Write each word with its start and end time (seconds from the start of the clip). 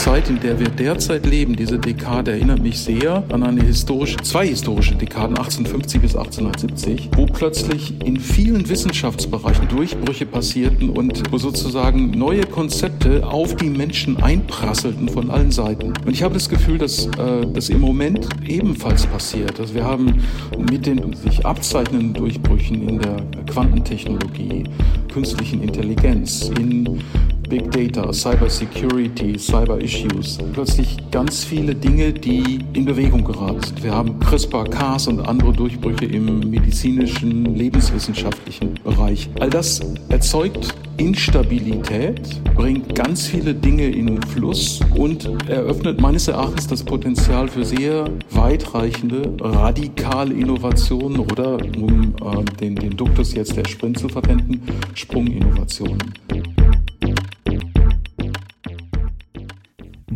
Zeit, 0.00 0.30
in 0.30 0.40
der 0.40 0.58
wir 0.58 0.70
derzeit 0.70 1.26
leben, 1.26 1.56
diese 1.56 1.78
Dekade 1.78 2.30
erinnert 2.30 2.62
mich 2.62 2.78
sehr 2.78 3.22
an 3.30 3.42
eine 3.42 3.62
historische, 3.62 4.16
zwei 4.22 4.46
historische 4.46 4.94
Dekaden, 4.94 5.36
1850 5.36 6.00
bis 6.00 6.16
1870, 6.16 7.10
wo 7.14 7.26
plötzlich 7.26 7.92
in 8.02 8.18
vielen 8.18 8.66
Wissenschaftsbereichen 8.66 9.68
Durchbrüche 9.68 10.24
passierten 10.24 10.88
und 10.88 11.30
wo 11.30 11.36
sozusagen 11.36 12.12
neue 12.12 12.46
Konzepte 12.46 13.26
auf 13.26 13.56
die 13.56 13.68
Menschen 13.68 14.16
einprasselten 14.22 15.06
von 15.10 15.30
allen 15.30 15.50
Seiten. 15.50 15.92
Und 16.06 16.10
ich 16.10 16.22
habe 16.22 16.32
das 16.32 16.48
Gefühl, 16.48 16.78
dass 16.78 17.04
äh, 17.04 17.46
das 17.52 17.68
im 17.68 17.80
Moment 17.80 18.26
ebenfalls 18.48 19.04
passiert. 19.04 19.60
Also 19.60 19.74
wir 19.74 19.84
haben 19.84 20.22
mit 20.56 20.86
den 20.86 21.12
sich 21.12 21.44
abzeichnenden 21.44 22.14
Durchbrüchen 22.14 22.88
in 22.88 23.00
der 23.00 23.22
Quantentechnologie, 23.52 24.64
künstlichen 25.12 25.62
Intelligenz, 25.62 26.50
in 26.58 27.02
Big 27.50 27.68
Data, 27.72 28.12
Cyber 28.12 28.48
Security, 28.48 29.36
Cyber 29.36 29.80
Issues, 29.80 30.38
plötzlich 30.52 30.96
ganz 31.10 31.42
viele 31.42 31.74
Dinge, 31.74 32.12
die 32.12 32.60
in 32.74 32.84
Bewegung 32.84 33.24
geraten. 33.24 33.60
Wir 33.82 33.92
haben 33.92 34.20
CRISPR-Cas 34.20 35.08
und 35.08 35.18
andere 35.18 35.52
Durchbrüche 35.52 36.04
im 36.04 36.48
medizinischen, 36.48 37.56
lebenswissenschaftlichen 37.56 38.74
Bereich. 38.84 39.28
All 39.40 39.50
das 39.50 39.80
erzeugt 40.10 40.76
Instabilität, 40.96 42.20
bringt 42.54 42.94
ganz 42.94 43.26
viele 43.26 43.54
Dinge 43.54 43.88
in 43.88 44.22
Fluss 44.22 44.78
und 44.94 45.24
eröffnet 45.48 46.00
meines 46.00 46.28
Erachtens 46.28 46.68
das 46.68 46.84
Potenzial 46.84 47.48
für 47.48 47.64
sehr 47.64 48.04
weitreichende, 48.30 49.34
radikale 49.40 50.34
Innovationen 50.34 51.18
oder, 51.18 51.56
um 51.76 52.14
äh, 52.22 52.44
den, 52.60 52.76
den 52.76 52.96
Duktus 52.96 53.34
jetzt 53.34 53.56
der 53.56 53.66
Sprint 53.66 53.98
zu 53.98 54.08
verwenden, 54.08 54.62
Sprunginnovationen. 54.94 55.98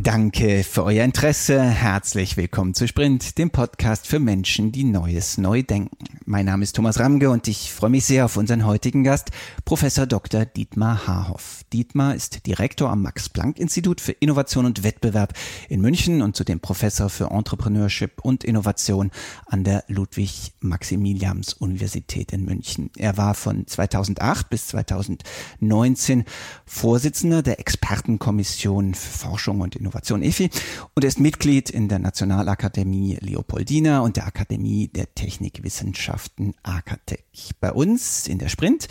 Danke 0.05 0.65
für 0.65 0.85
euer 0.85 1.03
Interesse. 1.03 1.63
Herzlich 1.63 2.37
willkommen 2.37 2.75
zu 2.75 2.87
Sprint, 2.87 3.39
dem 3.39 3.49
Podcast 3.49 4.07
für 4.07 4.19
Menschen, 4.19 4.71
die 4.71 4.85
Neues 4.85 5.39
neu 5.39 5.63
denken. 5.63 6.14
Mein 6.27 6.47
Name 6.47 6.63
ist 6.63 6.75
Thomas 6.75 7.01
Ramge 7.01 7.29
und 7.29 7.49
ich 7.49 7.71
freue 7.71 7.91
mich 7.91 8.07
sehr 8.07 8.25
auf 8.25 8.39
unseren 8.39 8.65
heutigen 8.65 9.05
Gast, 9.05 9.31
Professor 9.67 10.07
Dr. 10.07 10.47
Dietmar 10.47 11.07
Haarhoff. 11.07 11.65
Dietmar 11.73 12.15
ist 12.15 12.47
Direktor 12.47 12.89
am 12.89 13.03
Max-Planck-Institut 13.03 14.01
für 14.01 14.13
Innovation 14.13 14.65
und 14.65 14.85
Wettbewerb 14.85 15.35
in 15.69 15.83
München 15.83 16.23
und 16.23 16.35
zudem 16.35 16.61
Professor 16.61 17.11
für 17.11 17.31
Entrepreneurship 17.31 18.23
und 18.23 18.43
Innovation 18.43 19.11
an 19.45 19.65
der 19.65 19.85
Ludwig-Maximilians-Universität 19.89 22.33
in 22.33 22.47
München. 22.47 22.91
Er 22.97 23.19
war 23.19 23.35
von 23.35 23.67
2008 23.67 24.49
bis 24.49 24.69
2019 24.69 26.25
Vorsitzender 26.65 27.43
der 27.43 27.61
Expertenkommission 27.61 28.95
für 28.95 29.19
Forschung 29.19 29.61
und 29.61 29.77
Innovation 29.77 29.95
Innovation 29.95 30.23
EFI 30.23 30.49
und 30.95 31.05
er 31.05 31.09
ist 31.09 31.21
Mitglied 31.21 31.69
in 31.69 31.89
der 31.89 31.99
Nationalakademie 31.99 33.19
Leopoldina 33.21 34.01
und 34.01 34.17
der 34.17 34.27
Akademie 34.27 34.89
der 34.89 35.15
Technikwissenschaften 35.15 36.14
AKTEC. 36.63 37.25
Bei 37.61 37.73
uns 37.73 38.27
in 38.27 38.39
der 38.39 38.49
Sprint, 38.49 38.89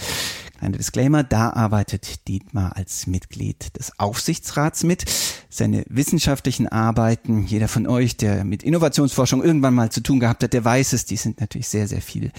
kleiner 0.64 0.78
Disclaimer, 0.78 1.24
da 1.24 1.52
arbeitet 1.52 2.28
Dietmar 2.28 2.78
als 2.78 3.06
Mitglied 3.06 3.78
des 3.78 4.00
Aufsichtsrats 4.00 4.84
mit. 4.84 5.06
Seine 5.50 5.84
wissenschaftlichen 5.90 6.68
Arbeiten, 6.68 7.46
jeder 7.46 7.68
von 7.68 7.86
euch, 7.86 8.16
der 8.18 8.44
mit 8.44 8.64
Innovationsforschung 8.64 9.44
irgendwann 9.44 9.74
mal 9.74 9.92
zu 9.92 10.02
tun 10.02 10.20
gehabt 10.20 10.44
hat, 10.44 10.54
der 10.54 10.64
weiß 10.64 10.94
es, 10.94 11.06
die 11.06 11.18
sind 11.18 11.42
natürlich 11.42 11.68
sehr, 11.68 11.88
sehr 11.88 12.02
viel 12.02 12.32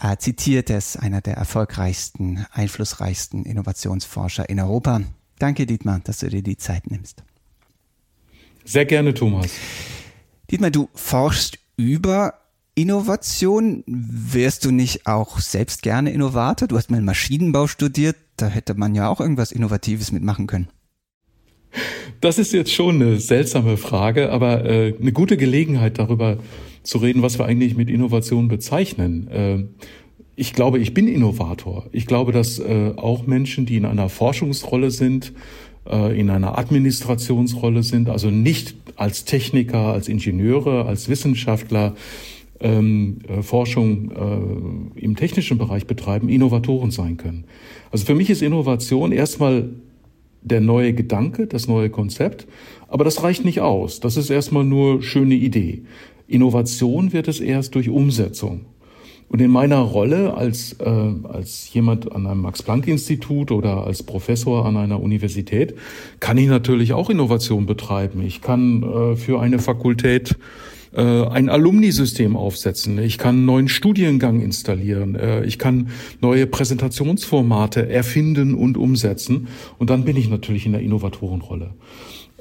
äh, 0.00 0.16
zitiert. 0.16 0.70
Er 0.70 0.78
ist 0.78 0.96
einer 0.96 1.20
der 1.20 1.34
erfolgreichsten, 1.34 2.46
einflussreichsten 2.52 3.44
Innovationsforscher 3.44 4.48
in 4.48 4.60
Europa. 4.60 5.02
Danke, 5.38 5.66
Dietmar, 5.66 6.00
dass 6.00 6.18
du 6.18 6.28
dir 6.28 6.42
die 6.42 6.56
Zeit 6.56 6.90
nimmst. 6.90 7.22
Sehr 8.64 8.86
gerne, 8.86 9.14
Thomas. 9.14 9.50
Dietmar, 10.50 10.70
du 10.70 10.88
forschst 10.94 11.58
über 11.76 12.34
Innovation. 12.78 13.82
Wärst 13.88 14.64
du 14.64 14.70
nicht 14.70 15.04
auch 15.08 15.40
selbst 15.40 15.82
gerne 15.82 16.12
Innovator? 16.12 16.68
Du 16.68 16.76
hast 16.76 16.92
mal 16.92 17.02
Maschinenbau 17.02 17.66
studiert. 17.66 18.14
Da 18.36 18.46
hätte 18.46 18.74
man 18.74 18.94
ja 18.94 19.08
auch 19.08 19.20
irgendwas 19.20 19.50
Innovatives 19.50 20.12
mitmachen 20.12 20.46
können. 20.46 20.68
Das 22.20 22.38
ist 22.38 22.52
jetzt 22.52 22.72
schon 22.72 23.02
eine 23.02 23.18
seltsame 23.18 23.78
Frage, 23.78 24.30
aber 24.30 24.64
äh, 24.64 24.94
eine 24.96 25.10
gute 25.10 25.36
Gelegenheit 25.36 25.98
darüber 25.98 26.38
zu 26.84 26.98
reden, 26.98 27.20
was 27.20 27.40
wir 27.40 27.46
eigentlich 27.46 27.76
mit 27.76 27.90
Innovation 27.90 28.46
bezeichnen. 28.46 29.26
Äh, 29.26 29.64
ich 30.36 30.52
glaube, 30.52 30.78
ich 30.78 30.94
bin 30.94 31.08
Innovator. 31.08 31.88
Ich 31.90 32.06
glaube, 32.06 32.30
dass 32.30 32.60
äh, 32.60 32.92
auch 32.94 33.26
Menschen, 33.26 33.66
die 33.66 33.76
in 33.76 33.86
einer 33.86 34.08
Forschungsrolle 34.08 34.92
sind, 34.92 35.32
äh, 35.84 36.16
in 36.18 36.30
einer 36.30 36.56
Administrationsrolle 36.56 37.82
sind, 37.82 38.08
also 38.08 38.30
nicht 38.30 38.76
als 38.94 39.24
Techniker, 39.24 39.92
als 39.92 40.06
Ingenieure, 40.06 40.86
als 40.86 41.08
Wissenschaftler 41.08 41.96
ähm, 42.60 43.18
äh, 43.28 43.42
Forschung 43.42 44.10
äh, 44.96 45.00
im 45.00 45.16
technischen 45.16 45.58
Bereich 45.58 45.86
betreiben, 45.86 46.28
Innovatoren 46.28 46.90
sein 46.90 47.16
können. 47.16 47.44
Also 47.90 48.04
für 48.04 48.14
mich 48.14 48.30
ist 48.30 48.42
Innovation 48.42 49.12
erstmal 49.12 49.70
der 50.42 50.60
neue 50.60 50.92
Gedanke, 50.92 51.46
das 51.46 51.68
neue 51.68 51.90
Konzept, 51.90 52.46
aber 52.88 53.04
das 53.04 53.22
reicht 53.22 53.44
nicht 53.44 53.60
aus. 53.60 54.00
Das 54.00 54.16
ist 54.16 54.30
erstmal 54.30 54.64
nur 54.64 55.02
schöne 55.02 55.34
Idee. 55.34 55.82
Innovation 56.26 57.12
wird 57.12 57.28
es 57.28 57.40
erst 57.40 57.74
durch 57.74 57.88
Umsetzung. 57.88 58.66
Und 59.30 59.42
in 59.42 59.50
meiner 59.50 59.80
Rolle 59.80 60.34
als, 60.34 60.74
äh, 60.80 60.88
als 60.88 61.72
jemand 61.74 62.10
an 62.12 62.26
einem 62.26 62.40
Max-Planck-Institut 62.40 63.50
oder 63.50 63.84
als 63.84 64.02
Professor 64.02 64.64
an 64.64 64.78
einer 64.78 65.02
Universität 65.02 65.74
kann 66.18 66.38
ich 66.38 66.48
natürlich 66.48 66.94
auch 66.94 67.10
Innovation 67.10 67.66
betreiben. 67.66 68.22
Ich 68.22 68.40
kann 68.40 68.82
äh, 68.82 69.16
für 69.16 69.40
eine 69.40 69.58
Fakultät 69.58 70.36
äh, 70.94 71.02
ein 71.02 71.48
Alumni-System 71.48 72.36
aufsetzen. 72.36 72.98
Ich 72.98 73.18
kann 73.18 73.36
einen 73.36 73.46
neuen 73.46 73.68
Studiengang 73.68 74.40
installieren. 74.40 75.14
Äh, 75.14 75.44
ich 75.44 75.58
kann 75.58 75.88
neue 76.20 76.46
Präsentationsformate 76.46 77.88
erfinden 77.88 78.54
und 78.54 78.76
umsetzen. 78.76 79.48
Und 79.78 79.90
dann 79.90 80.04
bin 80.04 80.16
ich 80.16 80.28
natürlich 80.28 80.66
in 80.66 80.72
der 80.72 80.82
Innovatorenrolle. 80.82 81.70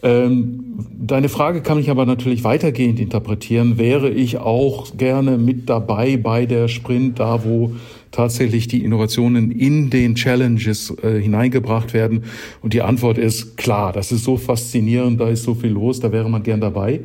Ähm, 0.03 0.85
deine 0.95 1.27
Frage 1.27 1.61
kann 1.61 1.79
ich 1.79 1.89
aber 1.89 2.05
natürlich 2.05 2.43
weitergehend 2.43 2.99
interpretieren. 2.99 3.77
Wäre 3.77 4.09
ich 4.09 4.37
auch 4.37 4.95
gerne 4.95 5.37
mit 5.37 5.69
dabei 5.69 6.17
bei 6.17 6.45
der 6.45 6.67
Sprint, 6.67 7.19
da 7.19 7.43
wo 7.43 7.75
tatsächlich 8.11 8.67
die 8.67 8.83
Innovationen 8.83 9.49
in 9.49 9.89
den 9.89 10.13
Challenges 10.13 10.93
äh, 11.01 11.19
hineingebracht 11.19 11.95
werden? 11.95 12.25
Und 12.61 12.73
die 12.73 12.83
Antwort 12.83 13.17
ist 13.17 13.57
klar, 13.57 13.91
das 13.91 14.11
ist 14.11 14.23
so 14.23 14.37
faszinierend, 14.37 15.19
da 15.19 15.29
ist 15.29 15.43
so 15.43 15.55
viel 15.55 15.71
los, 15.71 15.99
da 15.99 16.11
wäre 16.11 16.29
man 16.29 16.43
gern 16.43 16.61
dabei. 16.61 17.01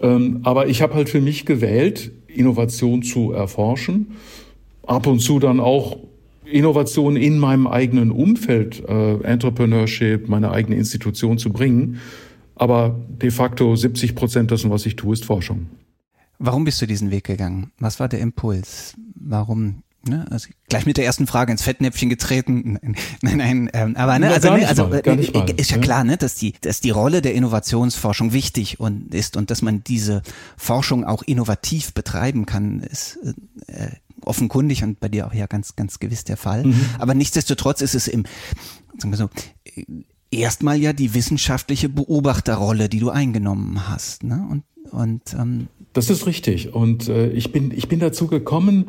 Ähm, 0.00 0.40
aber 0.44 0.68
ich 0.68 0.82
habe 0.82 0.94
halt 0.94 1.08
für 1.08 1.20
mich 1.20 1.46
gewählt, 1.46 2.12
Innovation 2.26 3.02
zu 3.02 3.32
erforschen, 3.32 4.12
ab 4.86 5.06
und 5.06 5.20
zu 5.20 5.38
dann 5.38 5.60
auch 5.60 5.98
Innovation 6.44 7.16
in 7.16 7.38
meinem 7.38 7.66
eigenen 7.66 8.10
Umfeld, 8.10 8.82
äh, 8.88 9.20
Entrepreneurship, 9.22 10.28
meine 10.28 10.50
eigene 10.50 10.76
Institution 10.76 11.38
zu 11.38 11.52
bringen. 11.52 12.00
Aber 12.54 12.98
de 13.08 13.30
facto 13.30 13.76
70 13.76 14.14
Prozent 14.14 14.50
dessen, 14.50 14.70
was 14.70 14.86
ich 14.86 14.96
tue, 14.96 15.12
ist 15.12 15.24
Forschung. 15.24 15.66
Warum 16.38 16.64
bist 16.64 16.80
du 16.80 16.86
diesen 16.86 17.10
Weg 17.10 17.24
gegangen? 17.24 17.72
Was 17.78 18.00
war 18.00 18.08
der 18.08 18.20
Impuls? 18.20 18.94
Warum 19.14 19.82
Ne, 20.08 20.26
also 20.30 20.48
gleich 20.68 20.86
mit 20.86 20.96
der 20.96 21.04
ersten 21.04 21.26
Frage 21.26 21.52
ins 21.52 21.62
Fettnäpfchen 21.62 22.08
getreten. 22.08 22.78
Nein, 23.22 23.36
nein, 23.36 23.70
ähm, 23.72 23.96
aber 23.96 24.18
ne, 24.18 24.28
also, 24.30 24.54
ne, 24.54 24.66
also 24.66 24.88
mal, 24.88 25.02
äh, 25.04 25.16
mal, 25.16 25.50
ist 25.56 25.70
ja 25.70 25.76
ne? 25.76 25.82
klar, 25.82 26.04
ne, 26.04 26.16
dass 26.16 26.34
die, 26.34 26.54
dass 26.60 26.80
die 26.80 26.90
Rolle 26.90 27.22
der 27.22 27.34
Innovationsforschung 27.34 28.32
wichtig 28.32 28.80
und 28.80 29.14
ist 29.14 29.36
und 29.36 29.50
dass 29.50 29.62
man 29.62 29.84
diese 29.84 30.22
Forschung 30.56 31.04
auch 31.04 31.22
innovativ 31.22 31.92
betreiben 31.92 32.46
kann, 32.46 32.80
ist 32.80 33.18
äh, 33.66 33.88
offenkundig 34.22 34.82
und 34.82 35.00
bei 35.00 35.08
dir 35.08 35.26
auch 35.26 35.34
ja 35.34 35.46
ganz, 35.46 35.76
ganz 35.76 35.98
gewiss 35.98 36.24
der 36.24 36.36
Fall. 36.36 36.64
Mhm. 36.64 36.80
Aber 36.98 37.14
nichtsdestotrotz 37.14 37.80
ist 37.80 37.94
es 37.94 38.08
im, 38.08 38.24
sagen 38.98 39.12
wir 39.12 39.16
so, 39.16 39.30
erstmal 40.30 40.76
ja 40.76 40.92
die 40.92 41.14
wissenschaftliche 41.14 41.88
Beobachterrolle, 41.88 42.88
die 42.88 43.00
du 43.00 43.10
eingenommen 43.10 43.88
hast. 43.88 44.24
Ne? 44.24 44.46
Und, 44.50 44.64
und 44.90 45.34
ähm 45.34 45.68
das 45.92 46.10
ist 46.10 46.26
richtig. 46.26 46.74
Und 46.74 47.08
äh, 47.08 47.30
ich 47.30 47.52
bin, 47.52 47.72
ich 47.74 47.88
bin 47.88 47.98
dazu 47.98 48.26
gekommen. 48.26 48.88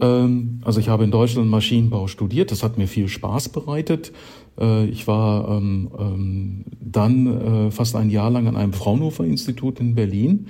Ähm, 0.00 0.60
also 0.64 0.80
ich 0.80 0.88
habe 0.88 1.04
in 1.04 1.10
Deutschland 1.10 1.48
Maschinenbau 1.48 2.06
studiert. 2.06 2.50
Das 2.50 2.62
hat 2.62 2.78
mir 2.78 2.88
viel 2.88 3.08
Spaß 3.08 3.50
bereitet. 3.50 4.12
Äh, 4.58 4.86
ich 4.86 5.06
war 5.06 5.48
ähm, 5.48 5.90
ähm, 5.98 6.64
dann 6.80 7.26
äh, 7.66 7.70
fast 7.70 7.96
ein 7.96 8.10
Jahr 8.10 8.30
lang 8.30 8.46
an 8.46 8.56
einem 8.56 8.72
Fraunhofer 8.72 9.24
Institut 9.24 9.80
in 9.80 9.94
Berlin 9.94 10.46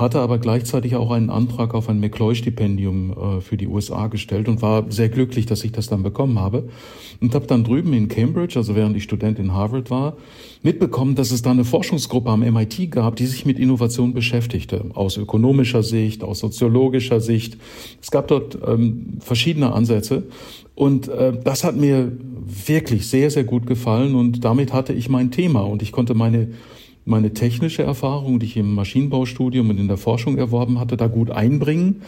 hatte 0.00 0.20
aber 0.20 0.38
gleichzeitig 0.38 0.96
auch 0.96 1.10
einen 1.10 1.30
Antrag 1.30 1.74
auf 1.74 1.88
ein 1.88 2.00
McCloy-Stipendium 2.00 3.10
äh, 3.10 3.40
für 3.40 3.56
die 3.56 3.66
USA 3.66 4.06
gestellt 4.08 4.48
und 4.48 4.62
war 4.62 4.90
sehr 4.90 5.08
glücklich, 5.08 5.46
dass 5.46 5.62
ich 5.62 5.72
das 5.72 5.88
dann 5.88 6.02
bekommen 6.02 6.38
habe. 6.38 6.68
Und 7.20 7.34
habe 7.34 7.46
dann 7.46 7.64
drüben 7.64 7.92
in 7.92 8.08
Cambridge, 8.08 8.58
also 8.58 8.74
während 8.74 8.96
ich 8.96 9.02
Student 9.02 9.38
in 9.38 9.52
Harvard 9.52 9.90
war, 9.90 10.16
mitbekommen, 10.62 11.14
dass 11.14 11.30
es 11.30 11.42
da 11.42 11.50
eine 11.50 11.64
Forschungsgruppe 11.64 12.30
am 12.30 12.40
MIT 12.40 12.90
gab, 12.90 13.16
die 13.16 13.26
sich 13.26 13.44
mit 13.44 13.58
Innovation 13.58 14.14
beschäftigte, 14.14 14.86
aus 14.94 15.18
ökonomischer 15.18 15.82
Sicht, 15.82 16.24
aus 16.24 16.38
soziologischer 16.38 17.20
Sicht. 17.20 17.58
Es 18.00 18.10
gab 18.10 18.28
dort 18.28 18.58
ähm, 18.66 19.18
verschiedene 19.20 19.72
Ansätze 19.72 20.24
und 20.74 21.08
äh, 21.08 21.32
das 21.44 21.62
hat 21.62 21.76
mir 21.76 22.10
wirklich 22.66 23.06
sehr, 23.06 23.30
sehr 23.30 23.44
gut 23.44 23.66
gefallen 23.66 24.14
und 24.14 24.44
damit 24.44 24.72
hatte 24.72 24.94
ich 24.94 25.10
mein 25.10 25.30
Thema 25.30 25.60
und 25.60 25.82
ich 25.82 25.92
konnte 25.92 26.14
meine 26.14 26.48
meine 27.04 27.32
technische 27.32 27.82
Erfahrung, 27.82 28.38
die 28.38 28.46
ich 28.46 28.56
im 28.56 28.74
Maschinenbaustudium 28.74 29.70
und 29.70 29.78
in 29.78 29.88
der 29.88 29.96
Forschung 29.96 30.38
erworben 30.38 30.78
hatte, 30.78 30.96
da 30.96 31.06
gut 31.06 31.30
einbringen. 31.30 32.02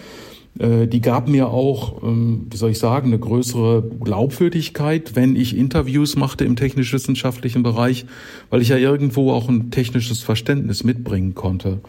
Äh, 0.58 0.86
die 0.86 1.00
gab 1.00 1.28
mir 1.28 1.48
auch, 1.48 2.02
ähm, 2.02 2.46
wie 2.50 2.56
soll 2.56 2.70
ich 2.70 2.78
sagen, 2.78 3.08
eine 3.08 3.18
größere 3.18 3.82
Glaubwürdigkeit, 4.00 5.16
wenn 5.16 5.36
ich 5.36 5.56
Interviews 5.56 6.16
machte 6.16 6.44
im 6.44 6.56
technisch-wissenschaftlichen 6.56 7.62
Bereich, 7.62 8.04
weil 8.50 8.62
ich 8.62 8.68
ja 8.68 8.76
irgendwo 8.76 9.32
auch 9.32 9.48
ein 9.48 9.70
technisches 9.70 10.20
Verständnis 10.20 10.84
mitbringen 10.84 11.34
konnte. 11.34 11.80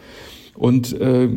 Und 0.54 0.98
äh, 1.00 1.28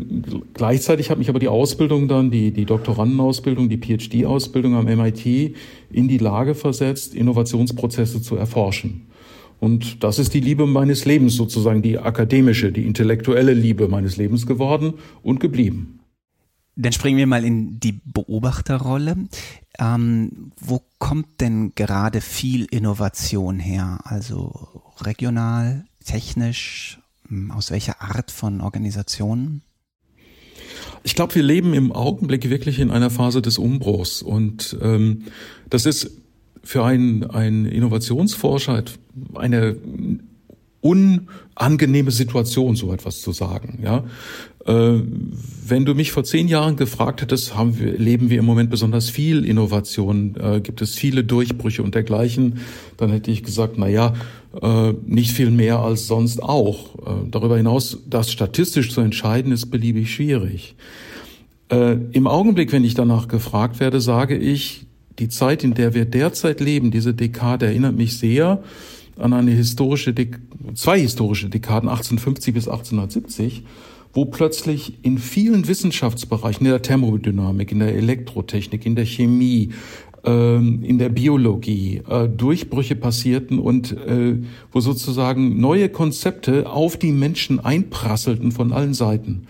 gleichzeitig 0.53 1.09
hat 1.09 1.17
mich 1.17 1.29
aber 1.29 1.39
die 1.39 1.47
Ausbildung 1.47 2.07
dann, 2.07 2.29
die, 2.29 2.51
die 2.51 2.65
Doktorandenausbildung, 2.65 3.67
die 3.67 3.77
PhD-Ausbildung 3.77 4.75
am 4.75 4.85
MIT 4.85 5.55
in 5.91 6.07
die 6.07 6.19
Lage 6.19 6.53
versetzt, 6.53 7.15
Innovationsprozesse 7.15 8.21
zu 8.21 8.35
erforschen. 8.35 9.07
Und 9.59 10.03
das 10.03 10.19
ist 10.19 10.33
die 10.33 10.39
Liebe 10.39 10.67
meines 10.67 11.05
Lebens 11.05 11.35
sozusagen, 11.35 11.81
die 11.81 11.97
akademische, 11.97 12.71
die 12.71 12.85
intellektuelle 12.85 13.53
Liebe 13.53 13.87
meines 13.87 14.17
Lebens 14.17 14.45
geworden 14.45 14.95
und 15.23 15.39
geblieben. 15.39 15.99
Dann 16.75 16.91
springen 16.91 17.17
wir 17.17 17.25
mal 17.25 17.43
in 17.43 17.79
die 17.79 17.99
Beobachterrolle. 18.05 19.15
Ähm, 19.79 20.51
wo 20.59 20.83
kommt 20.99 21.41
denn 21.41 21.73
gerade 21.73 22.21
viel 22.21 22.65
Innovation 22.65 23.57
her? 23.57 23.99
Also 24.03 24.83
regional, 25.01 25.85
technisch, 26.05 26.99
hm, 27.27 27.49
aus 27.49 27.71
welcher 27.71 28.01
Art 28.01 28.29
von 28.29 28.61
Organisationen? 28.61 29.63
Ich 31.03 31.15
glaube, 31.15 31.33
wir 31.33 31.43
leben 31.43 31.73
im 31.73 31.91
Augenblick 31.91 32.47
wirklich 32.49 32.79
in 32.79 32.91
einer 32.91 33.09
Phase 33.09 33.41
des 33.41 33.57
Umbruchs 33.57 34.21
und 34.21 34.77
ähm, 34.81 35.23
das 35.69 35.87
ist 35.87 36.11
für 36.63 36.83
einen, 36.85 37.23
einen 37.23 37.65
Innovationsforscher 37.65 38.83
eine 39.35 39.77
unangenehme 40.81 42.11
Situation, 42.11 42.75
so 42.75 42.93
etwas 42.93 43.21
zu 43.21 43.31
sagen. 43.31 43.79
Ja, 43.83 44.03
äh, 44.67 45.01
wenn 45.65 45.85
du 45.85 45.95
mich 45.95 46.11
vor 46.11 46.23
zehn 46.23 46.47
Jahren 46.47 46.75
gefragt 46.75 47.21
hättest, 47.21 47.55
haben 47.55 47.79
wir, 47.79 47.97
leben 47.97 48.29
wir 48.29 48.39
im 48.39 48.45
Moment 48.45 48.69
besonders 48.69 49.09
viel 49.09 49.45
Innovation, 49.45 50.35
äh, 50.35 50.61
gibt 50.61 50.81
es 50.81 50.95
viele 50.95 51.23
Durchbrüche 51.23 51.83
und 51.83 51.95
dergleichen, 51.95 52.59
dann 52.97 53.09
hätte 53.11 53.31
ich 53.31 53.43
gesagt, 53.43 53.75
na 53.77 53.87
ja, 53.87 54.13
äh, 54.61 54.93
nicht 55.05 55.31
viel 55.31 55.51
mehr 55.51 55.79
als 55.79 56.07
sonst 56.07 56.43
auch. 56.43 56.95
Darüber 57.29 57.57
hinaus, 57.57 57.99
das 58.09 58.31
statistisch 58.31 58.91
zu 58.91 59.01
entscheiden, 59.01 59.51
ist 59.51 59.67
beliebig 59.67 60.13
schwierig. 60.13 60.75
Im 61.69 62.27
Augenblick, 62.27 62.71
wenn 62.71 62.85
ich 62.85 62.93
danach 62.93 63.27
gefragt 63.27 63.81
werde, 63.81 63.99
sage 63.99 64.37
ich, 64.37 64.85
die 65.19 65.27
Zeit, 65.27 65.65
in 65.65 65.73
der 65.73 65.93
wir 65.93 66.05
derzeit 66.05 66.61
leben, 66.61 66.91
diese 66.91 67.13
Dekade 67.13 67.65
erinnert 67.65 67.95
mich 67.95 68.17
sehr 68.17 68.63
an 69.17 69.33
eine 69.33 69.51
historische, 69.51 70.13
Dek 70.13 70.39
zwei 70.75 70.99
historische 70.99 71.49
Dekaden, 71.49 71.89
1850 71.89 72.53
bis 72.53 72.67
1870, 72.67 73.63
wo 74.13 74.25
plötzlich 74.25 74.99
in 75.03 75.17
vielen 75.17 75.67
Wissenschaftsbereichen, 75.67 76.65
in 76.65 76.71
der 76.71 76.81
Thermodynamik, 76.81 77.71
in 77.71 77.79
der 77.79 77.95
Elektrotechnik, 77.95 78.85
in 78.85 78.95
der 78.95 79.05
Chemie, 79.05 79.69
ähm, 80.23 80.83
in 80.83 80.97
der 80.97 81.09
Biologie 81.09 82.01
äh, 82.09 82.27
Durchbrüche 82.27 82.95
passierten 82.95 83.59
und 83.59 83.91
äh, 83.91 84.37
wo 84.71 84.79
sozusagen 84.79 85.59
neue 85.59 85.89
Konzepte 85.89 86.69
auf 86.69 86.97
die 86.97 87.11
Menschen 87.11 87.59
einprasselten 87.59 88.51
von 88.51 88.73
allen 88.73 88.93
Seiten. 88.93 89.47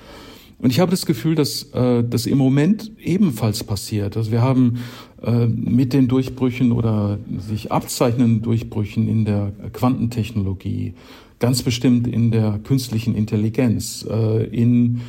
Und 0.59 0.71
ich 0.71 0.79
habe 0.79 0.89
das 0.89 1.05
Gefühl, 1.05 1.35
dass 1.35 1.63
äh, 1.73 2.03
das 2.03 2.25
im 2.25 2.37
Moment 2.37 2.91
ebenfalls 2.99 3.63
passiert. 3.63 4.17
Also 4.17 4.31
wir 4.31 4.41
haben 4.41 4.79
äh, 5.21 5.45
mit 5.45 5.93
den 5.93 6.07
Durchbrüchen 6.07 6.71
oder 6.71 7.19
sich 7.37 7.71
abzeichnenden 7.71 8.41
Durchbrüchen 8.41 9.07
in 9.07 9.25
der 9.25 9.51
Quantentechnologie, 9.73 10.93
ganz 11.39 11.61
bestimmt 11.61 12.07
in 12.07 12.31
der 12.31 12.59
künstlichen 12.63 13.13
Intelligenz, 13.13 14.05
äh, 14.09 14.45
in 14.45 15.01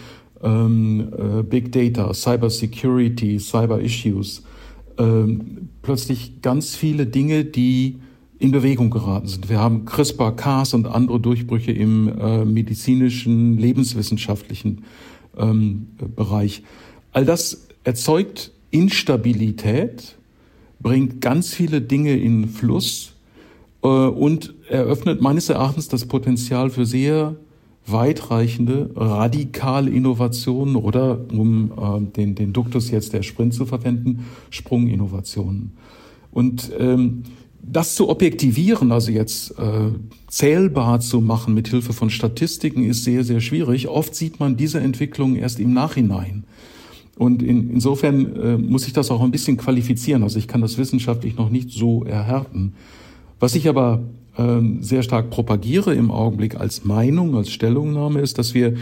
ähm, 0.42 1.08
äh, 1.16 1.42
Big 1.42 1.72
Data, 1.72 2.12
Cyber 2.12 2.50
Security, 2.50 3.38
Cyber 3.38 3.80
Issues, 3.80 4.44
äh, 4.98 5.04
plötzlich 5.80 6.42
ganz 6.42 6.76
viele 6.76 7.06
Dinge, 7.06 7.44
die 7.46 7.96
in 8.38 8.52
Bewegung 8.52 8.90
geraten 8.90 9.26
sind. 9.26 9.48
Wir 9.48 9.58
haben 9.58 9.84
CRISPR-Cas 9.84 10.74
und 10.74 10.86
andere 10.86 11.18
Durchbrüche 11.18 11.72
im 11.72 12.08
äh, 12.08 12.44
medizinischen, 12.44 13.58
lebenswissenschaftlichen 13.58 14.82
ähm, 15.36 15.88
Bereich. 16.16 16.62
All 17.12 17.24
das 17.24 17.68
erzeugt 17.84 18.52
Instabilität, 18.70 20.16
bringt 20.80 21.20
ganz 21.20 21.54
viele 21.54 21.80
Dinge 21.80 22.16
in 22.16 22.48
Fluss 22.48 23.14
äh, 23.82 23.88
und 23.88 24.54
eröffnet 24.68 25.20
meines 25.20 25.48
Erachtens 25.48 25.88
das 25.88 26.06
Potenzial 26.06 26.70
für 26.70 26.86
sehr 26.86 27.36
weitreichende, 27.86 28.90
radikale 28.94 29.90
Innovationen 29.90 30.76
oder, 30.76 31.18
um 31.32 31.72
äh, 31.72 32.00
den, 32.16 32.34
den 32.34 32.52
Duktus 32.52 32.90
jetzt 32.90 33.12
der 33.12 33.22
Sprint 33.22 33.54
zu 33.54 33.64
verwenden, 33.64 34.26
Sprunginnovationen. 34.50 35.72
Und 36.30 36.70
ähm, 36.78 37.22
das 37.70 37.94
zu 37.94 38.08
objektivieren, 38.08 38.92
also 38.92 39.10
jetzt 39.10 39.52
äh, 39.58 39.92
zählbar 40.28 41.00
zu 41.00 41.20
machen 41.20 41.54
mit 41.54 41.68
Hilfe 41.68 41.92
von 41.92 42.10
Statistiken, 42.10 42.84
ist 42.84 43.04
sehr, 43.04 43.24
sehr 43.24 43.40
schwierig. 43.40 43.88
Oft 43.88 44.14
sieht 44.14 44.40
man 44.40 44.56
diese 44.56 44.80
Entwicklung 44.80 45.36
erst 45.36 45.60
im 45.60 45.72
Nachhinein. 45.72 46.44
Und 47.16 47.42
in, 47.42 47.70
insofern 47.70 48.36
äh, 48.36 48.56
muss 48.56 48.86
ich 48.86 48.92
das 48.92 49.10
auch 49.10 49.20
ein 49.22 49.30
bisschen 49.30 49.56
qualifizieren. 49.56 50.22
Also 50.22 50.38
ich 50.38 50.46
kann 50.46 50.60
das 50.60 50.78
wissenschaftlich 50.78 51.36
noch 51.36 51.50
nicht 51.50 51.70
so 51.70 52.04
erhärten. 52.04 52.74
Was 53.40 53.54
ich 53.54 53.68
aber 53.68 54.02
äh, 54.36 54.60
sehr 54.80 55.02
stark 55.02 55.30
propagiere 55.30 55.94
im 55.94 56.10
Augenblick 56.10 56.60
als 56.60 56.84
Meinung, 56.84 57.34
als 57.34 57.50
Stellungnahme 57.50 58.20
ist, 58.20 58.38
dass 58.38 58.54
wir 58.54 58.74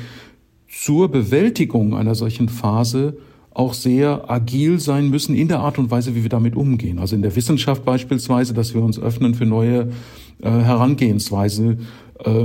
zur 0.68 1.08
Bewältigung 1.10 1.96
einer 1.96 2.14
solchen 2.14 2.48
Phase 2.48 3.16
auch 3.56 3.72
sehr 3.72 4.30
agil 4.30 4.78
sein 4.78 5.08
müssen 5.08 5.34
in 5.34 5.48
der 5.48 5.60
Art 5.60 5.78
und 5.78 5.90
Weise, 5.90 6.14
wie 6.14 6.22
wir 6.22 6.28
damit 6.28 6.54
umgehen. 6.56 6.98
Also 6.98 7.16
in 7.16 7.22
der 7.22 7.34
Wissenschaft 7.36 7.86
beispielsweise, 7.86 8.52
dass 8.52 8.74
wir 8.74 8.82
uns 8.82 8.98
öffnen 9.00 9.34
für 9.34 9.46
neue 9.46 9.88
äh, 10.42 10.50
Herangehensweise, 10.50 11.78
äh, 12.22 12.44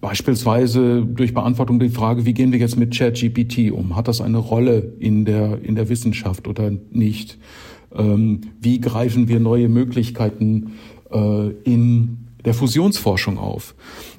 beispielsweise 0.00 1.04
durch 1.04 1.34
Beantwortung 1.34 1.78
der 1.78 1.90
Frage, 1.90 2.24
wie 2.24 2.32
gehen 2.32 2.52
wir 2.52 2.58
jetzt 2.58 2.78
mit 2.78 2.96
ChatGPT 2.96 3.70
um? 3.70 3.96
Hat 3.96 4.08
das 4.08 4.22
eine 4.22 4.38
Rolle 4.38 4.94
in 4.98 5.26
der, 5.26 5.62
in 5.62 5.74
der 5.74 5.90
Wissenschaft 5.90 6.48
oder 6.48 6.72
nicht? 6.90 7.36
Ähm, 7.94 8.40
wie 8.58 8.80
greifen 8.80 9.28
wir 9.28 9.40
neue 9.40 9.68
Möglichkeiten 9.68 10.72
äh, 11.12 11.50
in 11.64 12.16
der 12.46 12.54
Fusionsforschung 12.54 13.36
auf? 13.36 13.74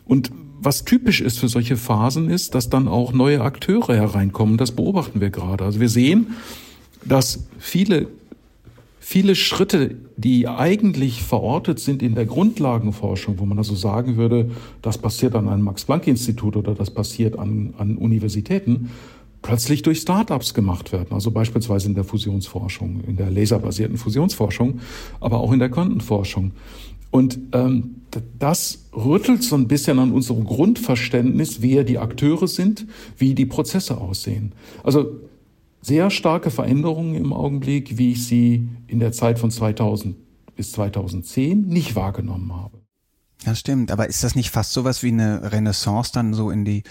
Und 0.06 0.32
was 0.60 0.86
typisch 0.86 1.22
ist 1.22 1.40
für 1.40 1.48
solche 1.48 1.78
Phasen 1.78 2.30
ist, 2.30 2.56
dass 2.56 2.70
dann 2.70 2.88
auch 2.88 3.14
neue 3.14 3.42
Akteure 3.42 3.96
hereinkommen. 3.96 4.58
Das 4.58 4.72
beobachten 4.72 5.22
wir 5.22 5.30
gerade. 5.30 5.64
Also 5.64 5.80
wir 5.80 5.90
sehen, 5.90 6.36
dass 7.06 7.48
viele, 7.60 8.08
viele 9.00 9.36
Schritte, 9.36 9.96
die 10.18 10.48
eigentlich 10.48 11.24
verortet 11.24 11.80
sind 11.80 12.02
in 12.02 12.16
der 12.16 12.26
Grundlagenforschung, 12.26 13.40
wo 13.40 13.46
man 13.46 13.58
also 13.58 13.76
sagen 13.76 14.18
würde, 14.18 14.52
das 14.82 14.98
passiert 14.98 15.36
an 15.36 15.48
einem 15.48 15.64
Max-Planck-Institut 15.64 16.56
oder 16.56 16.74
das 16.74 16.92
passiert 16.92 17.38
an, 17.38 17.74
an 17.78 17.98
Universitäten, 17.98 18.90
plötzlich 19.42 19.84
durch 19.84 20.00
Startups 20.00 20.54
gemacht 20.54 20.92
werden. 20.92 21.10
Also 21.12 21.32
beispielsweise 21.32 21.88
in 21.88 21.96
der 21.96 22.04
Fusionsforschung, 22.04 23.02
in 23.08 23.16
der 23.16 23.30
laserbasierten 23.30 23.98
Fusionsforschung, 23.98 24.80
aber 25.22 25.40
auch 25.40 25.52
in 25.54 25.60
der 25.60 25.70
Quantenforschung. 25.70 26.52
Und 27.12 27.40
ähm, 27.54 28.02
das 28.38 28.86
rüttelt 28.94 29.44
so 29.44 29.56
ein 29.56 29.68
bisschen 29.68 30.00
an 30.00 30.12
unserem 30.12 30.46
Grundverständnis, 30.46 31.62
wer 31.62 31.84
die 31.84 31.98
Akteure 31.98 32.48
sind, 32.48 32.88
wie 33.18 33.36
die 33.36 33.46
Prozesse 33.46 33.98
aussehen. 33.98 34.54
Also 34.84 35.20
sehr 35.82 36.10
starke 36.10 36.52
Veränderungen 36.52 37.16
im 37.16 37.34
Augenblick, 37.34 37.98
wie 37.98 38.12
ich 38.12 38.26
sie 38.26 38.68
in 38.88 39.00
der 39.00 39.12
Zeit 39.12 39.40
von 39.40 39.52
2000 39.52 40.16
bis 40.56 40.72
2010 40.74 41.68
nicht 41.68 41.96
wahrgenommen 41.96 42.54
habe. 42.56 42.78
Ja, 43.46 43.56
stimmt. 43.56 43.92
Aber 43.92 44.08
ist 44.08 44.24
das 44.24 44.36
nicht 44.36 44.50
fast 44.50 44.74
sowas 44.74 45.04
wie 45.04 45.10
eine 45.10 45.52
Renaissance 45.52 46.12
dann 46.14 46.34
so 46.34 46.50
in 46.50 46.66
die 46.66 46.84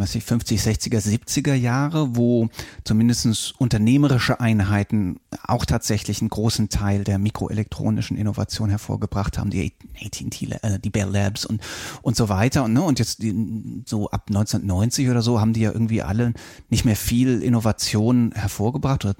was 0.00 0.14
ich, 0.14 0.24
50, 0.24 0.60
60er, 0.60 1.00
70er 1.00 1.54
Jahre, 1.54 2.16
wo 2.16 2.48
zumindest 2.84 3.54
unternehmerische 3.58 4.40
Einheiten 4.40 5.20
auch 5.44 5.64
tatsächlich 5.64 6.20
einen 6.20 6.30
großen 6.30 6.68
Teil 6.68 7.04
der 7.04 7.18
mikroelektronischen 7.18 8.16
Innovation 8.16 8.70
hervorgebracht 8.70 9.38
haben, 9.38 9.50
die 9.50 9.72
AT&T, 10.04 10.48
äh, 10.62 10.78
die 10.78 10.90
Bell 10.90 11.08
Labs 11.08 11.44
und, 11.44 11.60
und 12.02 12.16
so 12.16 12.28
weiter. 12.28 12.64
Und, 12.64 12.72
ne, 12.72 12.82
und 12.82 12.98
jetzt 12.98 13.22
die, 13.22 13.82
so 13.86 14.10
ab 14.10 14.24
1990 14.28 15.08
oder 15.08 15.22
so 15.22 15.40
haben 15.40 15.52
die 15.52 15.60
ja 15.60 15.72
irgendwie 15.72 16.02
alle 16.02 16.32
nicht 16.68 16.84
mehr 16.84 16.96
viel 16.96 17.42
Innovation 17.42 18.32
hervorgebracht 18.34 19.04
oder 19.04 19.14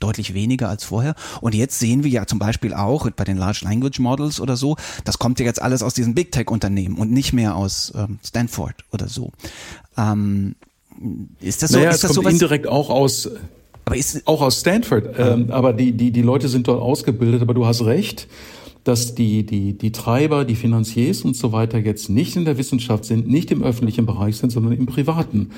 deutlich 0.00 0.34
weniger 0.34 0.68
als 0.68 0.84
vorher. 0.84 1.14
Und 1.40 1.54
jetzt 1.54 1.78
sehen 1.78 2.04
wir 2.04 2.10
ja 2.10 2.26
zum 2.26 2.38
Beispiel 2.38 2.74
auch 2.74 3.08
bei 3.10 3.24
den 3.24 3.36
Large 3.36 3.60
Language 3.64 3.98
Models 3.98 4.40
oder 4.40 4.56
so, 4.56 4.76
das 5.04 5.18
kommt 5.18 5.40
ja 5.40 5.46
jetzt 5.46 5.62
alles 5.62 5.82
aus 5.82 5.94
diesen 5.94 6.14
Big 6.14 6.32
Tech 6.32 6.48
Unternehmen 6.50 6.96
und 6.96 7.10
nicht 7.10 7.32
mehr 7.32 7.56
aus 7.56 7.92
ähm, 7.94 8.18
Stanford 8.24 8.84
oder 8.92 9.08
so. 9.08 9.32
Ähm, 9.98 10.54
ist 11.40 11.62
das 11.62 11.72
so? 11.72 11.78
Naja, 11.78 11.90
ist 11.90 12.04
das 12.04 12.10
kommt 12.10 12.24
sowas? 12.24 12.32
indirekt 12.32 12.66
auch 12.66 12.88
aus, 12.90 13.30
aber 13.84 13.96
ist, 13.96 14.26
auch 14.26 14.40
aus 14.40 14.60
Stanford. 14.60 15.18
Ähm, 15.18 15.50
aber 15.50 15.72
die, 15.72 15.92
die, 15.92 16.10
die 16.10 16.22
Leute 16.22 16.48
sind 16.48 16.68
dort 16.68 16.80
ausgebildet, 16.80 17.42
aber 17.42 17.54
du 17.54 17.66
hast 17.66 17.84
recht. 17.84 18.28
dass 18.88 19.14
die, 19.14 19.44
die, 19.44 19.76
die 19.76 19.92
Treiber, 19.92 20.46
die 20.46 20.54
Finanziers 20.54 21.20
und 21.20 21.36
so 21.36 21.52
weiter 21.52 21.76
jetzt 21.76 22.08
nicht 22.08 22.36
in 22.36 22.46
der 22.46 22.56
Wissenschaft 22.56 23.04
sind, 23.04 23.28
nicht 23.28 23.50
im 23.50 23.62
öffentlichen 23.62 24.06
Bereich 24.06 24.38
sind, 24.38 24.50
sondern 24.50 24.72
im 24.72 24.86
privaten. 24.86 25.50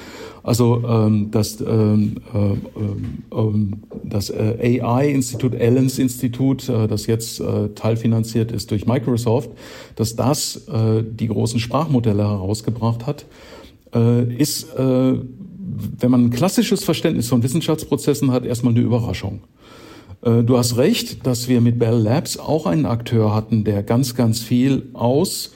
Also 0.42 0.82
ähm, 0.84 1.30
das, 1.30 1.60
ähm, 1.60 2.16
äh, 2.34 3.36
ähm, 3.36 3.82
das 4.02 4.30
äh, 4.30 4.80
AI-Institut, 4.82 5.54
Allens-Institut, 5.54 6.68
äh, 6.68 6.88
das 6.88 7.06
jetzt 7.06 7.40
äh, 7.40 7.68
teilfinanziert 7.76 8.50
ist 8.50 8.72
durch 8.72 8.86
Microsoft, 8.86 9.50
dass 9.94 10.16
das 10.16 10.66
äh, 10.66 11.04
die 11.04 11.28
großen 11.28 11.60
Sprachmodelle 11.60 12.24
herausgebracht 12.24 13.06
hat, 13.06 13.26
ist, 13.92 14.72
äh, 14.74 15.14
wenn 15.98 16.10
man 16.10 16.26
ein 16.26 16.30
klassisches 16.30 16.84
Verständnis 16.84 17.28
von 17.28 17.42
Wissenschaftsprozessen 17.42 18.30
hat, 18.30 18.44
erstmal 18.44 18.72
eine 18.72 18.82
Überraschung. 18.82 19.40
Äh, 20.22 20.42
du 20.42 20.58
hast 20.58 20.76
recht, 20.76 21.26
dass 21.26 21.48
wir 21.48 21.60
mit 21.60 21.78
Bell 21.78 21.98
Labs 21.98 22.38
auch 22.38 22.66
einen 22.66 22.86
Akteur 22.86 23.34
hatten, 23.34 23.64
der 23.64 23.82
ganz, 23.82 24.14
ganz 24.14 24.40
viel 24.40 24.88
aus 24.92 25.52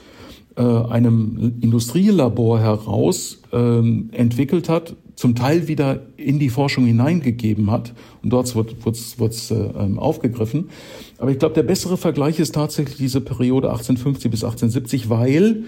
äh, 0.55 0.61
einem 0.61 1.55
Industrielabor 1.61 2.59
heraus 2.59 3.41
ähm, 3.51 4.09
entwickelt 4.11 4.69
hat, 4.69 4.95
zum 5.15 5.35
Teil 5.35 5.67
wieder 5.67 6.07
in 6.17 6.39
die 6.39 6.49
Forschung 6.49 6.85
hineingegeben 6.85 7.71
hat. 7.71 7.93
Und 8.21 8.31
dort 8.31 8.53
wird 8.55 8.95
es 8.95 9.51
äh, 9.51 9.55
ähm, 9.55 9.99
aufgegriffen. 9.99 10.69
Aber 11.17 11.31
ich 11.31 11.39
glaube, 11.39 11.55
der 11.55 11.63
bessere 11.63 11.97
Vergleich 11.97 12.39
ist 12.39 12.55
tatsächlich 12.55 12.97
diese 12.97 13.21
Periode 13.21 13.69
1850 13.69 14.31
bis 14.31 14.43
1870, 14.43 15.09
weil 15.09 15.63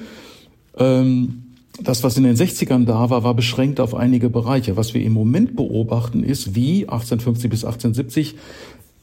ähm, 0.77 1.43
das, 1.81 2.03
was 2.03 2.17
in 2.17 2.23
den 2.23 2.35
60ern 2.35 2.85
da 2.85 3.09
war, 3.09 3.23
war 3.23 3.33
beschränkt 3.33 3.79
auf 3.79 3.93
einige 3.93 4.29
Bereiche. 4.29 4.77
Was 4.77 4.93
wir 4.93 5.03
im 5.03 5.13
Moment 5.13 5.55
beobachten, 5.55 6.23
ist, 6.23 6.55
wie 6.55 6.83
1850 6.83 7.49
bis 7.49 7.65
1870 7.65 8.35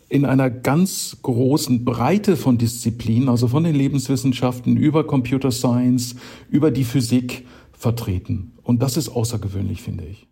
in 0.09 0.25
einer 0.25 0.51
ganz 0.51 1.17
großen 1.23 1.85
Breite 1.85 2.37
von 2.37 2.59
Disziplinen, 2.59 3.29
also 3.29 3.49
von 3.49 3.65
den 3.65 3.75
Lebenswissenschaften 3.75 4.77
über 4.77 5.07
Computer 5.07 5.51
Science, 5.51 6.17
über 6.51 6.71
die 6.71 6.85
Physik 6.85 7.47
vertreten. 7.73 8.53
Und 8.63 8.83
das 8.83 8.97
ist 8.97 9.09
außergewöhnlich, 9.09 9.83
finde 9.83 10.05
ich. 10.05 10.29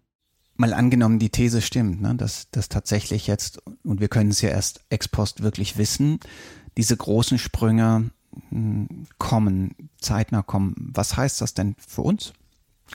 Mal 0.56 0.74
angenommen, 0.74 1.18
die 1.18 1.30
These 1.30 1.62
stimmt, 1.62 2.02
ne, 2.02 2.14
dass, 2.14 2.50
dass 2.50 2.68
tatsächlich 2.68 3.26
jetzt, 3.26 3.60
und 3.82 4.00
wir 4.00 4.08
können 4.08 4.30
es 4.30 4.42
ja 4.42 4.50
erst 4.50 4.84
ex 4.90 5.08
post 5.08 5.42
wirklich 5.42 5.78
wissen, 5.78 6.20
diese 6.76 6.96
großen 6.96 7.38
Sprünge 7.38 8.10
kommen, 9.18 9.74
zeitnah 10.00 10.42
kommen. 10.42 10.74
Was 10.78 11.16
heißt 11.16 11.40
das 11.40 11.54
denn 11.54 11.74
für 11.78 12.02
uns 12.02 12.32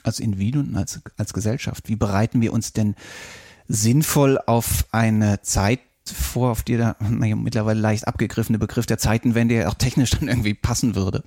als 0.04 0.20
Individuen, 0.20 0.76
als, 0.76 1.00
als 1.16 1.32
Gesellschaft? 1.32 1.88
Wie 1.88 1.96
bereiten 1.96 2.40
wir 2.40 2.52
uns 2.52 2.72
denn 2.72 2.94
sinnvoll 3.66 4.38
auf 4.46 4.86
eine 4.92 5.42
Zeit 5.42 5.80
vor, 6.04 6.50
auf 6.50 6.62
die 6.62 6.76
der 6.76 6.96
naja, 7.00 7.36
mittlerweile 7.36 7.80
leicht 7.80 8.08
abgegriffene 8.08 8.58
Begriff 8.58 8.86
der 8.86 8.98
Zeitenwende 8.98 9.54
ja 9.54 9.68
auch 9.68 9.74
technisch 9.74 10.10
dann 10.10 10.28
irgendwie 10.28 10.54
passen 10.54 10.94
würde? 10.94 11.22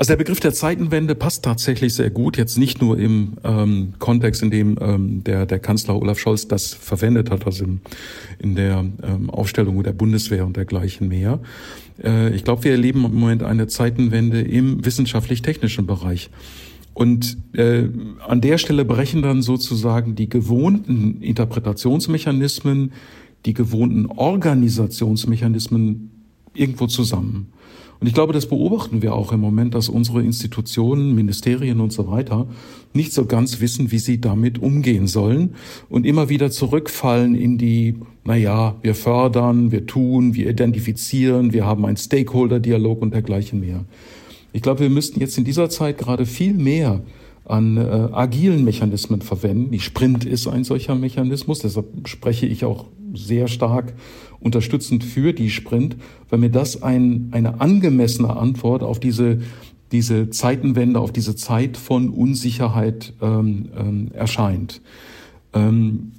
Also 0.00 0.12
der 0.12 0.16
Begriff 0.16 0.40
der 0.40 0.54
Zeitenwende 0.54 1.14
passt 1.14 1.44
tatsächlich 1.44 1.92
sehr 1.92 2.08
gut, 2.08 2.38
jetzt 2.38 2.56
nicht 2.56 2.80
nur 2.80 2.98
im 2.98 3.36
ähm, 3.44 3.92
Kontext, 3.98 4.42
in 4.42 4.50
dem 4.50 4.78
ähm, 4.80 5.22
der, 5.24 5.44
der 5.44 5.58
Kanzler 5.58 5.94
Olaf 5.94 6.18
Scholz 6.18 6.48
das 6.48 6.72
verwendet 6.72 7.30
hat, 7.30 7.44
also 7.44 7.64
im, 7.64 7.82
in 8.38 8.54
der 8.54 8.82
ähm, 9.02 9.28
Aufstellung 9.28 9.82
der 9.82 9.92
Bundeswehr 9.92 10.46
und 10.46 10.56
dergleichen 10.56 11.08
mehr. 11.08 11.38
Äh, 12.02 12.34
ich 12.34 12.44
glaube, 12.44 12.64
wir 12.64 12.72
erleben 12.72 13.04
im 13.04 13.14
Moment 13.14 13.42
eine 13.42 13.66
Zeitenwende 13.66 14.40
im 14.40 14.84
wissenschaftlich-technischen 14.84 15.86
Bereich. 15.86 16.30
Und 16.94 17.36
äh, 17.52 17.84
an 18.26 18.40
der 18.40 18.58
Stelle 18.58 18.84
brechen 18.84 19.22
dann 19.22 19.42
sozusagen 19.42 20.16
die 20.16 20.28
gewohnten 20.28 21.22
Interpretationsmechanismen, 21.22 22.92
die 23.46 23.54
gewohnten 23.54 24.06
Organisationsmechanismen 24.06 26.10
irgendwo 26.54 26.88
zusammen. 26.88 27.52
Und 28.00 28.06
ich 28.06 28.14
glaube, 28.14 28.32
das 28.32 28.46
beobachten 28.46 29.02
wir 29.02 29.14
auch 29.14 29.30
im 29.30 29.40
Moment, 29.40 29.74
dass 29.74 29.90
unsere 29.90 30.22
Institutionen, 30.22 31.14
Ministerien 31.14 31.80
und 31.80 31.92
so 31.92 32.08
weiter 32.08 32.46
nicht 32.94 33.12
so 33.12 33.26
ganz 33.26 33.60
wissen, 33.60 33.92
wie 33.92 33.98
sie 33.98 34.20
damit 34.20 34.58
umgehen 34.58 35.06
sollen 35.06 35.54
und 35.90 36.06
immer 36.06 36.30
wieder 36.30 36.50
zurückfallen 36.50 37.34
in 37.34 37.58
die, 37.58 37.96
naja, 38.24 38.76
wir 38.80 38.94
fördern, 38.94 39.70
wir 39.70 39.86
tun, 39.86 40.34
wir 40.34 40.48
identifizieren, 40.48 41.52
wir 41.52 41.66
haben 41.66 41.84
einen 41.84 41.98
Stakeholder-Dialog 41.98 43.02
und 43.02 43.12
dergleichen 43.12 43.60
mehr. 43.60 43.84
Ich 44.52 44.62
glaube, 44.62 44.80
wir 44.80 44.90
müssten 44.90 45.20
jetzt 45.20 45.36
in 45.36 45.44
dieser 45.44 45.68
Zeit 45.68 45.98
gerade 45.98 46.24
viel 46.24 46.54
mehr 46.54 47.02
an 47.44 47.76
äh, 47.76 47.80
agilen 47.80 48.64
Mechanismen 48.64 49.20
verwenden. 49.20 49.72
Die 49.72 49.80
Sprint 49.80 50.24
ist 50.24 50.46
ein 50.46 50.64
solcher 50.64 50.94
Mechanismus, 50.94 51.58
deshalb 51.58 52.08
spreche 52.08 52.46
ich 52.46 52.64
auch 52.64 52.86
sehr 53.12 53.48
stark 53.48 53.92
unterstützend 54.40 55.04
für 55.04 55.32
die 55.32 55.50
Sprint, 55.50 55.96
weil 56.28 56.38
mir 56.38 56.50
das 56.50 56.82
ein, 56.82 57.28
eine 57.32 57.60
angemessene 57.60 58.36
Antwort 58.36 58.82
auf 58.82 58.98
diese, 58.98 59.40
diese 59.92 60.30
Zeitenwende, 60.30 61.00
auf 61.00 61.12
diese 61.12 61.36
Zeit 61.36 61.76
von 61.76 62.10
Unsicherheit 62.10 63.12
ähm, 63.20 63.68
ähm, 63.76 64.08
erscheint. 64.12 64.80
Ähm, 65.52 66.12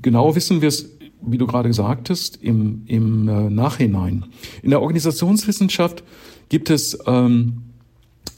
genau 0.00 0.34
wissen 0.34 0.60
wir 0.60 0.68
es, 0.68 0.90
wie 1.24 1.38
du 1.38 1.46
gerade 1.46 1.72
sagtest, 1.72 2.36
im, 2.42 2.82
im 2.86 3.28
äh, 3.28 3.48
Nachhinein. 3.50 4.26
In 4.62 4.70
der 4.70 4.82
Organisationswissenschaft 4.82 6.02
gibt 6.48 6.68
es 6.68 6.98
ähm, 7.06 7.62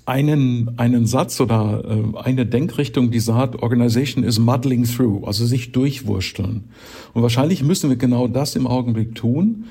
einen, 0.07 0.79
einen 0.79 1.07
Satz 1.07 1.41
oder 1.41 1.83
äh, 1.85 2.19
eine 2.19 2.47
Denkrichtung, 2.47 3.11
die 3.11 3.21
sagt, 3.21 3.63
Organization 3.63 4.23
is 4.23 4.39
muddling 4.39 4.85
through, 4.85 5.27
also 5.27 5.47
sich 5.47 5.73
durchwursteln. 5.73 6.65
Und 7.15 7.23
wahrscheinlich 7.23 7.63
müssen 7.63 7.89
wir 7.89 7.97
genau 7.97 8.29
das 8.29 8.55
im 8.57 8.67
Augenblick 8.67 9.15
tun. 9.15 9.65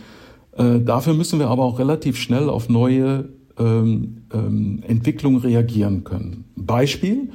Äh, 0.58 0.80
dafür 0.80 1.14
müssen 1.14 1.40
wir 1.40 1.50
aber 1.50 1.64
auch 1.64 1.80
relativ 1.80 2.18
schnell 2.18 2.50
auf 2.50 2.68
neue 2.68 3.30
ähm, 3.60 4.24
ähm, 4.34 4.84
Entwicklungen 4.88 5.40
reagieren 5.40 6.04
können. 6.04 6.46
Beispiel, 6.56 7.30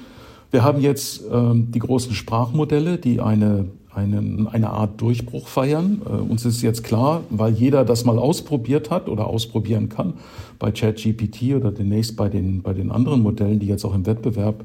wir 0.51 0.65
haben 0.65 0.81
jetzt 0.81 1.23
ähm, 1.31 1.71
die 1.71 1.79
großen 1.79 2.15
Sprachmodelle, 2.15 2.99
die 2.99 3.21
eine 3.21 3.67
einen, 3.99 4.47
eine 4.47 4.71
Art 4.71 5.01
Durchbruch 5.01 5.49
feiern. 5.49 6.03
Äh, 6.07 6.11
uns 6.11 6.45
ist 6.45 6.63
jetzt 6.63 6.85
klar, 6.85 7.23
weil 7.31 7.53
jeder 7.53 7.85
das 7.85 8.05
mal 8.05 8.19
ausprobiert 8.19 8.91
hat 8.91 9.09
oder 9.09 9.27
ausprobieren 9.27 9.89
kann, 9.89 10.15
bei 10.59 10.71
ChatGPT 10.71 11.55
oder 11.55 11.73
demnächst 11.73 12.17
bei 12.17 12.29
den, 12.29 12.63
bei 12.63 12.73
den 12.73 12.91
anderen 12.91 13.23
Modellen, 13.23 13.59
die 13.59 13.67
jetzt 13.67 13.85
auch 13.85 13.95
im 13.95 14.07
Wettbewerb 14.07 14.65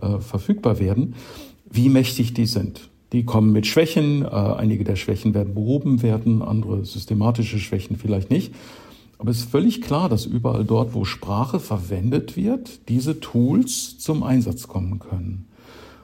äh, 0.00 0.18
verfügbar 0.20 0.78
werden, 0.78 1.14
wie 1.70 1.88
mächtig 1.88 2.34
die 2.34 2.46
sind. 2.46 2.90
Die 3.12 3.24
kommen 3.24 3.52
mit 3.52 3.66
Schwächen, 3.66 4.22
äh, 4.22 4.26
einige 4.26 4.84
der 4.84 4.96
Schwächen 4.96 5.34
werden 5.34 5.54
behoben 5.54 6.02
werden, 6.02 6.42
andere 6.42 6.84
systematische 6.84 7.58
Schwächen 7.58 7.96
vielleicht 7.96 8.30
nicht. 8.30 8.54
Aber 9.18 9.30
es 9.30 9.38
ist 9.38 9.50
völlig 9.50 9.80
klar, 9.80 10.08
dass 10.08 10.26
überall 10.26 10.64
dort, 10.64 10.94
wo 10.94 11.04
Sprache 11.04 11.60
verwendet 11.60 12.36
wird, 12.36 12.88
diese 12.88 13.20
Tools 13.20 13.98
zum 13.98 14.22
Einsatz 14.22 14.68
kommen 14.68 14.98
können. 14.98 15.46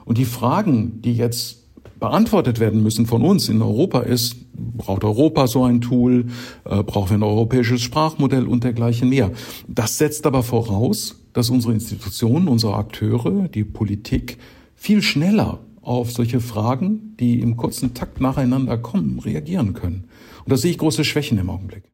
Und 0.04 0.18
die 0.18 0.24
Fragen, 0.24 1.02
die 1.02 1.14
jetzt 1.14 1.59
beantwortet 2.00 2.58
werden 2.58 2.82
müssen 2.82 3.06
von 3.06 3.22
uns 3.22 3.48
in 3.48 3.62
Europa 3.62 4.00
ist, 4.00 4.36
braucht 4.54 5.04
Europa 5.04 5.46
so 5.46 5.64
ein 5.64 5.80
Tool, 5.80 6.26
äh, 6.64 6.82
brauchen 6.82 7.10
wir 7.10 7.18
ein 7.18 7.22
europäisches 7.22 7.82
Sprachmodell 7.82 8.46
und 8.46 8.64
dergleichen 8.64 9.08
mehr. 9.08 9.30
Das 9.68 9.98
setzt 9.98 10.26
aber 10.26 10.42
voraus, 10.42 11.16
dass 11.32 11.50
unsere 11.50 11.74
Institutionen, 11.74 12.48
unsere 12.48 12.74
Akteure, 12.74 13.48
die 13.48 13.64
Politik 13.64 14.38
viel 14.74 15.02
schneller 15.02 15.60
auf 15.82 16.10
solche 16.10 16.40
Fragen, 16.40 17.16
die 17.20 17.40
im 17.40 17.56
kurzen 17.56 17.94
Takt 17.94 18.20
nacheinander 18.20 18.78
kommen, 18.78 19.18
reagieren 19.18 19.74
können. 19.74 20.08
Und 20.44 20.52
da 20.52 20.56
sehe 20.56 20.70
ich 20.70 20.78
große 20.78 21.04
Schwächen 21.04 21.38
im 21.38 21.50
Augenblick. 21.50 21.84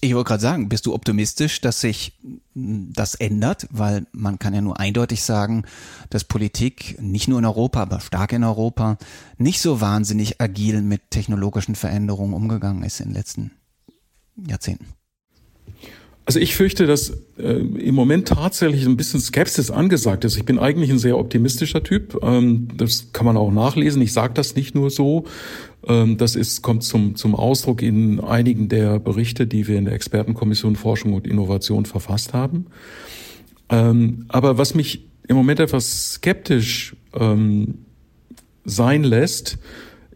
Ich 0.00 0.14
wollte 0.14 0.28
gerade 0.28 0.42
sagen, 0.42 0.68
bist 0.68 0.86
du 0.86 0.94
optimistisch, 0.94 1.60
dass 1.60 1.80
sich 1.80 2.18
das 2.54 3.14
ändert? 3.14 3.66
Weil 3.70 4.06
man 4.12 4.38
kann 4.38 4.54
ja 4.54 4.60
nur 4.60 4.78
eindeutig 4.78 5.22
sagen, 5.22 5.64
dass 6.10 6.24
Politik 6.24 7.00
nicht 7.00 7.28
nur 7.28 7.38
in 7.38 7.44
Europa, 7.44 7.82
aber 7.82 8.00
stark 8.00 8.32
in 8.32 8.44
Europa 8.44 8.98
nicht 9.38 9.60
so 9.60 9.80
wahnsinnig 9.80 10.40
agil 10.40 10.82
mit 10.82 11.10
technologischen 11.10 11.74
Veränderungen 11.74 12.34
umgegangen 12.34 12.82
ist 12.82 13.00
in 13.00 13.08
den 13.08 13.14
letzten 13.14 13.50
Jahrzehnten. 14.36 14.86
Also 16.24 16.38
ich 16.38 16.54
fürchte, 16.54 16.86
dass 16.86 17.10
äh, 17.36 17.42
im 17.42 17.94
Moment 17.94 18.28
tatsächlich 18.28 18.86
ein 18.86 18.96
bisschen 18.96 19.20
Skepsis 19.20 19.70
angesagt 19.70 20.24
ist. 20.24 20.36
Ich 20.36 20.44
bin 20.44 20.58
eigentlich 20.58 20.90
ein 20.90 20.98
sehr 20.98 21.18
optimistischer 21.18 21.82
Typ. 21.82 22.18
Ähm, 22.22 22.68
das 22.76 23.12
kann 23.12 23.26
man 23.26 23.36
auch 23.36 23.50
nachlesen. 23.50 24.00
Ich 24.02 24.12
sage 24.12 24.32
das 24.34 24.54
nicht 24.54 24.74
nur 24.74 24.90
so. 24.90 25.24
Ähm, 25.86 26.18
das 26.18 26.36
ist, 26.36 26.62
kommt 26.62 26.84
zum, 26.84 27.16
zum 27.16 27.34
Ausdruck 27.34 27.82
in 27.82 28.20
einigen 28.20 28.68
der 28.68 29.00
Berichte, 29.00 29.48
die 29.48 29.66
wir 29.66 29.78
in 29.78 29.84
der 29.84 29.94
Expertenkommission 29.94 30.76
Forschung 30.76 31.12
und 31.14 31.26
Innovation 31.26 31.86
verfasst 31.86 32.34
haben. 32.34 32.66
Ähm, 33.68 34.26
aber 34.28 34.58
was 34.58 34.74
mich 34.74 35.06
im 35.26 35.34
Moment 35.36 35.58
etwas 35.58 36.12
skeptisch 36.14 36.94
ähm, 37.14 37.78
sein 38.64 39.02
lässt, 39.02 39.58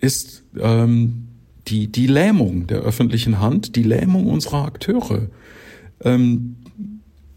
ist 0.01 0.45
ähm, 0.61 1.27
die, 1.67 1.89
die 1.89 2.07
Lähmung 2.07 2.69
der 2.69 2.79
öffentlichen 2.79 3.41
Hand, 3.41 3.75
die 3.75 3.83
Lähmung 3.83 4.27
unserer 4.27 4.65
Akteure. 4.65 5.29
Ähm, 6.03 6.57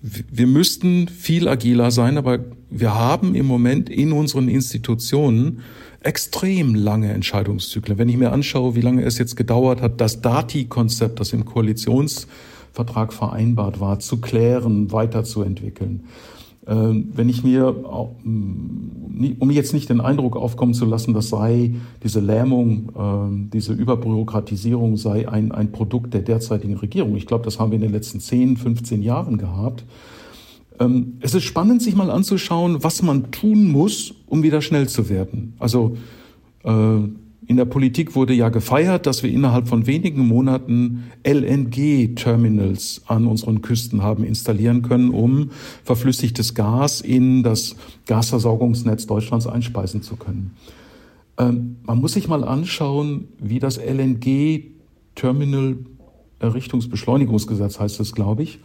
wir 0.02 0.48
müssten 0.48 1.08
viel 1.08 1.48
agiler 1.48 1.92
sein, 1.92 2.18
aber 2.18 2.40
wir 2.70 2.96
haben 2.96 3.36
im 3.36 3.46
Moment 3.46 3.90
in 3.90 4.14
unseren 4.14 4.48
Institutionen 4.48 5.62
extrem 6.02 6.76
lange 6.76 7.12
Entscheidungszyklen. 7.12 7.98
Wenn 7.98 8.08
ich 8.08 8.16
mir 8.16 8.32
anschaue, 8.32 8.76
wie 8.76 8.82
lange 8.82 9.04
es 9.04 9.18
jetzt 9.18 9.36
gedauert 9.36 9.82
hat, 9.82 10.00
das 10.00 10.22
Dati-Konzept, 10.22 11.20
das 11.20 11.34
im 11.34 11.44
Koalitionsvertrag 11.44 12.30
Vertrag 12.72 13.14
vereinbart 13.14 13.80
war, 13.80 14.00
zu 14.00 14.22
klären, 14.22 14.92
weiterzuentwickeln. 14.92 16.06
Ähm, 16.70 17.10
wenn 17.16 17.30
ich 17.30 17.44
mir, 17.44 17.72
mm, 18.24 19.38
um 19.40 19.52
jetzt 19.52 19.74
nicht 19.74 19.90
den 19.90 20.02
Eindruck 20.02 20.36
aufkommen 20.36 20.76
zu 20.76 20.86
lassen, 20.86 21.16
das 21.16 21.30
sei 21.30 21.74
diese 22.04 22.20
Lähmung, 22.20 22.92
ähm, 22.96 23.50
diese 23.52 23.74
Überbürokratisierung 23.74 24.96
sei 24.96 25.28
ein, 25.28 25.52
ein 25.52 25.72
Produkt 25.72 26.14
der 26.14 26.22
derzeitigen 26.22 26.76
Regierung. 26.78 27.16
Ich 27.16 27.26
glaube, 27.26 27.44
das 27.44 27.60
haben 27.60 27.72
wir 27.72 27.78
in 27.78 27.82
den 27.82 27.92
letzten 27.92 28.20
10, 28.20 28.58
15 28.58 29.02
Jahren 29.02 29.40
gehabt. 29.40 29.84
Ähm, 30.80 31.18
es 31.22 31.34
ist 31.34 31.44
spannend, 31.44 31.82
sich 31.82 31.96
mal 31.96 32.12
anzuschauen, 32.12 32.84
was 32.84 33.02
man 33.02 33.32
tun 33.32 33.68
muss, 33.68 34.14
um 34.28 34.44
wieder 34.44 34.62
schnell 34.62 34.88
zu 34.88 35.10
werden. 35.10 35.56
Also 35.58 35.98
äh, 36.64 37.00
in 37.50 37.58
der 37.58 37.66
Politik 37.66 38.16
wurde 38.16 38.34
ja 38.36 38.50
gefeiert, 38.50 39.08
dass 39.08 39.24
wir 39.24 39.32
innerhalb 39.32 39.68
von 39.68 39.88
wenigen 39.88 40.28
Monaten 40.28 41.06
LNG-Terminals 41.26 43.02
an 43.08 43.26
unseren 43.26 43.64
Küsten 43.64 44.04
haben 44.04 44.24
installieren 44.24 44.84
können, 44.84 45.10
um 45.10 45.50
verflüssigtes 45.84 46.54
Gas 46.54 47.02
in 47.02 47.42
das 47.42 47.76
Gasversorgungsnetz 48.06 49.08
Deutschlands 49.08 49.48
einspeisen 49.48 50.04
zu 50.04 50.16
können. 50.16 50.56
Ähm, 51.40 51.78
man 51.88 52.00
muss 52.00 52.14
sich 52.14 52.28
mal 52.28 52.44
anschauen, 52.44 53.30
wie 53.40 53.58
das 53.58 53.80
LNG-Terminal 53.80 55.78
Errichtungsbeschleunigungsgesetz 56.38 57.80
heißt 57.80 58.00
es, 58.00 58.14
glaube 58.14 58.44
ich, 58.44 58.60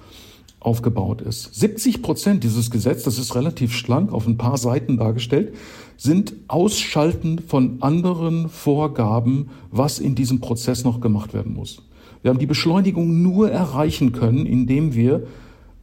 aufgebaut 0.60 1.22
ist. 1.22 1.54
70 1.54 2.02
Prozent 2.02 2.44
dieses 2.44 2.70
Gesetzes, 2.70 3.04
das 3.04 3.18
ist 3.18 3.34
relativ 3.34 3.72
schlank 3.72 4.12
auf 4.12 4.26
ein 4.26 4.36
paar 4.36 4.58
Seiten 4.58 4.98
dargestellt, 4.98 5.54
sind 5.96 6.34
Ausschalten 6.48 7.38
von 7.38 7.78
anderen 7.80 8.48
Vorgaben, 8.48 9.50
was 9.70 9.98
in 9.98 10.14
diesem 10.14 10.40
Prozess 10.40 10.84
noch 10.84 11.00
gemacht 11.00 11.34
werden 11.34 11.54
muss. 11.54 11.82
Wir 12.22 12.30
haben 12.30 12.38
die 12.38 12.46
Beschleunigung 12.46 13.22
nur 13.22 13.50
erreichen 13.50 14.12
können, 14.12 14.46
indem 14.46 14.94
wir 14.94 15.26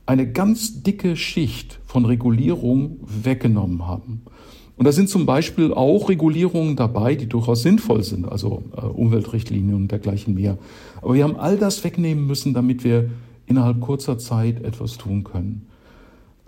eine 0.06 0.32
ganz 0.32 0.84
dicke 0.84 1.16
Schicht 1.16 1.80
von 1.86 2.06
Regulierung 2.06 2.98
weggenommen 3.24 3.88
haben. 3.88 4.24
Und 4.78 4.86
da 4.86 4.92
sind 4.92 5.10
zum 5.10 5.28
Beispiel 5.28 5.74
auch 5.74 6.10
Regulierungen 6.10 6.76
dabei, 6.76 7.14
die 7.14 7.28
durchaus 7.28 7.62
sinnvoll 7.62 8.04
sind, 8.04 8.28
also 8.28 8.64
äh, 8.76 8.82
Umweltrichtlinien 8.82 9.76
und 9.76 9.92
dergleichen 9.92 10.34
mehr. 10.34 10.58
Aber 11.02 11.14
wir 11.14 11.24
haben 11.24 11.36
all 11.36 11.58
das 11.58 11.84
wegnehmen 11.84 12.26
müssen, 12.26 12.56
damit 12.56 12.84
wir 12.84 13.12
innerhalb 13.46 13.80
kurzer 13.80 14.18
Zeit 14.18 14.64
etwas 14.64 14.98
tun 14.98 15.24
können. 15.24 15.68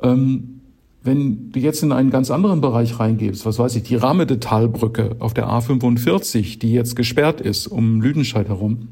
Ähm, 0.01 0.61
wenn 1.03 1.51
du 1.51 1.59
jetzt 1.59 1.83
in 1.83 1.91
einen 1.91 2.09
ganz 2.09 2.31
anderen 2.31 2.61
Bereich 2.61 2.99
reingehst, 2.99 3.45
was 3.45 3.59
weiß 3.59 3.75
ich, 3.75 3.83
die 3.83 3.95
Rahmedetalbrücke 3.95 5.17
auf 5.19 5.33
der 5.33 5.47
A45, 5.47 6.59
die 6.59 6.71
jetzt 6.71 6.95
gesperrt 6.95 7.41
ist 7.41 7.67
um 7.67 8.01
Lüdenscheid 8.01 8.47
herum, 8.47 8.89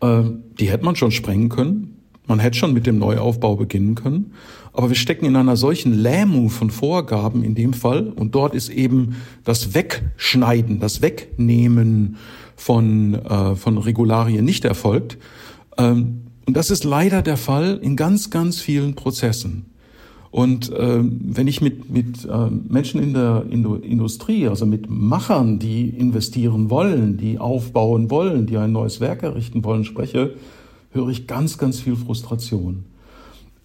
äh, 0.00 0.22
die 0.58 0.70
hätte 0.70 0.84
man 0.84 0.96
schon 0.96 1.10
sprengen 1.10 1.50
können. 1.50 1.98
Man 2.26 2.38
hätte 2.38 2.56
schon 2.56 2.72
mit 2.72 2.86
dem 2.86 2.98
Neuaufbau 2.98 3.56
beginnen 3.56 3.94
können. 3.94 4.32
Aber 4.72 4.88
wir 4.88 4.96
stecken 4.96 5.26
in 5.26 5.36
einer 5.36 5.56
solchen 5.56 5.92
Lähmung 5.92 6.48
von 6.48 6.70
Vorgaben 6.70 7.44
in 7.44 7.54
dem 7.54 7.74
Fall. 7.74 8.08
Und 8.08 8.34
dort 8.34 8.54
ist 8.54 8.70
eben 8.70 9.16
das 9.44 9.74
Wegschneiden, 9.74 10.80
das 10.80 11.02
Wegnehmen 11.02 12.16
von, 12.56 13.14
äh, 13.14 13.56
von 13.56 13.76
Regularien 13.76 14.44
nicht 14.44 14.64
erfolgt. 14.64 15.18
Ähm, 15.76 16.22
und 16.46 16.56
das 16.56 16.70
ist 16.70 16.84
leider 16.84 17.22
der 17.22 17.36
Fall 17.36 17.78
in 17.82 17.96
ganz, 17.96 18.30
ganz 18.30 18.60
vielen 18.60 18.94
Prozessen. 18.94 19.71
Und 20.32 20.72
äh, 20.72 21.00
wenn 21.02 21.46
ich 21.46 21.60
mit, 21.60 21.90
mit 21.90 22.24
äh, 22.24 22.48
Menschen 22.48 23.02
in 23.02 23.12
der 23.12 23.44
Industrie, 23.50 24.48
also 24.48 24.64
mit 24.64 24.88
Machern, 24.88 25.58
die 25.58 25.90
investieren 25.90 26.70
wollen, 26.70 27.18
die 27.18 27.38
aufbauen 27.38 28.10
wollen, 28.10 28.46
die 28.46 28.56
ein 28.56 28.72
neues 28.72 28.98
Werk 28.98 29.22
errichten 29.22 29.62
wollen, 29.62 29.84
spreche, 29.84 30.34
höre 30.92 31.10
ich 31.10 31.26
ganz, 31.26 31.58
ganz 31.58 31.80
viel 31.80 31.96
Frustration. 31.96 32.86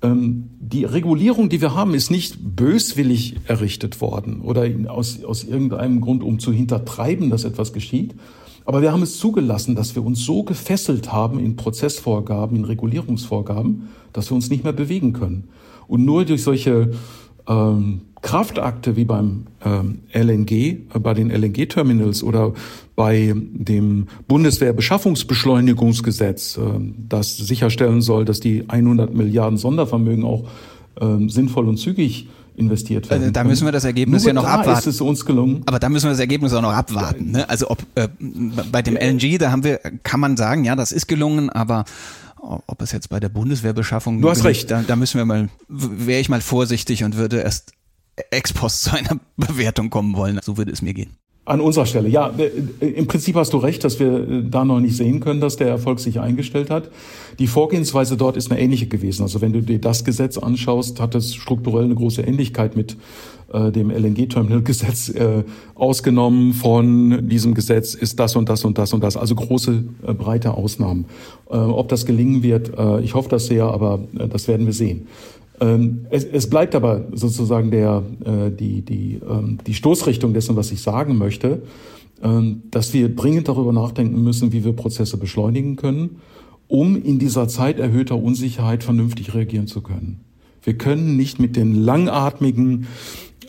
Ähm, 0.02 0.50
die 0.60 0.84
Regulierung, 0.84 1.48
die 1.48 1.62
wir 1.62 1.74
haben, 1.74 1.94
ist 1.94 2.12
nicht 2.12 2.38
böswillig 2.58 3.38
errichtet 3.46 4.02
worden 4.02 4.42
oder 4.42 4.68
aus, 4.90 5.24
aus 5.24 5.46
irgendeinem 5.46 6.02
Grund, 6.02 6.22
um 6.22 6.38
zu 6.38 6.52
hintertreiben, 6.52 7.30
dass 7.30 7.46
etwas 7.46 7.72
geschieht, 7.72 8.14
aber 8.68 8.82
wir 8.82 8.92
haben 8.92 9.02
es 9.02 9.18
zugelassen, 9.18 9.76
dass 9.76 9.96
wir 9.96 10.06
uns 10.06 10.26
so 10.26 10.44
gefesselt 10.44 11.14
haben 11.14 11.40
in 11.40 11.56
Prozessvorgaben, 11.56 12.58
in 12.58 12.66
Regulierungsvorgaben, 12.66 13.88
dass 14.12 14.30
wir 14.30 14.36
uns 14.36 14.50
nicht 14.50 14.66
mehr 14.66 14.74
bewegen 14.74 15.14
können. 15.14 15.46
Und 15.88 16.04
nur 16.04 16.26
durch 16.26 16.44
solche 16.44 16.92
ähm, 17.48 18.02
Kraftakte 18.22 18.98
wie 18.98 19.06
beim 19.06 19.46
ähm, 19.64 20.00
LNG, 20.14 20.52
äh, 20.52 20.80
bei 21.00 21.14
den 21.14 21.32
LNG-Terminals 21.32 22.24
oder 22.24 22.54
bei 22.98 23.34
dem 23.34 24.08
Bundeswehrbeschaffungsbeschleunigungsgesetz, 24.28 26.58
äh, 26.58 26.62
das 27.08 27.38
sicherstellen 27.38 28.02
soll, 28.02 28.26
dass 28.26 28.42
die 28.42 28.66
100 28.68 29.14
Milliarden 29.14 29.58
Sondervermögen 29.58 30.26
auch 30.26 30.44
äh, 31.00 31.30
sinnvoll 31.30 31.70
und 31.70 31.78
zügig 31.78 32.28
investiert 32.58 33.10
werden. 33.10 33.22
Also 33.22 33.32
da 33.32 33.44
müssen 33.44 33.66
wir 33.66 33.72
das 33.72 33.84
Ergebnis 33.84 34.26
ja 34.26 34.34
noch 34.34 34.46
abwarten. 34.46 34.80
ist 34.80 34.88
es 34.88 35.02
uns 35.02 35.26
gelungen. 35.26 35.62
Aber 35.66 35.80
da 35.80 35.90
müssen 35.90 36.06
wir 36.06 36.12
das 36.12 36.20
Ergebnis 36.20 36.54
auch 36.54 36.62
noch 36.62 36.74
abwarten. 36.74 37.32
Ne? 37.32 37.50
Also 37.50 37.70
ob 37.70 37.84
äh, 37.96 38.08
bei 38.72 38.82
dem 38.82 38.96
LNG, 38.96 39.38
da 39.38 39.52
haben 39.52 39.64
wir, 39.64 39.80
kann 40.04 40.20
man 40.20 40.38
sagen, 40.38 40.64
ja, 40.66 40.76
das 40.76 40.92
ist 40.92 41.08
gelungen, 41.08 41.50
aber 41.50 41.86
ob 42.40 42.82
es 42.82 42.92
jetzt 42.92 43.10
bei 43.10 43.20
der 43.20 43.30
Bundeswehrbeschaffung. 43.30 44.22
Du 44.22 44.30
hast 44.30 44.44
recht. 44.44 44.72
Da, 44.72 44.82
da 44.82 44.96
müssen 44.96 45.18
wir 45.18 45.26
mal, 45.26 45.50
wäre 45.68 46.20
ich 46.20 46.30
mal 46.30 46.42
vorsichtig 46.42 47.04
und 47.04 47.16
würde 47.16 47.42
erst 47.42 47.74
ex 48.32 48.54
post 48.54 48.84
zu 48.84 48.96
einer 48.96 49.20
Bewertung 49.38 49.90
kommen 49.90 50.16
wollen. 50.16 50.40
So 50.44 50.58
würde 50.58 50.72
es 50.72 50.82
mir 50.82 50.94
gehen. 50.94 51.12
An 51.48 51.62
unserer 51.62 51.86
Stelle, 51.86 52.10
ja. 52.10 52.30
Äh, 52.38 52.86
Im 52.86 53.08
Prinzip 53.08 53.36
hast 53.36 53.54
du 53.54 53.58
recht, 53.58 53.82
dass 53.86 54.02
wir 54.02 54.08
äh, 54.08 54.44
da 54.44 54.66
noch 54.66 54.82
nicht 54.82 54.98
sehen 54.98 55.22
können, 55.22 55.40
dass 55.40 55.56
der 55.56 55.70
Erfolg 55.70 56.02
sich 56.02 56.20
eingestellt 56.20 56.70
hat. 56.70 56.90
Die 57.40 57.48
Vorgehensweise 57.48 58.18
dort 58.18 58.36
ist 58.36 58.52
eine 58.52 58.60
ähnliche 58.60 58.88
gewesen. 58.88 59.24
Also 59.24 59.40
wenn 59.40 59.54
du 59.54 59.62
dir 59.62 59.80
das 59.80 60.04
Gesetz 60.04 60.38
anschaust, 60.38 61.00
hat 61.00 61.16
es 61.16 61.34
strukturell 61.34 61.86
eine 61.86 61.96
große 61.96 62.22
Ähnlichkeit 62.22 62.76
mit 62.76 62.98
äh, 63.54 63.72
dem 63.72 63.92
LNG-Terminal-Gesetz 63.92 65.08
äh, 65.08 65.46
ausgenommen 65.76 66.52
von 66.52 67.30
diesem 67.30 67.54
Gesetz 67.54 67.94
ist 67.94 68.20
das 68.20 68.36
und 68.36 68.50
das 68.50 68.66
und 68.66 68.78
das 68.78 68.92
und 68.92 69.02
das. 69.02 69.16
Also 69.16 69.36
große, 69.36 69.86
äh, 70.06 70.14
breite 70.14 70.54
Ausnahmen. 70.54 71.06
Äh, 71.50 71.56
ob 71.56 71.88
das 71.88 72.06
gelingen 72.06 72.44
wird, 72.44 72.78
äh, 72.78 73.00
ich 73.00 73.16
hoffe 73.16 73.30
das 73.30 73.46
sehr, 73.46 73.64
aber 73.68 74.00
äh, 74.20 74.28
das 74.28 74.50
werden 74.50 74.66
wir 74.66 74.74
sehen. 74.74 75.08
Ähm, 75.60 76.06
es, 76.10 76.24
es 76.24 76.50
bleibt 76.50 76.76
aber 76.76 77.08
sozusagen 77.14 77.72
der, 77.72 78.04
äh, 78.24 78.52
die, 78.52 78.84
die, 78.84 79.20
ähm, 79.28 79.58
die 79.66 79.74
Stoßrichtung 79.74 80.34
dessen, 80.34 80.56
was 80.56 80.72
ich 80.72 80.82
sagen 80.82 81.18
möchte, 81.18 81.64
ähm, 82.22 82.64
dass 82.70 82.94
wir 82.94 83.16
dringend 83.16 83.48
darüber 83.48 83.74
nachdenken 83.74 84.24
müssen, 84.24 84.52
wie 84.52 84.64
wir 84.64 84.74
Prozesse 84.74 85.18
beschleunigen 85.18 85.76
können, 85.76 86.22
um 86.68 87.02
in 87.02 87.18
dieser 87.20 87.48
Zeit 87.48 87.80
erhöhter 87.80 88.18
Unsicherheit 88.18 88.84
vernünftig 88.84 89.34
reagieren 89.34 89.68
zu 89.68 89.82
können. 89.82 90.22
Wir 90.62 90.78
können 90.78 91.16
nicht 91.16 91.40
mit 91.40 91.56
den 91.56 91.76
langatmigen 91.76 92.88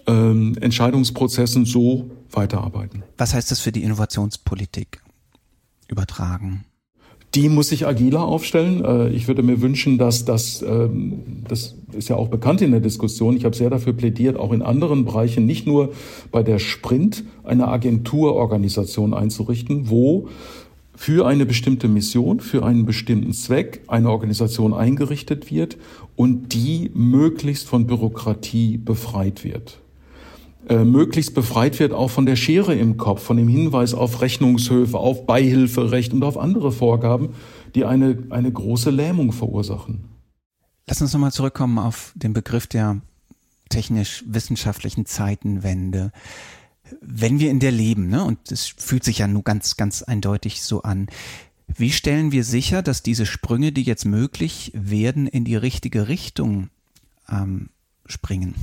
ähm, 0.06 0.56
Entscheidungsprozessen 0.60 1.64
so 1.64 2.10
weiterarbeiten. 2.30 3.02
Was 3.16 3.34
heißt 3.34 3.50
das 3.50 3.60
für 3.60 3.72
die 3.72 3.82
Innovationspolitik 3.82 5.02
übertragen? 5.88 6.64
Die 7.34 7.48
muss 7.48 7.68
sich 7.68 7.86
agiler 7.86 8.22
aufstellen. 8.22 8.84
Äh, 8.84 9.10
ich 9.10 9.28
würde 9.28 9.42
mir 9.42 9.60
wünschen, 9.60 9.98
dass 9.98 10.24
das, 10.24 10.62
ähm, 10.62 11.42
das 11.46 11.74
ist 11.92 12.08
ja 12.08 12.16
auch 12.16 12.28
bekannt 12.28 12.62
in 12.62 12.70
der 12.70 12.80
Diskussion, 12.80 13.36
ich 13.36 13.44
habe 13.44 13.54
sehr 13.54 13.70
dafür 13.70 13.92
plädiert, 13.92 14.36
auch 14.36 14.52
in 14.52 14.62
anderen 14.62 15.04
Bereichen, 15.04 15.44
nicht 15.44 15.66
nur 15.66 15.92
bei 16.32 16.42
der 16.42 16.58
Sprint, 16.58 17.24
eine 17.44 17.68
Agenturorganisation 17.68 19.12
einzurichten, 19.12 19.90
wo 19.90 20.28
für 20.94 21.26
eine 21.26 21.46
bestimmte 21.46 21.86
Mission, 21.86 22.40
für 22.40 22.64
einen 22.64 22.84
bestimmten 22.84 23.32
Zweck 23.32 23.82
eine 23.86 24.10
Organisation 24.10 24.74
eingerichtet 24.74 25.50
wird 25.50 25.76
und 26.16 26.54
die 26.54 26.90
möglichst 26.92 27.68
von 27.68 27.86
Bürokratie 27.86 28.78
befreit 28.78 29.44
wird. 29.44 29.78
Äh, 30.68 30.84
möglichst 30.84 31.34
befreit 31.34 31.78
wird 31.78 31.92
auch 31.92 32.10
von 32.10 32.26
der 32.26 32.36
Schere 32.36 32.74
im 32.74 32.98
Kopf, 32.98 33.22
von 33.22 33.38
dem 33.38 33.48
Hinweis 33.48 33.94
auf 33.94 34.20
Rechnungshöfe, 34.20 34.98
auf 34.98 35.24
Beihilferecht 35.24 36.12
und 36.12 36.22
auf 36.22 36.36
andere 36.36 36.72
Vorgaben, 36.72 37.30
die 37.74 37.86
eine, 37.86 38.24
eine 38.28 38.52
große 38.52 38.90
Lähmung 38.90 39.32
verursachen. 39.32 40.04
Lass 40.86 41.00
uns 41.00 41.12
nochmal 41.14 41.32
zurückkommen 41.32 41.78
auf 41.78 42.12
den 42.16 42.34
Begriff 42.34 42.66
der 42.66 43.00
technisch-wissenschaftlichen 43.70 45.06
Zeitenwende. 45.06 46.12
Wenn 47.00 47.38
wir 47.38 47.50
in 47.50 47.60
der 47.60 47.72
leben, 47.72 48.08
ne, 48.08 48.24
und 48.24 48.52
es 48.52 48.66
fühlt 48.66 49.04
sich 49.04 49.18
ja 49.18 49.26
nur 49.26 49.44
ganz, 49.44 49.76
ganz 49.76 50.02
eindeutig 50.02 50.62
so 50.62 50.82
an, 50.82 51.06
wie 51.66 51.92
stellen 51.92 52.30
wir 52.30 52.44
sicher, 52.44 52.82
dass 52.82 53.02
diese 53.02 53.24
Sprünge, 53.24 53.72
die 53.72 53.82
jetzt 53.82 54.04
möglich 54.04 54.72
werden, 54.74 55.26
in 55.26 55.44
die 55.44 55.56
richtige 55.56 56.08
Richtung 56.08 56.68
ähm, 57.30 57.70
springen? 58.06 58.54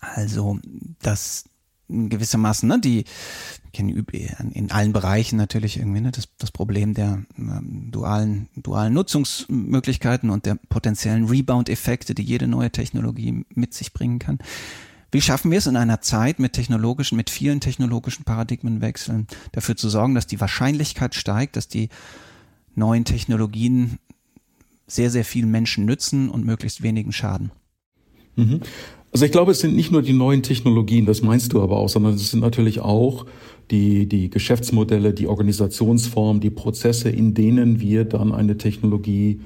Also, 0.00 0.58
dass 1.02 1.44
gewissermaßen, 1.90 2.68
ne, 2.68 2.80
die 2.80 3.04
kennen 3.72 3.90
in 4.52 4.70
allen 4.70 4.92
Bereichen 4.92 5.36
natürlich 5.36 5.76
irgendwie 5.76 6.00
ne, 6.00 6.10
das, 6.10 6.28
das 6.38 6.50
Problem 6.50 6.94
der 6.94 7.24
ähm, 7.36 7.88
dualen, 7.90 8.48
dualen 8.56 8.94
Nutzungsmöglichkeiten 8.94 10.30
und 10.30 10.46
der 10.46 10.56
potenziellen 10.68 11.26
Rebound-Effekte, 11.26 12.14
die 12.14 12.22
jede 12.22 12.46
neue 12.46 12.70
Technologie 12.70 13.44
mit 13.54 13.74
sich 13.74 13.92
bringen 13.92 14.18
kann. 14.18 14.38
Wie 15.12 15.20
schaffen 15.20 15.50
wir 15.50 15.58
es 15.58 15.66
in 15.66 15.76
einer 15.76 16.00
Zeit 16.00 16.38
mit 16.38 16.52
technologischen, 16.52 17.16
mit 17.16 17.30
vielen 17.30 17.60
technologischen 17.60 18.24
Paradigmenwechseln 18.24 19.26
dafür 19.52 19.76
zu 19.76 19.88
sorgen, 19.88 20.14
dass 20.14 20.28
die 20.28 20.40
Wahrscheinlichkeit 20.40 21.14
steigt, 21.16 21.56
dass 21.56 21.66
die 21.66 21.88
neuen 22.76 23.04
Technologien 23.04 23.98
sehr, 24.86 25.10
sehr 25.10 25.24
vielen 25.24 25.50
Menschen 25.50 25.84
nützen 25.84 26.28
und 26.28 26.44
möglichst 26.44 26.82
wenigen 26.82 27.12
schaden? 27.12 27.50
Mhm. 28.36 28.60
Also 29.12 29.24
ich 29.24 29.32
glaube, 29.32 29.52
es 29.52 29.58
sind 29.58 29.74
nicht 29.74 29.90
nur 29.90 30.02
die 30.02 30.12
neuen 30.12 30.42
Technologien, 30.42 31.04
das 31.04 31.22
meinst 31.22 31.52
du 31.52 31.62
aber 31.62 31.78
auch, 31.78 31.88
sondern 31.88 32.14
es 32.14 32.30
sind 32.30 32.40
natürlich 32.40 32.80
auch 32.80 33.26
die, 33.70 34.06
die 34.06 34.30
Geschäftsmodelle, 34.30 35.12
die 35.12 35.26
Organisationsform, 35.26 36.40
die 36.40 36.50
Prozesse, 36.50 37.10
in 37.10 37.34
denen 37.34 37.80
wir 37.80 38.04
dann 38.04 38.32
eine 38.32 38.56
Technologie 38.56 39.40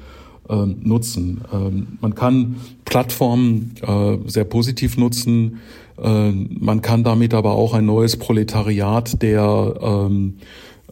äh, 0.48 0.66
nutzen. 0.66 1.42
Ähm, 1.52 1.98
man 2.00 2.14
kann 2.14 2.56
Plattformen 2.84 3.74
äh, 3.82 4.18
sehr 4.26 4.44
positiv 4.44 4.96
nutzen. 4.96 5.60
Äh, 6.02 6.30
man 6.30 6.82
kann 6.82 7.04
damit 7.04 7.32
aber 7.32 7.52
auch 7.52 7.72
ein 7.72 7.86
neues 7.86 8.16
Proletariat 8.16 9.22
der 9.22 9.74
ähm, 9.80 10.34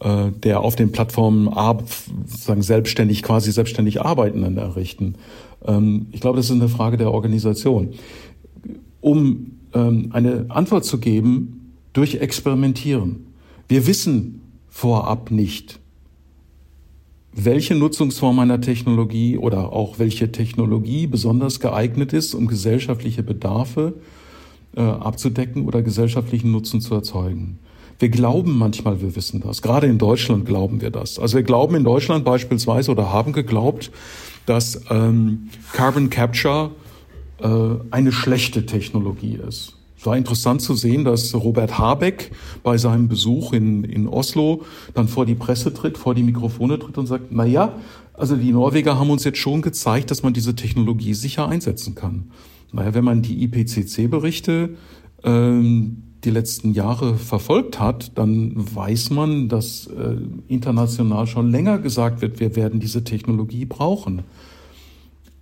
äh, 0.00 0.32
der 0.32 0.60
auf 0.60 0.74
den 0.74 0.90
Plattformen 0.90 1.48
sozusagen 2.26 2.62
selbstständig, 2.62 3.22
quasi 3.22 3.52
selbstständig 3.52 4.00
Arbeitenden 4.00 4.58
errichten. 4.58 5.14
Ähm, 5.64 6.06
ich 6.10 6.20
glaube, 6.20 6.38
das 6.38 6.46
ist 6.46 6.52
eine 6.52 6.68
Frage 6.68 6.96
der 6.96 7.12
Organisation. 7.12 7.90
Um 9.02 9.58
ähm, 9.74 10.08
eine 10.12 10.46
Antwort 10.48 10.86
zu 10.86 10.98
geben, 10.98 11.74
durch 11.92 12.14
Experimentieren. 12.14 13.26
Wir 13.68 13.86
wissen 13.86 14.40
vorab 14.68 15.30
nicht, 15.30 15.78
welche 17.34 17.74
Nutzungsform 17.74 18.38
einer 18.38 18.60
Technologie 18.60 19.38
oder 19.38 19.72
auch 19.72 19.98
welche 19.98 20.32
Technologie 20.32 21.06
besonders 21.06 21.60
geeignet 21.60 22.12
ist, 22.12 22.34
um 22.34 22.46
gesellschaftliche 22.46 23.22
Bedarfe 23.22 23.94
äh, 24.76 24.80
abzudecken 24.82 25.66
oder 25.66 25.82
gesellschaftlichen 25.82 26.50
Nutzen 26.50 26.80
zu 26.80 26.94
erzeugen. 26.94 27.58
Wir 27.98 28.08
glauben 28.08 28.58
manchmal, 28.58 29.00
wir 29.00 29.14
wissen 29.16 29.40
das. 29.40 29.62
Gerade 29.62 29.86
in 29.86 29.98
Deutschland 29.98 30.44
glauben 30.44 30.80
wir 30.80 30.90
das. 30.90 31.18
Also 31.18 31.36
wir 31.36 31.44
glauben 31.44 31.74
in 31.74 31.84
Deutschland 31.84 32.24
beispielsweise 32.24 32.90
oder 32.90 33.12
haben 33.12 33.32
geglaubt, 33.32 33.90
dass 34.44 34.80
ähm, 34.90 35.48
Carbon 35.72 36.10
Capture 36.10 36.72
äh, 37.42 37.48
eine 37.90 38.12
schlechte 38.12 38.66
Technologie 38.66 39.38
ist. 39.46 39.74
Es 40.02 40.06
war 40.06 40.16
interessant 40.16 40.60
zu 40.60 40.74
sehen, 40.74 41.04
dass 41.04 41.32
Robert 41.32 41.78
Habeck 41.78 42.32
bei 42.64 42.76
seinem 42.76 43.06
Besuch 43.06 43.52
in, 43.52 43.84
in 43.84 44.08
Oslo 44.08 44.62
dann 44.94 45.06
vor 45.06 45.26
die 45.26 45.36
Presse 45.36 45.72
tritt, 45.72 45.96
vor 45.96 46.16
die 46.16 46.24
Mikrofone 46.24 46.76
tritt 46.78 46.98
und 46.98 47.06
sagt, 47.06 47.26
na 47.30 47.44
ja, 47.44 47.76
also 48.14 48.34
die 48.34 48.50
Norweger 48.50 48.98
haben 48.98 49.10
uns 49.10 49.22
jetzt 49.22 49.38
schon 49.38 49.62
gezeigt, 49.62 50.10
dass 50.10 50.24
man 50.24 50.32
diese 50.32 50.56
Technologie 50.56 51.14
sicher 51.14 51.48
einsetzen 51.48 51.94
kann. 51.94 52.32
Naja, 52.72 52.94
wenn 52.94 53.04
man 53.04 53.22
die 53.22 53.44
IPCC-Berichte 53.44 54.70
ähm, 55.22 56.02
die 56.24 56.30
letzten 56.30 56.72
Jahre 56.72 57.16
verfolgt 57.16 57.78
hat, 57.78 58.18
dann 58.18 58.54
weiß 58.56 59.10
man, 59.10 59.48
dass 59.48 59.86
äh, 59.86 60.16
international 60.48 61.28
schon 61.28 61.50
länger 61.50 61.78
gesagt 61.78 62.22
wird, 62.22 62.40
wir 62.40 62.56
werden 62.56 62.80
diese 62.80 63.04
Technologie 63.04 63.66
brauchen. 63.66 64.22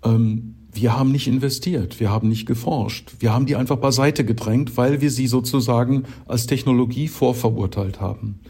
Ähm, 0.04 0.56
wir 0.72 0.96
haben 0.96 1.10
nicht 1.12 1.26
investiert, 1.26 2.00
wir 2.00 2.10
haben 2.10 2.28
nicht 2.28 2.46
geforscht, 2.46 3.12
wir 3.18 3.32
haben 3.32 3.46
die 3.46 3.56
einfach 3.56 3.76
beiseite 3.76 4.24
gedrängt, 4.24 4.76
weil 4.76 5.00
wir 5.00 5.10
sie 5.10 5.26
sozusagen 5.26 6.04
als 6.26 6.46
Technologie 6.46 7.08
vorverurteilt 7.08 8.00
haben. 8.00 8.40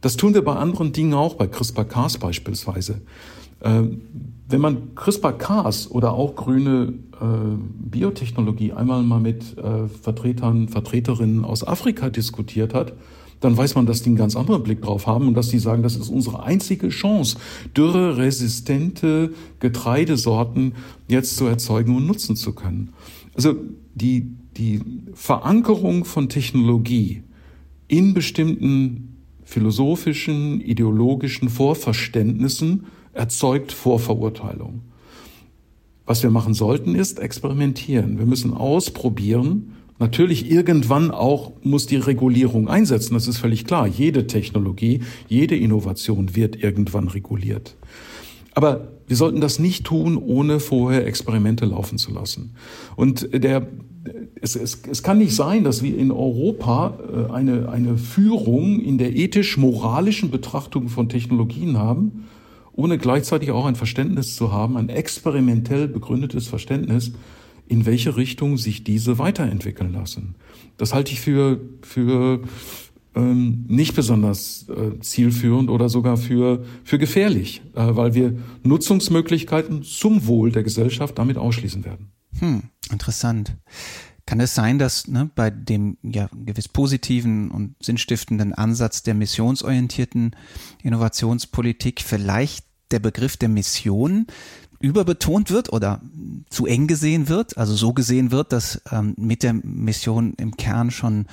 Das 0.00 0.16
tun 0.16 0.34
wir 0.34 0.44
bei 0.44 0.54
anderen 0.54 0.92
Dingen 0.92 1.14
auch, 1.14 1.34
bei 1.34 1.46
CRISPR-Cas 1.46 2.18
beispielsweise. 2.18 3.00
Äh, 3.60 3.82
wenn 4.48 4.60
man 4.60 4.94
CRISPR-Cas 4.94 5.90
oder 5.90 6.12
auch 6.12 6.36
grüne 6.36 6.92
äh, 7.20 7.24
Biotechnologie 7.90 8.72
einmal 8.72 9.02
mal 9.02 9.20
mit 9.20 9.58
äh, 9.58 9.88
Vertretern, 9.88 10.68
Vertreterinnen 10.68 11.44
aus 11.44 11.66
Afrika 11.66 12.10
diskutiert 12.10 12.74
hat, 12.74 12.92
dann 13.40 13.56
weiß 13.56 13.74
man, 13.74 13.86
dass 13.86 14.02
die 14.02 14.10
einen 14.10 14.16
ganz 14.16 14.36
anderen 14.36 14.62
Blick 14.62 14.82
drauf 14.82 15.06
haben 15.06 15.28
und 15.28 15.34
dass 15.34 15.48
die 15.48 15.58
sagen, 15.58 15.82
das 15.82 15.96
ist 15.96 16.08
unsere 16.08 16.42
einzige 16.42 16.88
Chance, 16.88 17.36
dürreresistente 17.76 19.32
Getreidesorten 19.60 20.74
jetzt 21.08 21.36
zu 21.36 21.46
erzeugen 21.46 21.94
und 21.96 22.06
nutzen 22.06 22.36
zu 22.36 22.54
können. 22.54 22.92
Also 23.34 23.54
die, 23.94 24.32
die 24.56 24.80
Verankerung 25.14 26.04
von 26.04 26.28
Technologie 26.28 27.22
in 27.88 28.14
bestimmten 28.14 29.16
philosophischen, 29.44 30.60
ideologischen 30.60 31.48
Vorverständnissen 31.48 32.86
erzeugt 33.12 33.72
Vorverurteilung. 33.72 34.82
Was 36.04 36.22
wir 36.22 36.30
machen 36.30 36.54
sollten, 36.54 36.94
ist 36.94 37.18
experimentieren. 37.18 38.18
Wir 38.18 38.26
müssen 38.26 38.54
ausprobieren. 38.54 39.72
Natürlich 39.98 40.50
irgendwann 40.50 41.10
auch 41.10 41.52
muss 41.62 41.86
die 41.86 41.96
Regulierung 41.96 42.68
einsetzen. 42.68 43.14
Das 43.14 43.26
ist 43.26 43.38
völlig 43.38 43.64
klar. 43.64 43.86
Jede 43.86 44.26
Technologie, 44.26 45.00
jede 45.28 45.56
Innovation 45.56 46.36
wird 46.36 46.62
irgendwann 46.62 47.08
reguliert. 47.08 47.76
Aber 48.52 48.88
wir 49.06 49.16
sollten 49.16 49.40
das 49.40 49.58
nicht 49.58 49.84
tun, 49.84 50.16
ohne 50.16 50.60
vorher 50.60 51.06
Experimente 51.06 51.64
laufen 51.66 51.98
zu 51.98 52.12
lassen. 52.12 52.54
Und 52.96 53.28
der, 53.32 53.68
es, 54.40 54.56
es, 54.56 54.82
es 54.90 55.02
kann 55.02 55.18
nicht 55.18 55.34
sein, 55.34 55.64
dass 55.64 55.82
wir 55.82 55.96
in 55.96 56.10
Europa 56.10 56.98
äh, 56.98 57.32
eine, 57.32 57.68
eine 57.68 57.98
Führung 57.98 58.80
in 58.80 58.98
der 58.98 59.14
ethisch-moralischen 59.14 60.30
Betrachtung 60.30 60.88
von 60.88 61.08
Technologien 61.08 61.78
haben, 61.78 62.24
ohne 62.72 62.98
gleichzeitig 62.98 63.50
auch 63.50 63.66
ein 63.66 63.76
Verständnis 63.76 64.36
zu 64.36 64.52
haben, 64.52 64.76
ein 64.76 64.88
experimentell 64.88 65.88
begründetes 65.88 66.48
Verständnis, 66.48 67.12
in 67.68 67.86
welche 67.86 68.16
Richtung 68.16 68.56
sich 68.56 68.84
diese 68.84 69.18
weiterentwickeln 69.18 69.92
lassen. 69.92 70.36
Das 70.76 70.94
halte 70.94 71.12
ich 71.12 71.20
für, 71.20 71.60
für 71.82 72.42
ähm, 73.14 73.64
nicht 73.66 73.96
besonders 73.96 74.68
äh, 74.68 75.00
zielführend 75.00 75.70
oder 75.70 75.88
sogar 75.88 76.16
für, 76.16 76.64
für 76.84 76.98
gefährlich, 76.98 77.62
äh, 77.74 77.96
weil 77.96 78.14
wir 78.14 78.38
Nutzungsmöglichkeiten 78.62 79.82
zum 79.82 80.26
Wohl 80.26 80.52
der 80.52 80.62
Gesellschaft 80.62 81.18
damit 81.18 81.38
ausschließen 81.38 81.84
werden. 81.84 82.12
Hm, 82.38 82.64
interessant. 82.92 83.56
Kann 84.26 84.40
es 84.40 84.54
sein, 84.54 84.78
dass 84.78 85.06
ne, 85.06 85.30
bei 85.34 85.50
dem 85.50 85.98
ja 86.02 86.28
gewiss 86.44 86.68
positiven 86.68 87.50
und 87.50 87.76
sinnstiftenden 87.80 88.52
Ansatz 88.52 89.02
der 89.02 89.14
missionsorientierten 89.14 90.34
Innovationspolitik 90.82 92.02
vielleicht 92.02 92.66
der 92.90 92.98
Begriff 92.98 93.36
der 93.36 93.48
Mission 93.48 94.26
überbetont 94.80 95.50
wird 95.50 95.72
oder 95.72 96.00
zu 96.50 96.66
eng 96.66 96.86
gesehen 96.86 97.28
wird, 97.28 97.56
also 97.56 97.74
so 97.74 97.92
gesehen 97.92 98.30
wird, 98.30 98.52
dass 98.52 98.82
ähm, 98.90 99.14
mit 99.16 99.42
der 99.42 99.54
Mission 99.54 100.34
im 100.38 100.56
Kern 100.56 100.90
schon 100.90 101.26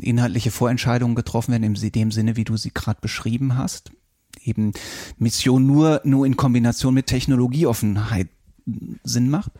inhaltliche 0.00 0.50
Vorentscheidungen 0.50 1.14
getroffen 1.14 1.52
werden, 1.52 1.62
in 1.62 1.92
dem 1.92 2.10
Sinne, 2.10 2.36
wie 2.36 2.44
du 2.44 2.56
sie 2.56 2.72
gerade 2.72 3.00
beschrieben 3.00 3.56
hast. 3.56 3.92
Eben 4.44 4.72
Mission 5.18 5.66
nur, 5.66 6.00
nur 6.04 6.26
in 6.26 6.36
Kombination 6.36 6.94
mit 6.94 7.06
Technologieoffenheit 7.06 8.28
Sinn 9.02 9.30
macht? 9.30 9.52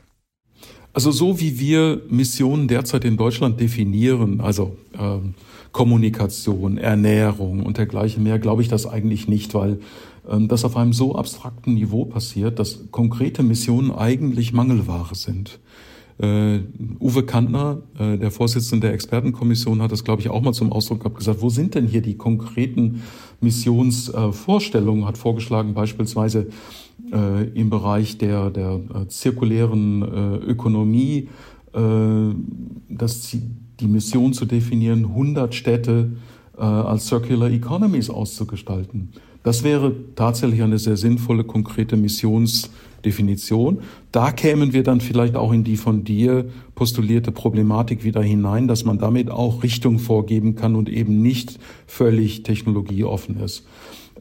Also 0.93 1.11
so 1.11 1.41
wie 1.41 1.59
wir 1.59 2.03
Missionen 2.09 2.69
derzeit 2.69 3.05
in 3.05 3.17
Deutschland 3.17 3.61
definieren, 3.61 4.41
also 4.41 4.77
ähm, 4.99 5.35
Kommunikation, 5.73 6.79
Ernährung 6.79 7.67
und 7.67 7.79
dergleichen 7.79 8.23
mehr, 8.23 8.39
glaube 8.39 8.63
ich 8.63 8.69
das 8.69 8.87
eigentlich 8.87 9.27
nicht, 9.27 9.55
weil 9.55 9.81
das 10.27 10.65
auf 10.65 10.77
einem 10.77 10.93
so 10.93 11.15
abstrakten 11.15 11.75
Niveau 11.75 12.07
passiert, 12.07 12.59
dass 12.59 12.91
konkrete 12.91 13.43
Missionen 13.43 13.91
eigentlich 13.91 14.53
Mangelware 14.53 15.15
sind. 15.15 15.61
Uh, 16.17 16.61
Uwe 17.01 17.25
Kantner, 17.25 17.83
uh, 17.99 18.17
der 18.17 18.31
Vorsitzende 18.31 18.87
der 18.87 18.95
Expertenkommission, 18.95 19.83
hat 19.83 19.91
das, 19.91 20.05
glaube 20.05 20.23
ich, 20.23 20.31
auch 20.31 20.43
mal 20.43 20.53
zum 20.53 20.71
Ausdruck 20.71 21.01
gehabt, 21.01 21.17
gesagt, 21.17 21.43
wo 21.43 21.51
sind 21.51 21.75
denn 21.75 21.89
hier 21.89 22.03
die 22.03 22.17
konkreten 22.17 23.03
Missionsvorstellungen, 23.41 25.03
uh, 25.03 25.07
hat 25.09 25.19
vorgeschlagen, 25.19 25.75
beispielsweise 25.75 26.49
im 27.55 27.71
Bereich 27.71 28.19
der, 28.19 28.51
der 28.51 28.81
zirkulären 29.09 30.03
Ökonomie, 30.43 31.29
dass 32.89 33.37
die 33.79 33.87
Mission 33.87 34.33
zu 34.33 34.47
definieren, 34.47 35.05
100 35.05 35.55
Städte 35.55 36.13
als 36.57 37.07
Circular 37.07 37.51
Economies 37.51 38.11
auszugestalten. 38.11 39.11
Das 39.45 39.63
wäre 39.63 39.95
tatsächlich 40.17 40.63
eine 40.63 40.79
sehr 40.79 40.97
sinnvolle, 40.97 41.45
konkrete 41.45 41.97
Missionsdefinition. 41.97 43.83
Da 44.11 44.33
kämen 44.33 44.73
wir 44.73 44.83
dann 44.83 45.03
vielleicht 45.03 45.37
auch 45.37 45.53
in 45.53 45.65
die 45.65 45.77
von 45.77 46.03
dir 46.03 46.47
postulierte 46.75 47.31
Problematik 47.31 48.05
wieder 48.05 48.23
hinein, 48.23 48.67
dass 48.67 48.87
man 48.87 48.99
damit 48.99 49.31
auch 49.31 49.63
Richtung 49.63 49.99
vorgeben 49.99 50.57
kann 50.57 50.75
und 50.75 50.89
eben 50.89 51.21
nicht 51.21 51.61
völlig 51.87 52.43
technologieoffen 52.43 53.39
ist. 53.39 53.67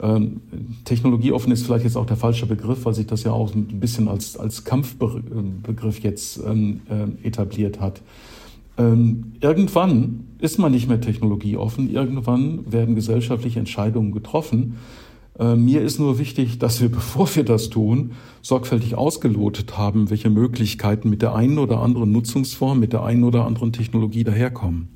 Ähm, 0.01 0.41
technologieoffen 0.83 1.53
ist 1.53 1.65
vielleicht 1.65 1.85
jetzt 1.85 1.95
auch 1.95 2.05
der 2.05 2.17
falsche 2.17 2.45
Begriff, 2.45 2.83
weil 2.83 2.93
sich 2.93 3.07
das 3.07 3.23
ja 3.23 3.31
auch 3.31 3.55
ein 3.55 3.79
bisschen 3.79 4.09
als, 4.09 4.35
als 4.35 4.65
Kampfbegriff 4.65 5.99
jetzt 5.99 6.41
ähm, 6.45 6.81
äh, 6.89 7.27
etabliert 7.27 7.79
hat. 7.79 8.01
Ähm, 8.77 9.33
irgendwann 9.39 10.25
ist 10.39 10.59
man 10.59 10.73
nicht 10.73 10.89
mehr 10.89 10.99
technologieoffen, 10.99 11.89
irgendwann 11.89 12.69
werden 12.69 12.95
gesellschaftliche 12.95 13.59
Entscheidungen 13.59 14.11
getroffen. 14.11 14.75
Äh, 15.39 15.55
mir 15.55 15.81
ist 15.81 15.99
nur 15.99 16.19
wichtig, 16.19 16.59
dass 16.59 16.81
wir, 16.81 16.89
bevor 16.91 17.33
wir 17.35 17.43
das 17.43 17.69
tun, 17.69 18.13
sorgfältig 18.41 18.95
ausgelotet 18.95 19.77
haben, 19.77 20.09
welche 20.09 20.29
Möglichkeiten 20.29 21.09
mit 21.09 21.21
der 21.21 21.35
einen 21.35 21.57
oder 21.57 21.79
anderen 21.79 22.11
Nutzungsform, 22.11 22.79
mit 22.79 22.93
der 22.93 23.03
einen 23.03 23.23
oder 23.23 23.45
anderen 23.45 23.73
Technologie 23.73 24.23
daherkommen. 24.23 24.95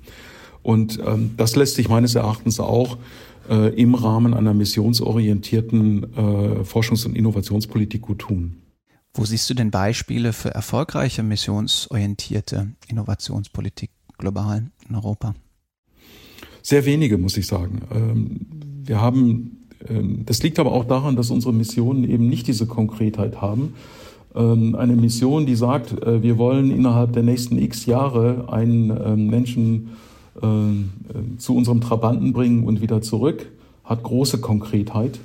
Und 0.63 1.00
ähm, 1.06 1.32
das 1.38 1.56
lässt 1.56 1.76
sich 1.76 1.88
meines 1.88 2.15
Erachtens 2.15 2.60
auch 2.60 2.97
äh, 3.50 3.73
im 3.82 3.95
Rahmen 3.95 4.34
einer 4.34 4.54
missionsorientierten 4.54 6.04
äh, 6.04 6.63
Forschungs- 6.63 7.06
und 7.06 7.15
Innovationspolitik 7.15 8.02
gut 8.02 8.19
tun. 8.19 8.58
Wo 9.13 9.26
siehst 9.26 9.50
du 9.50 9.54
denn 9.54 9.71
Beispiele 9.71 10.34
für 10.34 10.54
erfolgreiche 10.54 11.23
missionsorientierte 11.23 12.73
Innovationspolitik 12.88 13.89
global 14.17 14.69
in 14.88 14.95
Europa? 14.95 15.34
Sehr 16.62 16.86
wenige, 16.86 17.17
muss 17.17 17.38
ich 17.38 17.47
sagen. 17.47 17.82
Ähm, 17.91 18.45
wir 18.84 19.02
haben, 19.02 19.67
das 20.26 20.43
liegt 20.43 20.60
aber 20.60 20.71
auch 20.71 20.86
daran, 20.86 21.15
dass 21.15 21.32
unsere 21.32 21.54
Missionen 21.54 22.04
eben 22.10 22.28
nicht 22.28 22.47
diese 22.47 22.65
Konkretheit 22.65 23.41
haben. 23.41 23.73
Ähm, 24.36 24.76
eine 24.76 24.95
Mission, 24.95 25.45
die 25.45 25.56
sagt, 25.56 26.04
äh, 26.04 26.21
wir 26.21 26.38
wollen 26.38 26.71
innerhalb 26.71 27.13
der 27.13 27.23
nächsten 27.23 27.58
x 27.58 27.86
Jahre 27.86 28.52
einen 28.52 29.28
Menschen 29.28 29.89
zu 31.39 31.56
unserem 31.56 31.82
Trabanten 31.82 32.32
bringen 32.32 32.63
und 32.63 32.80
wieder 32.80 33.02
zurück, 33.02 33.50
hat 33.84 34.04
große 34.04 34.39
Konkretheit 34.39 35.19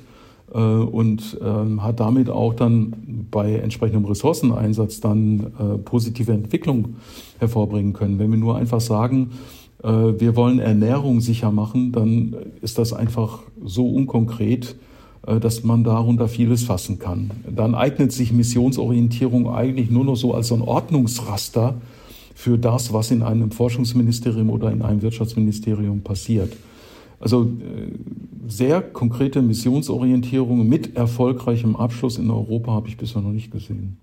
und 0.51 1.37
hat 1.77 1.99
damit 1.99 2.31
auch 2.31 2.55
dann 2.55 3.27
bei 3.29 3.57
entsprechendem 3.57 4.05
Ressourceneinsatz 4.05 5.01
dann 5.01 5.51
positive 5.85 6.31
Entwicklung 6.31 6.95
hervorbringen 7.37 7.93
können. 7.93 8.17
Wenn 8.17 8.31
wir 8.31 8.39
nur 8.39 8.55
einfach 8.57 8.81
sagen, 8.81 9.29
äh, 9.33 9.62
wir 9.83 10.35
wollen 10.35 10.59
Ernährung 10.59 11.19
sicher 11.19 11.51
machen, 11.51 11.91
dann 11.91 12.35
ist 12.61 12.77
das 12.77 12.93
einfach 12.93 13.39
so 13.63 13.89
unkonkret, 13.89 14.75
äh, 15.25 15.39
dass 15.39 15.63
man 15.63 15.83
darunter 15.83 16.27
vieles 16.27 16.63
fassen 16.63 16.99
kann. 16.99 17.31
Dann 17.49 17.75
eignet 17.75 18.11
sich 18.11 18.31
Missionsorientierung 18.31 19.49
eigentlich 19.49 19.89
nur 19.89 20.05
noch 20.05 20.15
so 20.15 20.33
als 20.33 20.49
so 20.49 20.55
ein 20.55 20.61
Ordnungsraster 20.61 21.75
für 22.35 22.57
das, 22.57 22.91
was 22.93 23.11
in 23.11 23.21
einem 23.21 23.51
Forschungsministerium 23.51 24.49
oder 24.49 24.71
in 24.71 24.81
einem 24.81 25.01
Wirtschaftsministerium 25.01 26.01
passiert. 26.01 26.55
Also 27.19 27.43
äh, 27.43 27.91
sehr 28.47 28.81
konkrete 28.81 29.41
Missionsorientierung 29.41 30.67
mit 30.67 30.97
erfolgreichem 30.97 31.75
Abschluss 31.75 32.17
in 32.17 32.29
Europa 32.29 32.73
habe 32.73 32.89
ich 32.89 32.97
bisher 32.97 33.21
noch 33.21 33.31
nicht 33.31 33.51
gesehen. 33.51 34.02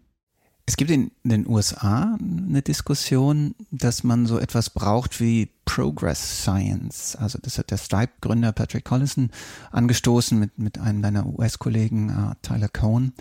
Es 0.71 0.77
gibt 0.77 0.93
in 0.93 1.11
den 1.25 1.49
USA 1.49 2.17
eine 2.21 2.63
Diskussion, 2.63 3.57
dass 3.73 4.05
man 4.05 4.27
so 4.27 4.39
etwas 4.39 4.71
braucht 4.71 5.19
wie 5.19 5.49
Progress 5.65 6.43
Science. 6.43 7.17
Also 7.17 7.41
das 7.43 7.59
hat 7.59 7.73
der 7.73 7.77
Stripe-Gründer 7.77 8.53
Patrick 8.53 8.85
Collison 8.85 9.31
angestoßen 9.73 10.39
mit, 10.39 10.61
mit 10.61 10.79
einem 10.79 11.03
deiner 11.03 11.27
US-Kollegen 11.27 12.11
uh, 12.11 12.35
Tyler 12.43 12.69
Cohn, 12.69 13.15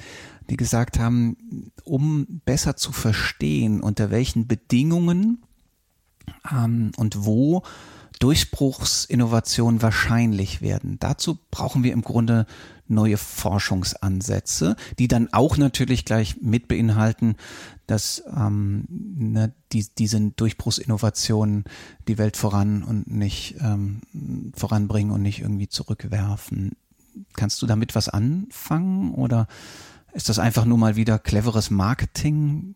die 0.51 0.57
gesagt 0.57 0.99
haben, 0.99 1.71
um 1.85 2.27
besser 2.45 2.75
zu 2.75 2.91
verstehen, 2.91 3.81
unter 3.81 4.11
welchen 4.11 4.45
Bedingungen 4.45 5.41
ähm, 6.51 6.91
und 6.97 7.25
wo 7.25 7.63
Durchbruchsinnovationen 8.19 9.81
wahrscheinlich 9.81 10.61
werden. 10.61 10.97
Dazu 10.99 11.39
brauchen 11.51 11.83
wir 11.83 11.93
im 11.93 12.01
Grunde 12.01 12.45
neue 12.89 13.17
Forschungsansätze, 13.17 14.75
die 14.97 15.07
dann 15.07 15.31
auch 15.31 15.57
natürlich 15.57 16.05
gleich 16.05 16.41
mit 16.41 16.67
beinhalten, 16.67 17.35
dass 17.87 18.23
ähm, 18.35 18.85
ne, 18.89 19.53
die, 19.71 19.87
diese 19.97 20.19
Durchbruchsinnovationen 20.19 21.63
die 22.07 22.17
Welt 22.17 22.35
voran 22.35 22.83
und 22.83 23.09
nicht 23.09 23.55
ähm, 23.61 24.01
voranbringen 24.55 25.11
und 25.11 25.21
nicht 25.21 25.39
irgendwie 25.39 25.69
zurückwerfen. 25.69 26.73
Kannst 27.33 27.61
du 27.61 27.67
damit 27.67 27.95
was 27.95 28.09
anfangen 28.09 29.13
oder 29.13 29.47
ist 30.13 30.29
das 30.29 30.39
einfach 30.39 30.65
nur 30.65 30.77
mal 30.77 30.95
wieder 30.95 31.19
cleveres 31.19 31.69
Marketing? 31.69 32.75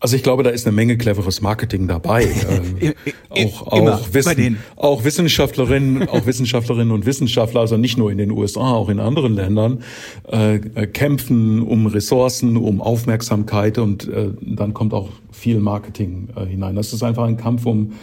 Also 0.00 0.14
ich 0.14 0.22
glaube, 0.22 0.44
da 0.44 0.50
ist 0.50 0.66
eine 0.66 0.76
Menge 0.76 0.96
cleveres 0.96 1.40
Marketing 1.40 1.88
dabei. 1.88 2.24
äh, 2.80 2.94
auch, 3.30 3.66
auch, 3.66 4.12
Wissen, 4.12 4.58
auch 4.76 5.04
Wissenschaftlerinnen, 5.04 6.08
auch 6.08 6.24
Wissenschaftlerinnen 6.24 6.92
und 6.92 7.04
Wissenschaftler, 7.04 7.60
also 7.60 7.76
nicht 7.76 7.98
nur 7.98 8.12
in 8.12 8.18
den 8.18 8.30
USA, 8.30 8.72
auch 8.74 8.90
in 8.90 9.00
anderen 9.00 9.34
Ländern, 9.34 9.82
äh, 10.28 10.58
kämpfen 10.86 11.62
um 11.62 11.86
Ressourcen, 11.86 12.56
um 12.56 12.80
Aufmerksamkeit 12.80 13.78
und 13.78 14.08
äh, 14.08 14.30
dann 14.40 14.72
kommt 14.72 14.94
auch 14.94 15.08
viel 15.32 15.58
Marketing 15.58 16.28
äh, 16.36 16.46
hinein. 16.46 16.76
Das 16.76 16.92
ist 16.92 17.02
einfach 17.02 17.24
ein 17.24 17.36
Kampf 17.36 17.66
um 17.66 17.94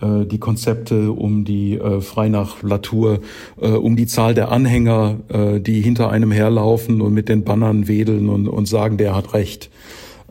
äh, 0.00 0.24
die 0.24 0.38
Konzepte, 0.38 1.12
um 1.12 1.44
die 1.44 1.74
äh, 1.74 2.00
Freinachlatur, 2.00 3.20
äh, 3.60 3.68
um 3.68 3.96
die 3.96 4.06
Zahl 4.06 4.32
der 4.32 4.52
Anhänger, 4.52 5.16
äh, 5.28 5.60
die 5.60 5.82
hinter 5.82 6.10
einem 6.10 6.32
herlaufen 6.32 7.02
und 7.02 7.12
mit 7.12 7.28
den 7.28 7.44
Bannern 7.44 7.88
wedeln 7.88 8.30
und, 8.30 8.48
und 8.48 8.66
sagen, 8.66 8.96
der 8.96 9.14
hat 9.14 9.34
recht. 9.34 9.70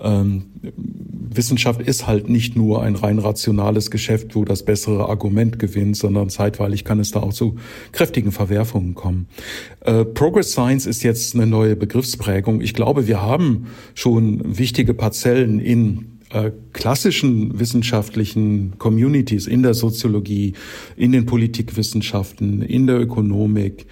Ähm, 0.01 0.43
Wissenschaft 1.29 1.81
ist 1.81 2.07
halt 2.07 2.29
nicht 2.29 2.55
nur 2.55 2.81
ein 2.81 2.95
rein 2.95 3.19
rationales 3.19 3.91
Geschäft, 3.91 4.35
wo 4.35 4.45
das 4.45 4.63
bessere 4.63 5.09
Argument 5.09 5.59
gewinnt, 5.59 5.97
sondern 5.97 6.29
zeitweilig 6.29 6.83
kann 6.83 6.99
es 6.99 7.11
da 7.11 7.21
auch 7.21 7.33
zu 7.33 7.55
kräftigen 7.91 8.31
Verwerfungen 8.31 8.95
kommen. 8.95 9.27
Äh, 9.81 10.05
Progress 10.05 10.51
Science 10.51 10.85
ist 10.85 11.03
jetzt 11.03 11.35
eine 11.35 11.47
neue 11.47 11.75
Begriffsprägung. 11.75 12.61
Ich 12.61 12.73
glaube, 12.73 13.07
wir 13.07 13.21
haben 13.21 13.67
schon 13.93 14.57
wichtige 14.57 14.93
Parzellen 14.93 15.59
in 15.59 16.15
äh, 16.31 16.51
klassischen 16.73 17.59
wissenschaftlichen 17.59 18.77
Communities, 18.77 19.47
in 19.47 19.63
der 19.63 19.73
Soziologie, 19.73 20.53
in 20.97 21.11
den 21.11 21.25
Politikwissenschaften, 21.25 22.61
in 22.61 22.87
der 22.87 22.99
Ökonomik, 22.99 23.85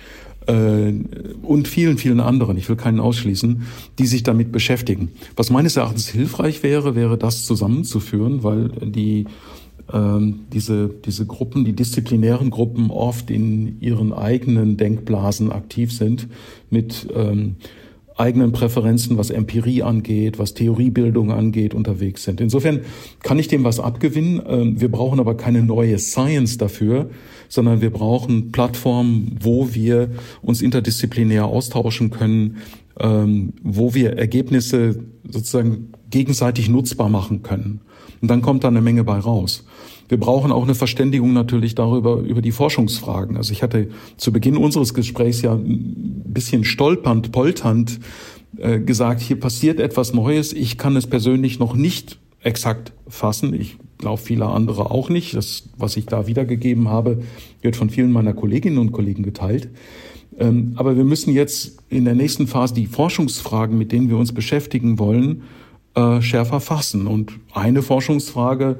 und 0.46 1.68
vielen, 1.68 1.98
vielen 1.98 2.20
anderen, 2.20 2.58
ich 2.58 2.68
will 2.68 2.76
keinen 2.76 3.00
ausschließen, 3.00 3.64
die 4.00 4.08
sich 4.08 4.24
damit 4.24 4.52
beschäftigen. 4.52 5.10
Was 5.36 5.50
meines 5.50 5.78
Erachtens 5.78 6.08
hilfreich 6.08 6.64
wäre, 6.64 6.96
wäre 6.96 7.18
das 7.18 7.46
zusammenzuführen, 7.46 8.44
weil 8.44 8.70
die 8.70 9.26
ähm, 9.92 10.42
diese, 10.54 10.90
diese 11.06 11.26
Gruppen, 11.26 11.66
die 11.66 11.74
disziplinären 11.74 12.50
Gruppen 12.50 12.90
oft 12.90 13.30
in 13.30 13.82
ihren 13.82 14.14
eigenen 14.14 14.78
Denkblasen 14.78 15.52
aktiv 15.52 15.92
sind 15.92 16.28
mit 16.70 17.08
ähm, 17.14 17.56
eigenen 18.16 18.52
Präferenzen, 18.52 19.18
was 19.18 19.30
Empirie 19.30 19.82
angeht, 19.84 20.40
was 20.40 20.54
Theoriebildung 20.54 21.32
angeht, 21.32 21.74
unterwegs 21.74 22.24
sind. 22.24 22.42
Insofern 22.42 22.82
kann 23.22 23.40
ich 23.40 23.48
dem 23.48 23.64
was 23.64 23.80
abgewinnen. 23.80 24.42
Ähm, 24.48 24.82
wir 24.82 24.90
brauchen 24.90 25.20
aber 25.20 25.36
keine 25.36 25.64
neue 25.64 25.98
Science 26.00 26.58
dafür, 26.58 27.10
sondern 27.54 27.82
wir 27.82 27.92
brauchen 27.92 28.52
Plattformen, 28.52 29.38
wo 29.40 29.76
wir 29.76 30.10
uns 30.42 30.64
interdisziplinär 30.64 31.46
austauschen 31.46 32.10
können, 32.10 32.58
ähm, 33.00 33.54
wo 33.62 33.94
wir 33.94 34.18
Ergebnisse 34.18 35.04
sozusagen 35.30 35.92
gegenseitig 36.10 36.68
nutzbar 36.68 37.10
machen 37.10 37.44
können. 37.44 37.82
Und 38.22 38.32
dann 38.32 38.42
kommt 38.42 38.64
da 38.64 38.70
eine 38.70 38.82
Menge 38.82 39.04
bei 39.04 39.20
raus. 39.20 39.66
Wir 40.10 40.20
brauchen 40.20 40.52
auch 40.52 40.64
eine 40.64 40.74
Verständigung 40.74 41.34
natürlich 41.34 41.76
darüber, 41.76 42.18
über 42.22 42.42
die 42.42 42.52
Forschungsfragen. 42.52 43.38
Also 43.38 43.52
ich 43.52 43.62
hatte 43.62 43.90
zu 44.18 44.34
Beginn 44.34 44.58
unseres 44.58 44.96
Gesprächs 44.96 45.44
ja 45.44 45.54
ein 45.54 46.24
bisschen 46.26 46.64
stolpernd, 46.64 47.32
polternd 47.32 48.00
äh, 48.58 48.80
gesagt, 48.80 49.22
hier 49.22 49.40
passiert 49.40 49.80
etwas 49.80 50.12
Neues. 50.12 50.54
Ich 50.54 50.80
kann 50.80 50.96
es 50.96 51.06
persönlich 51.06 51.60
noch 51.60 51.76
nicht 51.76 52.18
exakt 52.42 52.94
fassen. 53.08 53.54
Ich 53.54 53.78
glaube, 54.04 54.22
viele 54.22 54.46
andere 54.46 54.92
auch 54.92 55.10
nicht. 55.10 55.36
Das, 55.36 55.70
was 55.78 55.98
ich 55.98 56.06
da 56.06 56.28
wiedergegeben 56.28 56.88
habe, 56.88 57.24
wird 57.62 57.76
von 57.76 57.90
vielen 57.90 58.12
meiner 58.12 58.34
Kolleginnen 58.34 58.78
und 58.78 58.92
Kollegen 58.92 59.24
geteilt. 59.24 59.70
Ähm, 60.38 60.74
aber 60.76 60.96
wir 60.96 61.04
müssen 61.04 61.34
jetzt 61.34 61.78
in 61.90 62.06
der 62.06 62.16
nächsten 62.16 62.48
Phase 62.48 62.74
die 62.74 62.88
Forschungsfragen, 62.88 63.78
mit 63.78 63.92
denen 63.92 64.10
wir 64.10 64.18
uns 64.18 64.32
beschäftigen 64.32 65.00
wollen, 65.00 65.44
äh, 65.96 66.22
schärfer 66.22 66.60
fassen. 66.60 67.08
Und 67.08 67.34
eine 67.54 67.82
Forschungsfrage 67.82 68.78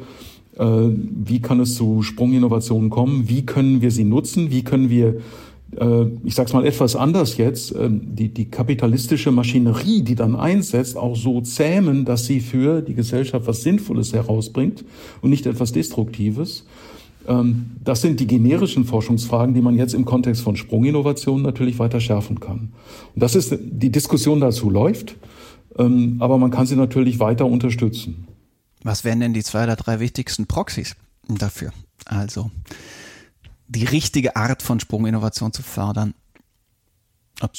äh, 0.58 0.66
wie 0.66 1.42
kann 1.42 1.60
es 1.60 1.76
zu 1.76 2.04
Sprunginnovationen 2.04 2.90
kommen? 2.90 3.28
Wie 3.28 3.46
können 3.46 3.82
wir 3.82 3.92
sie 3.92 4.04
nutzen? 4.04 4.52
Wie 4.52 4.64
können 4.64 4.90
wir, 4.90 5.22
ich 6.24 6.36
sage 6.36 6.48
es 6.48 6.54
mal 6.54 6.66
etwas 6.66 6.96
anders 6.96 7.38
jetzt, 7.38 7.76
äh, 7.76 7.90
die, 7.90 8.30
die 8.30 8.46
kapitalistische 8.46 9.32
Maschinerie, 9.32 10.02
die 10.02 10.16
dann 10.16 10.36
einsetzt, 10.36 10.98
auch 10.98 11.16
so 11.16 11.42
zähmen, 11.42 12.06
dass 12.06 12.26
sie 12.26 12.40
für 12.40 12.82
die 12.82 12.94
Gesellschaft 12.94 13.48
was 13.48 13.64
Sinnvolles 13.64 14.14
herausbringt 14.14 14.84
und 15.22 15.30
nicht 15.30 15.46
etwas 15.46 15.72
Destruktives? 15.72 16.66
Ähm, 17.28 17.72
das 17.84 18.02
sind 18.02 18.20
die 18.20 18.28
generischen 18.28 18.86
Forschungsfragen, 18.86 19.54
die 19.54 19.62
man 19.62 19.76
jetzt 19.76 19.94
im 19.94 20.06
Kontext 20.06 20.42
von 20.42 20.56
Sprunginnovationen 20.56 21.44
natürlich 21.44 21.80
weiter 21.80 22.00
schärfen 22.00 22.40
kann. 22.40 22.74
Und 23.16 23.24
das 23.24 23.36
ist, 23.36 23.58
die 23.60 23.92
Diskussion 23.92 24.40
dazu 24.40 24.70
läuft, 24.70 25.16
ähm, 25.78 26.18
aber 26.20 26.38
man 26.38 26.52
kann 26.52 26.66
sie 26.66 26.76
natürlich 26.76 27.20
weiter 27.20 27.46
unterstützen. 27.46 28.28
Was 28.84 29.04
wären 29.04 29.22
denn 29.22 29.34
die 29.34 29.44
zwei 29.44 29.64
oder 29.64 29.76
drei 29.76 30.00
wichtigsten 30.00 30.46
Proxys 30.46 30.96
dafür? 31.28 31.72
Also 32.06 32.52
die 33.74 33.86
richtige 33.86 34.36
Art 34.36 34.62
von 34.62 34.80
Sprunginnovation 34.80 35.52
zu 35.52 35.64
fördern, 35.64 36.14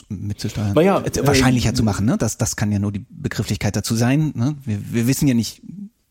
mitzusteuern, 0.09 0.72
naja, 0.72 1.00
äh, 1.00 1.27
wahrscheinlicher 1.27 1.70
äh, 1.70 1.74
zu 1.74 1.83
machen. 1.83 2.07
Ne? 2.07 2.16
Das, 2.16 2.38
das 2.38 2.57
kann 2.57 2.72
ja 2.72 2.79
nur 2.79 2.92
die 2.92 3.05
Begrifflichkeit 3.11 3.77
dazu 3.77 3.94
sein. 3.96 4.33
Ne? 4.35 4.57
Wir, 4.64 4.92
wir 4.92 5.07
wissen 5.07 5.29
ja 5.29 5.35
nicht, 5.35 5.62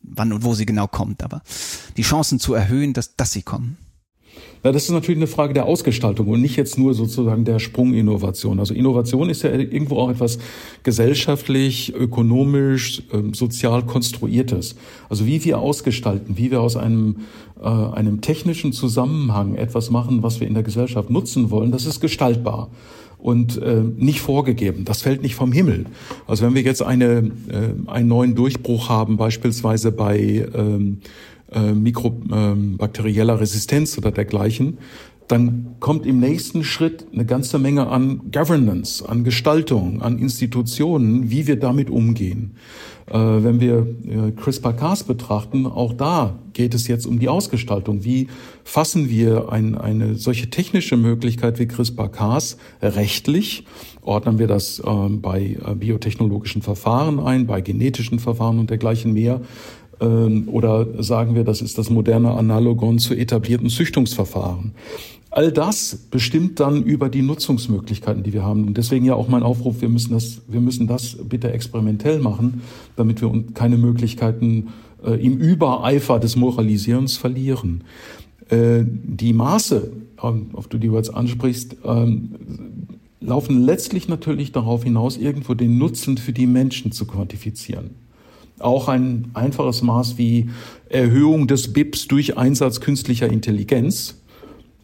wann 0.02 0.32
und 0.32 0.44
wo 0.44 0.54
sie 0.54 0.66
genau 0.66 0.86
kommt, 0.86 1.22
aber 1.22 1.42
die 1.96 2.02
Chancen 2.02 2.38
zu 2.38 2.54
erhöhen, 2.54 2.92
dass, 2.92 3.16
dass 3.16 3.32
sie 3.32 3.42
kommen. 3.42 3.78
Ja, 4.64 4.72
das 4.72 4.84
ist 4.84 4.92
natürlich 4.92 5.18
eine 5.18 5.26
Frage 5.26 5.52
der 5.52 5.66
Ausgestaltung 5.66 6.26
und 6.28 6.40
nicht 6.40 6.56
jetzt 6.56 6.78
nur 6.78 6.94
sozusagen 6.94 7.44
der 7.44 7.58
Sprunginnovation. 7.58 8.58
Also 8.58 8.72
Innovation 8.72 9.28
ist 9.28 9.42
ja 9.42 9.50
irgendwo 9.50 9.98
auch 9.98 10.08
etwas 10.08 10.38
gesellschaftlich, 10.82 11.94
ökonomisch, 11.94 13.02
ähm, 13.12 13.34
sozial 13.34 13.84
konstruiertes. 13.84 14.76
Also 15.10 15.26
wie 15.26 15.44
wir 15.44 15.58
ausgestalten, 15.58 16.38
wie 16.38 16.50
wir 16.50 16.62
aus 16.62 16.78
einem, 16.78 17.16
äh, 17.62 17.68
einem 17.68 18.22
technischen 18.22 18.72
Zusammenhang 18.72 19.54
etwas 19.54 19.90
machen, 19.90 20.22
was 20.22 20.40
wir 20.40 20.48
in 20.48 20.54
der 20.54 20.62
Gesellschaft 20.62 21.10
nutzen 21.10 21.50
wollen, 21.50 21.70
das 21.70 21.84
ist 21.84 22.00
gestaltbar. 22.00 22.70
und 23.18 23.56
äh, 23.62 23.80
nicht 23.96 24.20
vorgegeben. 24.20 24.84
Das 24.84 25.00
fällt 25.00 25.22
nicht 25.22 25.34
vom 25.34 25.50
Himmel. 25.50 25.86
Also 26.26 26.44
wenn 26.44 26.54
wir 26.54 26.60
jetzt 26.60 26.82
eine, 26.82 27.30
äh, 27.48 27.70
einen 27.86 28.06
neuen 28.06 28.34
Durchbruch 28.34 28.90
haben, 28.90 29.16
beispielsweise 29.16 29.92
bei 29.92 30.46
ähm, 30.54 30.98
äh, 31.54 31.72
mikrobakterieller 31.72 33.40
Resistenz 33.40 33.96
oder 33.96 34.10
dergleichen, 34.10 34.78
dann 35.28 35.76
kommt 35.80 36.04
im 36.04 36.20
nächsten 36.20 36.64
Schritt 36.64 37.06
eine 37.12 37.24
ganze 37.24 37.58
Menge 37.58 37.86
an 37.86 38.30
Governance, 38.30 39.08
an 39.08 39.24
Gestaltung, 39.24 40.02
an 40.02 40.18
Institutionen, 40.18 41.30
wie 41.30 41.46
wir 41.46 41.58
damit 41.58 41.88
umgehen. 41.88 42.56
Äh, 43.06 43.18
wenn 43.18 43.60
wir 43.60 43.86
äh, 44.06 44.32
CRISPR-Cas 44.32 45.04
betrachten, 45.04 45.66
auch 45.66 45.92
da 45.94 46.38
geht 46.52 46.74
es 46.74 46.88
jetzt 46.88 47.06
um 47.06 47.18
die 47.18 47.28
Ausgestaltung. 47.28 48.04
Wie 48.04 48.28
fassen 48.64 49.08
wir 49.08 49.50
ein, 49.50 49.76
eine 49.76 50.14
solche 50.14 50.50
technische 50.50 50.96
Möglichkeit 50.96 51.58
wie 51.58 51.66
CRISPR-Cas 51.66 52.56
rechtlich? 52.82 53.64
Ordnen 54.02 54.38
wir 54.38 54.46
das 54.46 54.78
äh, 54.80 55.08
bei 55.10 55.56
äh, 55.66 55.74
biotechnologischen 55.74 56.62
Verfahren 56.62 57.18
ein, 57.20 57.46
bei 57.46 57.60
genetischen 57.60 58.18
Verfahren 58.18 58.58
und 58.58 58.70
dergleichen 58.70 59.12
mehr? 59.12 59.40
Ähm, 60.00 60.48
oder 60.48 61.02
sagen 61.02 61.34
wir, 61.34 61.44
das 61.44 61.62
ist 61.62 61.78
das 61.78 61.90
moderne 61.90 62.32
Analogon 62.32 62.98
zu 62.98 63.14
etablierten 63.14 63.68
Züchtungsverfahren. 63.68 64.72
All 65.30 65.50
das 65.50 65.96
bestimmt 66.10 66.60
dann 66.60 66.84
über 66.84 67.08
die 67.08 67.22
Nutzungsmöglichkeiten, 67.22 68.22
die 68.22 68.32
wir 68.32 68.44
haben. 68.44 68.68
Und 68.68 68.76
deswegen 68.76 69.04
ja 69.04 69.14
auch 69.14 69.28
mein 69.28 69.42
Aufruf, 69.42 69.80
wir 69.80 69.88
müssen 69.88 70.12
das, 70.12 70.42
wir 70.46 70.60
müssen 70.60 70.86
das 70.86 71.16
bitte 71.28 71.52
experimentell 71.52 72.20
machen, 72.20 72.62
damit 72.94 73.20
wir 73.20 73.28
uns 73.30 73.52
keine 73.54 73.76
Möglichkeiten 73.76 74.68
äh, 75.04 75.14
im 75.14 75.36
Übereifer 75.38 76.20
des 76.20 76.36
Moralisierens 76.36 77.16
verlieren. 77.16 77.82
Äh, 78.48 78.84
die 78.86 79.32
Maße, 79.32 79.90
ähm, 80.22 80.50
auf 80.52 80.68
die 80.68 80.78
du 80.78 80.94
jetzt 80.94 81.12
ansprichst, 81.12 81.78
ähm, 81.84 82.34
laufen 83.20 83.62
letztlich 83.62 84.06
natürlich 84.06 84.52
darauf 84.52 84.84
hinaus, 84.84 85.16
irgendwo 85.16 85.54
den 85.54 85.78
Nutzen 85.78 86.16
für 86.16 86.32
die 86.32 86.46
Menschen 86.46 86.92
zu 86.92 87.06
quantifizieren. 87.06 88.03
Auch 88.58 88.88
ein 88.88 89.30
einfaches 89.34 89.82
Maß 89.82 90.18
wie 90.18 90.50
Erhöhung 90.88 91.46
des 91.46 91.72
BIPs 91.72 92.06
durch 92.08 92.36
Einsatz 92.36 92.80
künstlicher 92.80 93.28
Intelligenz 93.28 94.16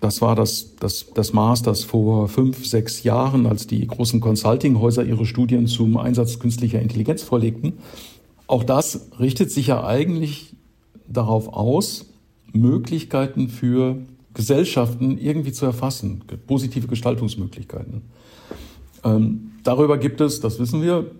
das 0.00 0.22
war 0.22 0.34
das, 0.34 0.76
das, 0.80 1.06
das 1.14 1.34
Maß, 1.34 1.62
das 1.62 1.84
vor 1.84 2.28
fünf, 2.28 2.66
sechs 2.66 3.02
Jahren, 3.02 3.46
als 3.46 3.66
die 3.66 3.86
großen 3.86 4.20
Consulting-Häuser 4.20 5.04
ihre 5.04 5.26
Studien 5.26 5.66
zum 5.66 5.98
Einsatz 5.98 6.38
künstlicher 6.38 6.80
Intelligenz 6.80 7.22
vorlegten. 7.22 7.74
Auch 8.46 8.64
das 8.64 9.10
richtet 9.20 9.52
sich 9.52 9.68
ja 9.68 9.84
eigentlich 9.84 10.56
darauf 11.06 11.52
aus, 11.52 12.06
Möglichkeiten 12.52 13.48
für 13.48 13.98
Gesellschaften 14.32 15.18
irgendwie 15.18 15.52
zu 15.52 15.66
erfassen, 15.66 16.22
positive 16.46 16.88
Gestaltungsmöglichkeiten. 16.88 18.02
Ähm, 19.04 19.52
darüber 19.64 19.98
gibt 19.98 20.20
es, 20.22 20.40
das 20.40 20.58
wissen 20.58 20.82
wir, 20.82 21.10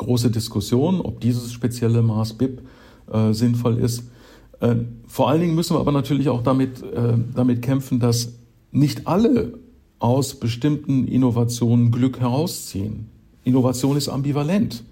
große 0.00 0.30
Diskussionen, 0.30 1.00
ob 1.00 1.20
dieses 1.20 1.52
spezielle 1.52 2.02
Maß 2.02 2.34
BIP 2.34 2.62
äh, 3.12 3.32
sinnvoll 3.32 3.78
ist. 3.78 4.04
Äh, 4.60 4.76
vor 5.06 5.28
allen 5.28 5.40
Dingen 5.40 5.54
müssen 5.54 5.74
wir 5.76 5.80
aber 5.80 5.92
natürlich 5.92 6.28
auch 6.28 6.42
damit, 6.42 6.82
äh, 6.82 7.14
damit 7.34 7.62
kämpfen, 7.62 8.00
dass 8.00 8.32
nicht 8.72 9.06
alle 9.06 9.54
aus 9.98 10.34
bestimmten 10.34 11.06
Innovationen 11.06 11.90
Glück 11.90 12.20
herausziehen. 12.20 13.08
Innovation 13.44 13.96
ist 13.96 14.08
ambivalent. 14.08 14.84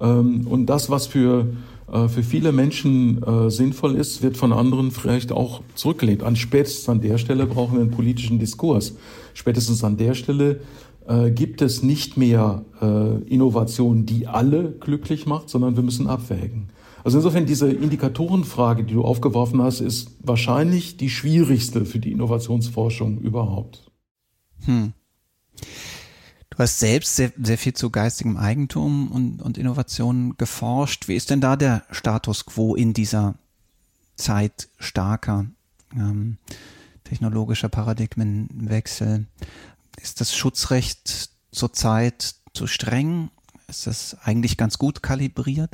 Ähm, 0.00 0.46
und 0.46 0.66
das, 0.66 0.90
was 0.90 1.06
für, 1.06 1.46
äh, 1.90 2.08
für 2.08 2.22
viele 2.22 2.52
Menschen 2.52 3.22
sinnvoll 3.48 3.94
ist, 3.96 4.22
wird 4.22 4.36
von 4.36 4.52
anderen 4.52 4.90
vielleicht 4.90 5.32
auch 5.32 5.62
zurückgelehnt. 5.74 6.22
An 6.22 6.36
spätestens 6.36 6.88
an 6.88 7.00
der 7.00 7.18
Stelle 7.18 7.46
brauchen 7.46 7.74
wir 7.74 7.82
einen 7.82 7.90
politischen 7.90 8.38
Diskurs. 8.38 8.94
Spätestens 9.32 9.84
an 9.84 9.96
der 9.96 10.14
Stelle 10.14 10.60
gibt 11.34 11.60
es 11.60 11.82
nicht 11.82 12.16
mehr 12.16 12.64
Innovation, 13.26 14.06
die 14.06 14.26
alle 14.26 14.72
glücklich 14.72 15.26
macht, 15.26 15.50
sondern 15.50 15.76
wir 15.76 15.82
müssen 15.82 16.06
abwägen. 16.06 16.70
Also 17.04 17.18
insofern 17.18 17.44
diese 17.44 17.70
Indikatorenfrage, 17.70 18.84
die 18.84 18.94
du 18.94 19.04
aufgeworfen 19.04 19.60
hast, 19.60 19.80
ist 19.80 20.12
wahrscheinlich 20.20 20.96
die 20.96 21.10
schwierigste 21.10 21.84
für 21.84 21.98
die 21.98 22.10
Innovationsforschung 22.12 23.18
überhaupt. 23.18 23.90
Hm. 24.64 24.94
Du 26.48 26.58
hast 26.58 26.78
selbst 26.78 27.16
sehr, 27.16 27.32
sehr 27.36 27.58
viel 27.58 27.74
zu 27.74 27.90
geistigem 27.90 28.38
Eigentum 28.38 29.10
und, 29.10 29.42
und 29.42 29.58
Innovation 29.58 30.36
geforscht. 30.38 31.08
Wie 31.08 31.16
ist 31.16 31.28
denn 31.28 31.42
da 31.42 31.56
der 31.56 31.82
Status 31.90 32.46
quo 32.46 32.74
in 32.74 32.94
dieser 32.94 33.34
Zeit 34.16 34.68
starker 34.78 35.46
ähm, 35.94 36.38
technologischer 37.02 37.68
Paradigmenwechsel? 37.68 39.26
Ist 40.00 40.20
das 40.20 40.34
Schutzrecht 40.34 41.30
zurzeit 41.52 42.34
zu 42.52 42.66
streng? 42.66 43.30
Ist 43.68 43.86
das 43.86 44.16
eigentlich 44.22 44.56
ganz 44.56 44.78
gut 44.78 45.02
kalibriert? 45.02 45.70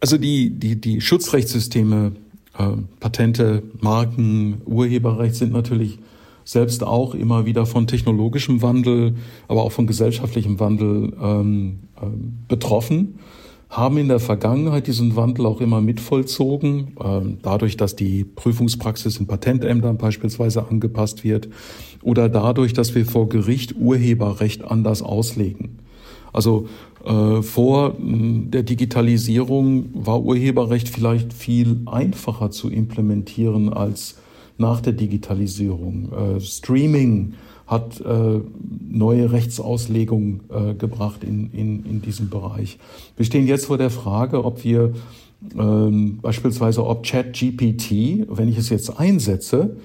Also 0.00 0.16
die, 0.16 0.50
die, 0.50 0.80
die 0.80 1.00
Schutzrechtssysteme, 1.00 2.12
äh, 2.58 2.68
Patente, 3.00 3.62
Marken, 3.80 4.62
Urheberrecht 4.64 5.34
sind 5.34 5.52
natürlich 5.52 5.98
selbst 6.44 6.82
auch 6.82 7.14
immer 7.14 7.46
wieder 7.46 7.66
von 7.66 7.86
technologischem 7.86 8.62
Wandel, 8.62 9.16
aber 9.46 9.62
auch 9.62 9.72
von 9.72 9.86
gesellschaftlichem 9.86 10.58
Wandel 10.58 11.12
ähm, 11.20 11.80
äh, 11.96 12.06
betroffen, 12.48 13.18
haben 13.70 13.98
in 13.98 14.08
der 14.08 14.18
Vergangenheit 14.18 14.88
diesen 14.88 15.14
Wandel 15.14 15.46
auch 15.46 15.60
immer 15.60 15.80
mitvollzogen, 15.80 16.96
äh, 17.00 17.20
dadurch, 17.40 17.76
dass 17.76 17.94
die 17.94 18.24
Prüfungspraxis 18.24 19.18
in 19.18 19.28
Patentämtern 19.28 19.96
beispielsweise 19.96 20.66
angepasst 20.66 21.22
wird 21.22 21.48
oder 22.02 22.28
dadurch, 22.28 22.72
dass 22.72 22.94
wir 22.96 23.06
vor 23.06 23.28
Gericht 23.28 23.76
Urheberrecht 23.76 24.64
anders 24.64 25.02
auslegen. 25.02 25.78
Also 26.32 26.68
äh, 27.04 27.42
vor 27.42 27.94
der 27.98 28.64
Digitalisierung 28.64 29.90
war 29.94 30.20
Urheberrecht 30.20 30.88
vielleicht 30.88 31.32
viel 31.32 31.82
einfacher 31.86 32.50
zu 32.50 32.70
implementieren 32.70 33.72
als 33.72 34.16
nach 34.58 34.80
der 34.80 34.92
Digitalisierung. 34.92 36.12
Äh, 36.12 36.40
Streaming 36.40 37.34
hat 37.70 38.00
äh, 38.00 38.40
neue 38.90 39.30
Rechtsauslegungen 39.30 40.40
äh, 40.50 40.74
gebracht 40.74 41.22
in, 41.22 41.52
in, 41.52 41.84
in 41.84 42.02
diesem 42.02 42.28
Bereich. 42.28 42.78
Wir 43.16 43.24
stehen 43.24 43.46
jetzt 43.46 43.66
vor 43.66 43.78
der 43.78 43.90
Frage, 43.90 44.44
ob 44.44 44.64
wir 44.64 44.92
ähm, 45.56 46.18
beispielsweise, 46.20 46.84
ob 46.84 47.04
ChatGPT, 47.06 48.26
wenn 48.28 48.48
ich 48.48 48.58
es 48.58 48.70
jetzt 48.70 48.98
einsetze, 48.98 49.76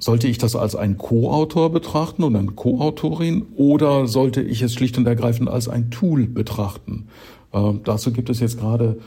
sollte 0.00 0.26
ich 0.26 0.38
das 0.38 0.56
als 0.56 0.74
ein 0.74 0.98
Co-Autor 0.98 1.70
betrachten 1.70 2.24
und 2.24 2.34
eine 2.34 2.50
Co-Autorin 2.50 3.46
oder 3.54 4.08
sollte 4.08 4.42
ich 4.42 4.60
es 4.62 4.74
schlicht 4.74 4.98
und 4.98 5.06
ergreifend 5.06 5.48
als 5.48 5.68
ein 5.68 5.92
Tool 5.92 6.26
betrachten? 6.26 7.06
Äh, 7.52 7.74
dazu 7.84 8.12
gibt 8.12 8.30
es 8.30 8.40
jetzt 8.40 8.58
gerade 8.58 8.98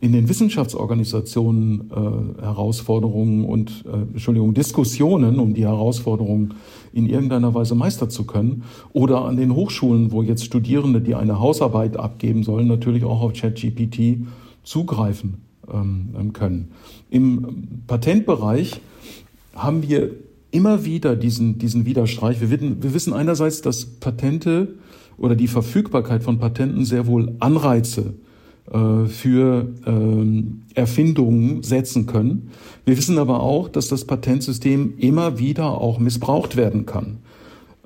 in 0.00 0.12
den 0.12 0.28
Wissenschaftsorganisationen 0.28 1.90
äh, 1.90 2.42
Herausforderungen 2.42 3.44
und 3.44 3.84
äh, 3.84 3.96
Entschuldigung 4.12 4.54
Diskussionen, 4.54 5.40
um 5.40 5.54
die 5.54 5.66
Herausforderungen 5.66 6.54
in 6.92 7.06
irgendeiner 7.06 7.54
Weise 7.54 7.74
meistern 7.74 8.10
zu 8.10 8.24
können. 8.24 8.64
Oder 8.92 9.24
an 9.24 9.36
den 9.36 9.54
Hochschulen, 9.54 10.12
wo 10.12 10.22
jetzt 10.22 10.44
Studierende, 10.44 11.00
die 11.00 11.14
eine 11.14 11.40
Hausarbeit 11.40 11.96
abgeben 11.96 12.42
sollen, 12.42 12.66
natürlich 12.66 13.04
auch 13.04 13.20
auf 13.20 13.32
ChatGPT 13.32 14.26
zugreifen 14.62 15.42
ähm, 15.72 16.32
können. 16.32 16.68
Im 17.10 17.82
Patentbereich 17.86 18.80
haben 19.54 19.82
wir 19.88 20.10
immer 20.50 20.84
wieder 20.84 21.16
diesen, 21.16 21.58
diesen 21.58 21.84
Widerstreich. 21.84 22.40
Wir, 22.40 22.50
wir 22.50 22.94
wissen 22.94 23.12
einerseits, 23.12 23.60
dass 23.62 23.84
Patente 23.84 24.74
oder 25.16 25.34
die 25.34 25.48
Verfügbarkeit 25.48 26.22
von 26.22 26.38
Patenten 26.38 26.84
sehr 26.84 27.06
wohl 27.06 27.34
Anreize 27.40 28.14
für 28.70 29.66
ähm, 29.86 30.64
Erfindungen 30.74 31.62
setzen 31.62 32.04
können. 32.04 32.50
Wir 32.84 32.98
wissen 32.98 33.16
aber 33.16 33.42
auch, 33.42 33.68
dass 33.68 33.88
das 33.88 34.04
Patentsystem 34.04 34.94
immer 34.98 35.38
wieder 35.38 35.80
auch 35.80 35.98
missbraucht 35.98 36.56
werden 36.56 36.84
kann. 36.84 37.18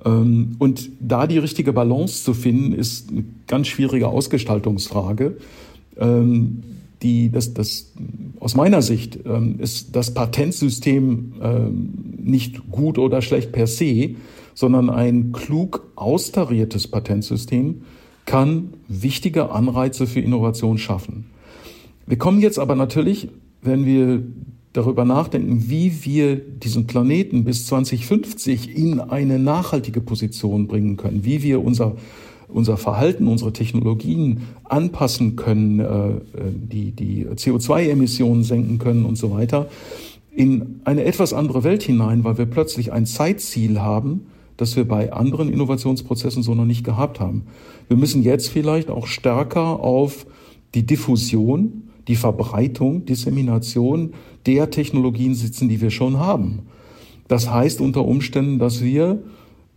Ähm, 0.05 0.55
und 0.59 0.89
da 0.99 1.27
die 1.27 1.37
richtige 1.37 1.73
Balance 1.73 2.23
zu 2.23 2.33
finden, 2.33 2.73
ist 2.73 3.11
eine 3.11 3.23
ganz 3.47 3.67
schwierige 3.67 4.07
Ausgestaltungsfrage. 4.07 5.37
Ähm, 5.97 6.63
die, 7.01 7.29
das, 7.31 7.53
das, 7.53 7.91
aus 8.39 8.55
meiner 8.55 8.81
Sicht 8.81 9.19
ähm, 9.25 9.59
ist 9.59 9.95
das 9.95 10.13
Patentsystem 10.13 11.33
ähm, 11.41 11.93
nicht 12.17 12.71
gut 12.71 12.97
oder 12.97 13.21
schlecht 13.21 13.51
per 13.51 13.67
se, 13.67 14.15
sondern 14.53 14.89
ein 14.89 15.31
klug 15.33 15.91
austariertes 15.95 16.87
Patentsystem 16.87 17.81
kann 18.25 18.73
wichtige 18.87 19.51
Anreize 19.51 20.07
für 20.07 20.19
Innovation 20.19 20.77
schaffen. 20.77 21.25
Wir 22.05 22.17
kommen 22.17 22.39
jetzt 22.39 22.59
aber 22.59 22.75
natürlich, 22.75 23.29
wenn 23.61 23.85
wir 23.85 24.23
darüber 24.73 25.05
nachdenken, 25.05 25.69
wie 25.69 26.03
wir 26.03 26.35
diesen 26.35 26.87
Planeten 26.87 27.43
bis 27.43 27.67
2050 27.67 28.75
in 28.75 28.99
eine 28.99 29.39
nachhaltige 29.39 30.01
Position 30.01 30.67
bringen 30.67 30.97
können, 30.97 31.23
wie 31.23 31.43
wir 31.43 31.63
unser 31.63 31.95
unser 32.53 32.77
Verhalten, 32.77 33.27
unsere 33.27 33.51
Technologien 33.51 34.43
anpassen 34.63 35.35
können, 35.35 35.79
äh, 35.79 36.21
die, 36.45 36.91
die 36.91 37.25
CO2-Emissionen 37.25 38.43
senken 38.43 38.77
können 38.77 39.05
und 39.05 39.17
so 39.17 39.31
weiter, 39.31 39.67
in 40.35 40.81
eine 40.83 41.03
etwas 41.03 41.33
andere 41.33 41.63
Welt 41.63 41.83
hinein, 41.83 42.23
weil 42.23 42.37
wir 42.37 42.45
plötzlich 42.45 42.91
ein 42.91 43.05
Zeitziel 43.05 43.79
haben, 43.79 44.27
das 44.57 44.75
wir 44.75 44.87
bei 44.87 45.11
anderen 45.11 45.51
Innovationsprozessen 45.51 46.43
so 46.43 46.55
noch 46.55 46.65
nicht 46.65 46.83
gehabt 46.83 47.19
haben. 47.19 47.43
Wir 47.93 47.99
müssen 47.99 48.23
jetzt 48.23 48.49
vielleicht 48.49 48.89
auch 48.89 49.05
stärker 49.05 49.79
auf 49.79 50.25
die 50.73 50.83
Diffusion, 50.83 51.91
die 52.07 52.15
Verbreitung, 52.15 53.05
Dissemination 53.05 54.13
der 54.47 54.71
Technologien 54.71 55.35
sitzen, 55.35 55.69
die 55.69 55.79
wir 55.79 55.91
schon 55.91 56.17
haben. 56.17 56.63
Das 57.27 57.51
heißt 57.51 57.81
unter 57.81 58.03
Umständen, 58.03 58.57
dass 58.57 58.81
wir 58.81 59.21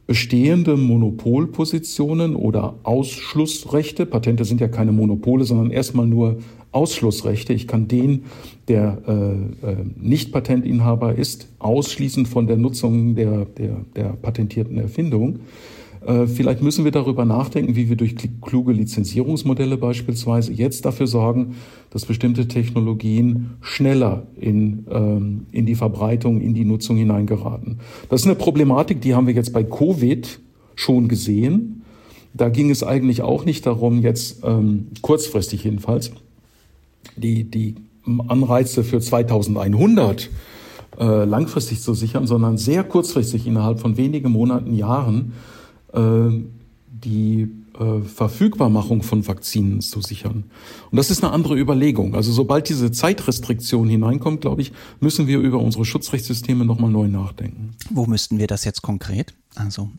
bestehende 0.07 0.79
Monopolpositionen 0.79 2.35
oder 2.37 2.77
Ausschlussrechte, 2.85 4.07
Patente 4.07 4.47
sind 4.47 4.63
ja 4.63 4.69
keine 4.69 4.93
Monopole, 4.93 5.45
sondern 5.45 5.71
erstmal 5.71 6.07
nur 6.07 6.39
Ausschlussrechte. 6.73 7.53
Ich 7.53 7.69
kann 7.69 7.87
den, 7.87 8.25
der 8.69 8.97
äh, 9.07 9.73
äh, 9.73 9.77
nicht 9.95 10.33
Patentinhaber 10.33 11.17
ist, 11.17 11.49
ausschließen 11.59 12.25
von 12.25 12.47
der 12.47 12.57
Nutzung 12.57 13.15
der, 13.15 13.45
der, 13.45 13.85
der 13.95 14.09
patentierten 14.15 14.79
Erfindung. 14.79 15.41
Äh, 16.07 16.29
vielleicht 16.29 16.63
müssen 16.63 16.85
wir 16.85 16.93
darüber 16.93 17.25
nachdenken, 17.25 17.75
wie 17.75 17.89
wir 17.89 17.97
durch 17.97 18.15
kluge 18.41 18.73
Lizenzierungsmodelle 18.73 19.77
beispielsweise 19.77 20.53
jetzt 20.53 20.85
dafür 20.85 21.09
sorgen, 21.09 21.57
dass 21.91 22.07
bestimmte 22.07 22.47
Technologien 22.47 23.57
schneller 23.61 24.27
in, 24.37 24.87
ähm, 24.91 25.47
in 25.51 25.67
die 25.67 25.75
Verbreitung, 25.75 26.41
in 26.41 26.55
die 26.55 26.65
Nutzung 26.65 26.97
hineingeraten. 26.97 27.81
Das 28.09 28.21
ist 28.21 28.27
eine 28.27 28.37
Problematik, 28.37 29.01
die 29.01 29.15
haben 29.15 29.27
wir 29.27 29.35
jetzt 29.35 29.53
bei 29.53 29.65
Covid 29.65 30.39
schon 30.77 31.09
gesehen. 31.09 31.83
Da 32.35 32.51
ging 32.51 32.71
es 32.71 32.85
eigentlich 32.85 33.23
auch 33.23 33.45
nicht 33.45 33.67
darum, 33.67 34.03
jetzt 34.03 34.45
ähm, 34.45 34.89
kurzfristig 35.03 35.65
jedenfalls, 35.65 36.13
die, 37.17 37.45
die 37.45 37.75
Anreize 38.29 38.85
für 38.85 39.01
2100 39.01 40.31
äh, 41.01 41.25
langfristig 41.25 41.81
zu 41.81 41.95
sichern, 41.95 42.29
sondern 42.29 42.59
sehr 42.59 42.85
kurzfristig 42.85 43.47
innerhalb 43.47 43.81
von 43.81 43.97
wenigen 43.97 44.31
Monaten, 44.31 44.75
Jahren 44.77 45.33
die 45.93 47.49
äh, 47.79 48.01
Verfügbarmachung 48.03 49.03
von 49.03 49.27
Vakzinen 49.27 49.81
zu 49.81 50.01
sichern. 50.01 50.45
Und 50.91 50.97
das 50.97 51.11
ist 51.11 51.23
eine 51.23 51.33
andere 51.33 51.59
Überlegung. 51.59 52.15
Also 52.15 52.33
sobald 52.33 52.69
diese 52.69 52.91
Zeitrestriktion 52.91 53.89
hineinkommt, 53.89 54.41
glaube 54.41 54.63
ich, 54.63 54.73
müssen 55.01 55.27
wir 55.27 55.39
über 55.39 55.59
unsere 55.59 55.85
Schutzrechtssysteme 55.85 56.65
nochmal 56.65 56.91
neu 56.91 57.09
nachdenken. 57.09 57.73
Wo 57.91 58.07
müssten 58.07 58.39
wir 58.39 58.47
das 58.47 58.65
jetzt 58.65 58.83
konkret? 58.83 59.35
Also 59.55 59.91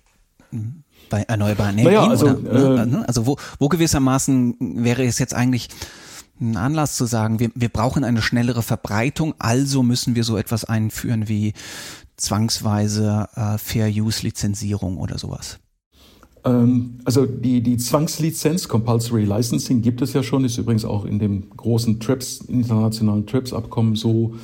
hm, 0.50 0.84
bei 1.10 1.22
erneuerbaren 1.22 1.78
Energien? 1.78 2.00
Naja, 2.00 2.10
also, 2.10 2.28
oder, 2.28 2.84
äh, 2.84 2.86
ne? 2.86 3.08
also 3.08 3.28
wo, 3.28 3.38
wo 3.60 3.70
gewissermaßen 3.70 4.56
wäre 4.60 5.06
es 5.06 5.20
jetzt 5.20 5.36
eigentlich 5.36 5.70
ein 6.40 6.58
Anlass 6.58 6.98
zu 6.98 7.06
sagen, 7.06 7.40
wir, 7.40 7.52
wir 7.54 7.70
brauchen 7.70 8.04
eine 8.04 8.22
schnellere 8.22 8.64
Verbreitung, 8.64 9.36
also 9.40 9.84
müssen 9.84 10.16
wir 10.16 10.24
so 10.24 10.38
etwas 10.38 10.66
einführen 10.66 11.28
wie 11.28 11.54
zwangsweise 12.16 13.28
äh, 13.36 13.58
Fair-Use-Lizenzierung 13.58 14.98
oder 14.98 15.18
sowas. 15.18 15.60
Ähm, 16.44 17.00
also 17.04 17.26
die, 17.26 17.62
die 17.62 17.78
Zwangslizenz, 17.78 18.68
Compulsory 18.68 19.26
Licensing, 19.26 19.82
gibt 19.82 20.02
es 20.02 20.14
ja 20.14 20.24
schon, 20.24 20.46
ist 20.46 20.58
übrigens 20.58 20.86
auch 20.86 21.06
in 21.06 21.20
dem 21.20 21.50
großen 21.56 22.00
TRIPS, 22.00 22.42
internationalen 22.48 23.26
TRIPS-Abkommen 23.26 23.96
so, 23.96 24.36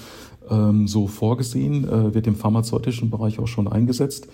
ähm, 0.50 0.88
so 0.88 1.08
vorgesehen, 1.08 1.88
äh, 1.88 2.14
wird 2.14 2.28
im 2.28 2.36
pharmazeutischen 2.36 3.10
Bereich 3.10 3.40
auch 3.40 3.48
schon 3.48 3.68
eingesetzt. 3.68 4.28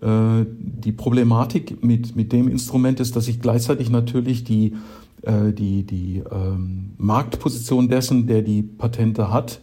Äh, 0.00 0.44
die 0.58 0.92
Problematik 0.92 1.82
mit, 1.82 2.14
mit 2.14 2.32
dem 2.32 2.48
Instrument 2.48 3.00
ist, 3.00 3.16
dass 3.16 3.26
ich 3.28 3.40
gleichzeitig 3.40 3.90
natürlich 3.90 4.44
die, 4.44 4.74
äh, 5.22 5.52
die, 5.52 5.82
die 5.84 6.22
ähm, 6.30 6.92
Marktposition 6.98 7.88
dessen, 7.88 8.26
der 8.26 8.42
die 8.42 8.62
Patente 8.62 9.32
hat, 9.32 9.60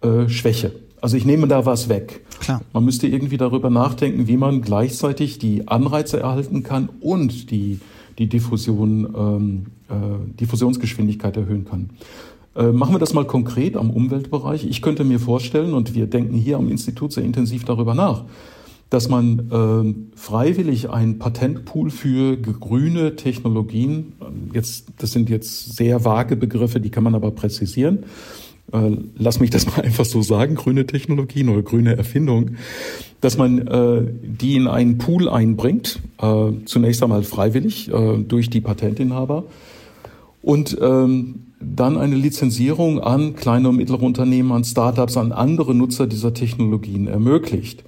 äh, 0.00 0.28
schwäche. 0.28 0.72
Also 1.00 1.16
ich 1.16 1.24
nehme 1.24 1.46
da 1.46 1.66
was 1.66 1.88
weg. 1.88 2.24
Klar. 2.40 2.62
Man 2.72 2.84
müsste 2.84 3.06
irgendwie 3.06 3.36
darüber 3.36 3.70
nachdenken, 3.70 4.28
wie 4.28 4.36
man 4.36 4.62
gleichzeitig 4.62 5.38
die 5.38 5.68
Anreize 5.68 6.20
erhalten 6.20 6.62
kann 6.62 6.88
und 7.00 7.50
die, 7.50 7.80
die 8.18 8.28
Diffusion, 8.28 9.14
ähm, 9.16 9.66
äh, 9.88 10.38
Diffusionsgeschwindigkeit 10.40 11.36
erhöhen 11.36 11.64
kann. 11.64 11.90
Äh, 12.56 12.72
machen 12.72 12.94
wir 12.94 12.98
das 12.98 13.12
mal 13.12 13.26
konkret 13.26 13.76
am 13.76 13.90
Umweltbereich. 13.90 14.64
Ich 14.64 14.80
könnte 14.80 15.04
mir 15.04 15.20
vorstellen, 15.20 15.74
und 15.74 15.94
wir 15.94 16.06
denken 16.06 16.34
hier 16.34 16.56
am 16.56 16.68
Institut 16.68 17.12
sehr 17.12 17.24
intensiv 17.24 17.64
darüber 17.64 17.94
nach, 17.94 18.24
dass 18.88 19.08
man 19.08 19.50
äh, 19.50 20.16
freiwillig 20.16 20.90
einen 20.90 21.18
Patentpool 21.18 21.90
für 21.90 22.36
grüne 22.36 23.16
Technologien, 23.16 24.12
jetzt, 24.54 24.86
das 24.98 25.12
sind 25.12 25.28
jetzt 25.28 25.76
sehr 25.76 26.04
vage 26.04 26.36
Begriffe, 26.36 26.80
die 26.80 26.90
kann 26.90 27.04
man 27.04 27.14
aber 27.14 27.32
präzisieren, 27.32 28.04
lass 28.72 29.40
mich 29.40 29.50
das 29.50 29.66
mal 29.66 29.80
einfach 29.82 30.04
so 30.04 30.22
sagen, 30.22 30.56
grüne 30.56 30.86
Technologien 30.86 31.48
oder 31.48 31.62
grüne 31.62 31.96
Erfindung, 31.96 32.52
dass 33.20 33.38
man 33.38 33.66
äh, 33.66 34.02
die 34.22 34.56
in 34.56 34.66
einen 34.68 34.98
Pool 34.98 35.28
einbringt, 35.28 36.00
äh, 36.20 36.50
zunächst 36.64 37.02
einmal 37.02 37.22
freiwillig 37.22 37.90
äh, 37.92 38.18
durch 38.18 38.50
die 38.50 38.60
Patentinhaber 38.60 39.44
und 40.42 40.76
ähm, 40.80 41.46
dann 41.60 41.96
eine 41.96 42.16
Lizenzierung 42.16 43.00
an 43.00 43.34
kleine 43.34 43.70
und 43.70 43.76
mittlere 43.76 44.02
Unternehmen, 44.02 44.52
an 44.52 44.64
Startups, 44.64 45.16
an 45.16 45.32
andere 45.32 45.74
Nutzer 45.74 46.06
dieser 46.06 46.34
Technologien 46.34 47.08
ermöglicht. 47.08 47.82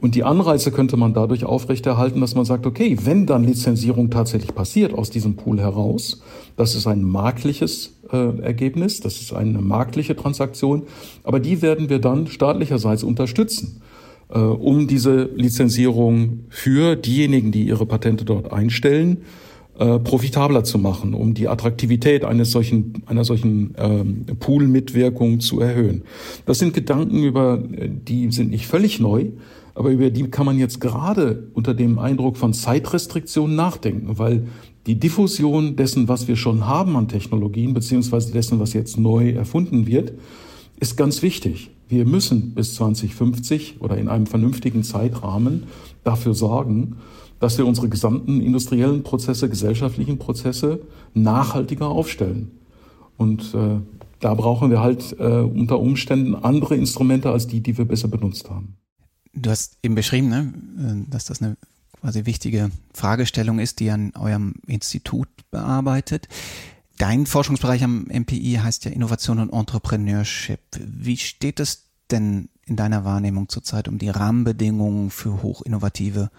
Und 0.00 0.14
die 0.14 0.22
Anreize 0.22 0.70
könnte 0.70 0.96
man 0.96 1.12
dadurch 1.12 1.44
aufrechterhalten, 1.44 2.20
dass 2.20 2.36
man 2.36 2.44
sagt, 2.44 2.66
okay, 2.66 2.96
wenn 3.02 3.26
dann 3.26 3.42
Lizenzierung 3.42 4.10
tatsächlich 4.10 4.54
passiert 4.54 4.94
aus 4.94 5.10
diesem 5.10 5.34
Pool 5.34 5.58
heraus, 5.58 6.22
das 6.56 6.76
ist 6.76 6.86
ein 6.86 7.02
marktliches 7.02 7.97
äh, 8.12 8.40
Ergebnis, 8.40 9.00
das 9.00 9.20
ist 9.20 9.32
eine 9.32 9.60
marktliche 9.60 10.16
Transaktion, 10.16 10.84
aber 11.24 11.40
die 11.40 11.62
werden 11.62 11.88
wir 11.88 11.98
dann 11.98 12.26
staatlicherseits 12.26 13.02
unterstützen, 13.02 13.82
äh, 14.30 14.38
um 14.38 14.86
diese 14.86 15.24
Lizenzierung 15.34 16.44
für 16.48 16.96
diejenigen, 16.96 17.52
die 17.52 17.66
ihre 17.66 17.86
Patente 17.86 18.24
dort 18.24 18.52
einstellen, 18.52 19.18
äh, 19.78 19.98
profitabler 20.00 20.64
zu 20.64 20.78
machen, 20.78 21.14
um 21.14 21.34
die 21.34 21.48
Attraktivität 21.48 22.24
eines 22.24 22.50
solchen, 22.50 23.04
einer 23.06 23.24
solchen 23.24 23.74
ähm, 23.78 24.26
Pool-Mitwirkung 24.40 25.40
zu 25.40 25.60
erhöhen. 25.60 26.02
Das 26.46 26.58
sind 26.58 26.74
Gedanken, 26.74 27.22
über 27.22 27.62
die 27.62 28.30
sind 28.32 28.50
nicht 28.50 28.66
völlig 28.66 28.98
neu, 28.98 29.26
aber 29.78 29.90
über 29.90 30.10
die 30.10 30.24
kann 30.24 30.46
man 30.46 30.58
jetzt 30.58 30.80
gerade 30.80 31.46
unter 31.54 31.72
dem 31.74 32.00
Eindruck 32.00 32.36
von 32.36 32.52
Zeitrestriktionen 32.52 33.54
nachdenken, 33.54 34.18
weil 34.18 34.48
die 34.86 34.98
Diffusion 34.98 35.76
dessen, 35.76 36.08
was 36.08 36.28
wir 36.28 36.36
schon 36.36 36.66
haben 36.66 36.96
an 36.96 37.08
Technologien, 37.08 37.74
beziehungsweise 37.74 38.32
dessen, 38.32 38.60
was 38.60 38.72
jetzt 38.72 38.98
neu 38.98 39.30
erfunden 39.30 39.86
wird, 39.86 40.12
ist 40.80 40.96
ganz 40.96 41.22
wichtig. 41.22 41.70
Wir 41.88 42.04
müssen 42.04 42.54
bis 42.54 42.74
2050 42.74 43.80
oder 43.80 43.96
in 43.96 44.08
einem 44.08 44.26
vernünftigen 44.26 44.84
Zeitrahmen 44.84 45.64
dafür 46.04 46.34
sorgen, 46.34 46.96
dass 47.40 47.56
wir 47.58 47.66
unsere 47.66 47.88
gesamten 47.88 48.40
industriellen 48.40 49.02
Prozesse, 49.02 49.48
gesellschaftlichen 49.48 50.18
Prozesse 50.18 50.80
nachhaltiger 51.14 51.88
aufstellen. 51.88 52.50
Und 53.16 53.54
äh, 53.54 53.80
da 54.20 54.34
brauchen 54.34 54.70
wir 54.70 54.80
halt 54.80 55.16
äh, 55.18 55.24
unter 55.24 55.78
Umständen 55.80 56.34
andere 56.34 56.74
Instrumente 56.76 57.30
als 57.30 57.46
die, 57.46 57.60
die 57.60 57.78
wir 57.78 57.84
bisher 57.84 58.10
benutzt 58.10 58.50
haben. 58.50 58.76
Du 59.34 59.50
hast 59.50 59.78
eben 59.82 59.94
beschrieben, 59.94 60.28
ne, 60.28 60.52
äh, 61.06 61.10
dass 61.10 61.26
das 61.26 61.40
eine 61.40 61.56
quasi 62.00 62.26
wichtige 62.26 62.70
Fragestellung 62.94 63.58
ist, 63.58 63.80
die 63.80 63.90
an 63.90 64.12
eurem 64.14 64.54
Institut 64.66 65.28
bearbeitet. 65.50 66.28
Dein 66.98 67.26
Forschungsbereich 67.26 67.84
am 67.84 68.06
MPI 68.10 68.60
heißt 68.62 68.84
ja 68.84 68.90
Innovation 68.90 69.38
und 69.38 69.52
Entrepreneurship. 69.52 70.60
Wie 70.78 71.16
steht 71.16 71.60
es 71.60 71.84
denn 72.10 72.48
in 72.66 72.76
deiner 72.76 73.04
Wahrnehmung 73.04 73.48
zurzeit 73.48 73.88
um 73.88 73.98
die 73.98 74.08
Rahmenbedingungen 74.08 75.10
für 75.10 75.42
hochinnovative 75.42 76.30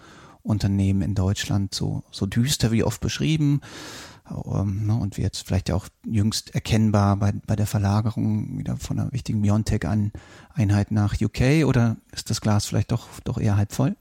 Unternehmen 0.42 1.02
in 1.02 1.14
Deutschland? 1.14 1.74
So, 1.74 2.04
so 2.10 2.26
düster 2.26 2.72
wie 2.72 2.84
oft 2.84 3.00
beschrieben 3.00 3.60
ähm, 4.30 4.86
ne, 4.86 4.96
und 4.96 5.16
wie 5.16 5.22
jetzt 5.22 5.46
vielleicht 5.46 5.70
auch 5.70 5.88
jüngst 6.04 6.54
erkennbar 6.54 7.16
bei, 7.16 7.32
bei 7.46 7.56
der 7.56 7.66
Verlagerung 7.66 8.58
wieder 8.58 8.76
von 8.76 8.98
einer 8.98 9.12
wichtigen 9.12 9.42
Biontech-Einheit 9.42 10.90
nach 10.90 11.20
UK 11.20 11.66
oder 11.66 11.96
ist 12.12 12.30
das 12.30 12.40
Glas 12.40 12.66
vielleicht 12.66 12.92
doch, 12.92 13.08
doch 13.24 13.38
eher 13.38 13.56
halb 13.56 13.72
voll? 13.72 13.96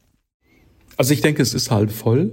Also 1.00 1.14
ich 1.14 1.22
denke, 1.22 1.42
es 1.42 1.54
ist 1.54 1.72
halb 1.72 1.94
voll. 1.94 2.30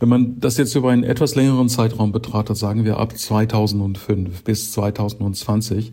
Wenn 0.00 0.08
man 0.08 0.40
das 0.40 0.56
jetzt 0.56 0.74
über 0.74 0.90
einen 0.90 1.04
etwas 1.04 1.36
längeren 1.36 1.68
Zeitraum 1.68 2.10
betrachtet, 2.10 2.56
sagen 2.56 2.84
wir 2.84 2.96
ab 2.96 3.16
2005 3.16 4.42
bis 4.42 4.72
2020, 4.72 5.92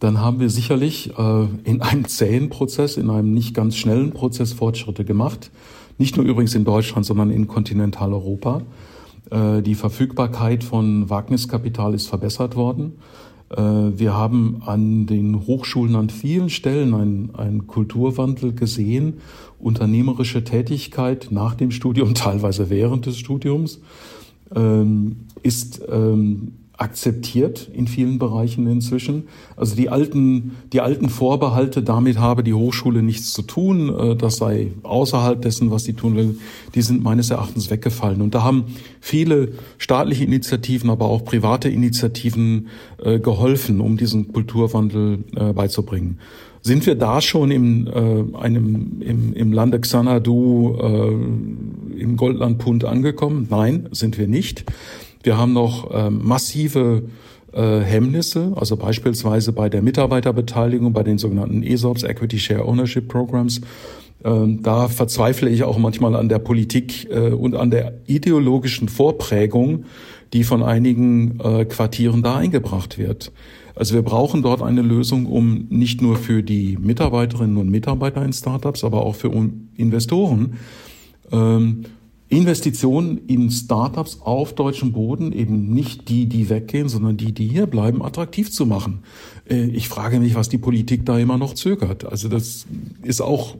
dann 0.00 0.18
haben 0.18 0.40
wir 0.40 0.50
sicherlich 0.50 1.16
äh, 1.16 1.46
in 1.62 1.82
einem 1.82 2.08
zähen 2.08 2.48
Prozess, 2.48 2.96
in 2.96 3.10
einem 3.10 3.32
nicht 3.32 3.54
ganz 3.54 3.76
schnellen 3.76 4.10
Prozess 4.10 4.54
Fortschritte 4.54 5.04
gemacht. 5.04 5.52
Nicht 5.98 6.16
nur 6.16 6.26
übrigens 6.26 6.56
in 6.56 6.64
Deutschland, 6.64 7.06
sondern 7.06 7.30
in 7.30 7.46
Kontinentaleuropa. 7.46 8.62
Äh, 9.30 9.62
die 9.62 9.76
Verfügbarkeit 9.76 10.64
von 10.64 11.08
Wagniskapital 11.10 11.94
ist 11.94 12.08
verbessert 12.08 12.56
worden. 12.56 12.94
Äh, 13.50 13.56
wir 13.56 14.14
haben 14.14 14.62
an 14.66 15.06
den 15.06 15.46
Hochschulen 15.46 15.94
an 15.94 16.10
vielen 16.10 16.50
Stellen 16.50 16.92
einen, 16.92 17.34
einen 17.36 17.66
Kulturwandel 17.68 18.52
gesehen, 18.52 19.18
unternehmerische 19.66 20.44
Tätigkeit 20.44 21.28
nach 21.30 21.56
dem 21.56 21.72
Studium, 21.72 22.14
teilweise 22.14 22.70
während 22.70 23.06
des 23.06 23.18
Studiums, 23.18 23.80
ähm, 24.54 25.16
ist 25.42 25.82
ähm, 25.90 26.52
akzeptiert 26.78 27.68
in 27.72 27.88
vielen 27.88 28.18
Bereichen 28.18 28.66
inzwischen. 28.68 29.24
Also 29.56 29.74
die 29.74 29.88
alten, 29.88 30.56
die 30.72 30.80
alten 30.80 31.08
Vorbehalte, 31.08 31.82
damit 31.82 32.18
habe 32.18 32.44
die 32.44 32.54
Hochschule 32.54 33.02
nichts 33.02 33.32
zu 33.32 33.42
tun, 33.42 33.88
äh, 33.88 34.14
das 34.14 34.36
sei 34.36 34.72
außerhalb 34.84 35.42
dessen, 35.42 35.72
was 35.72 35.82
sie 35.84 35.94
tun 35.94 36.14
will, 36.14 36.38
die 36.76 36.82
sind 36.82 37.02
meines 37.02 37.30
Erachtens 37.30 37.68
weggefallen. 37.68 38.20
Und 38.20 38.36
da 38.36 38.44
haben 38.44 38.66
viele 39.00 39.52
staatliche 39.78 40.24
Initiativen, 40.24 40.90
aber 40.90 41.06
auch 41.06 41.24
private 41.24 41.68
Initiativen 41.68 42.68
äh, 43.02 43.18
geholfen, 43.18 43.80
um 43.80 43.96
diesen 43.96 44.32
Kulturwandel 44.32 45.24
äh, 45.34 45.52
beizubringen. 45.52 46.18
Sind 46.66 46.84
wir 46.84 46.96
da 46.96 47.20
schon 47.20 47.52
im, 47.52 47.86
äh, 47.86 48.36
einem, 48.38 49.00
im, 49.00 49.32
im 49.34 49.52
Lande 49.52 49.78
Xanadu, 49.78 50.76
äh, 50.82 52.00
im 52.00 52.16
Goldlandpund 52.16 52.84
angekommen? 52.84 53.46
Nein, 53.48 53.88
sind 53.92 54.18
wir 54.18 54.26
nicht. 54.26 54.64
Wir 55.22 55.38
haben 55.38 55.52
noch 55.52 55.92
äh, 55.92 56.10
massive 56.10 57.04
äh, 57.52 57.78
Hemmnisse, 57.78 58.52
also 58.56 58.76
beispielsweise 58.76 59.52
bei 59.52 59.68
der 59.68 59.80
Mitarbeiterbeteiligung, 59.80 60.92
bei 60.92 61.04
den 61.04 61.18
sogenannten 61.18 61.62
ESOPs, 61.62 62.02
Equity 62.02 62.40
Share 62.40 62.64
Ownership 62.64 63.06
Programs. 63.06 63.60
Ähm, 64.24 64.60
da 64.64 64.88
verzweifle 64.88 65.48
ich 65.48 65.62
auch 65.62 65.78
manchmal 65.78 66.16
an 66.16 66.28
der 66.28 66.40
Politik 66.40 67.08
äh, 67.12 67.30
und 67.30 67.54
an 67.54 67.70
der 67.70 67.94
ideologischen 68.08 68.88
Vorprägung, 68.88 69.84
die 70.32 70.42
von 70.42 70.64
einigen 70.64 71.38
äh, 71.38 71.64
Quartieren 71.64 72.24
da 72.24 72.38
eingebracht 72.38 72.98
wird. 72.98 73.30
Also 73.76 73.94
wir 73.94 74.02
brauchen 74.02 74.42
dort 74.42 74.62
eine 74.62 74.82
Lösung, 74.82 75.26
um 75.26 75.66
nicht 75.68 76.02
nur 76.02 76.16
für 76.16 76.42
die 76.42 76.76
Mitarbeiterinnen 76.80 77.56
und 77.58 77.68
Mitarbeiter 77.68 78.24
in 78.24 78.32
Startups, 78.32 78.82
aber 78.82 79.04
auch 79.04 79.14
für 79.14 79.30
Investoren 79.76 80.54
ähm, 81.32 81.84
Investitionen 82.28 83.18
in 83.28 83.50
Startups 83.50 84.20
auf 84.20 84.54
deutschem 84.54 84.92
Boden, 84.92 85.32
eben 85.32 85.72
nicht 85.72 86.08
die, 86.08 86.26
die 86.26 86.48
weggehen, 86.48 86.88
sondern 86.88 87.16
die, 87.16 87.32
die 87.32 87.46
hier 87.46 87.66
bleiben, 87.66 88.02
attraktiv 88.02 88.50
zu 88.50 88.66
machen. 88.66 89.04
Äh, 89.48 89.66
ich 89.66 89.88
frage 89.88 90.18
mich, 90.18 90.34
was 90.34 90.48
die 90.48 90.58
Politik 90.58 91.06
da 91.06 91.18
immer 91.18 91.38
noch 91.38 91.54
zögert. 91.54 92.04
Also 92.04 92.28
das 92.28 92.66
ist 93.02 93.20
auch 93.20 93.54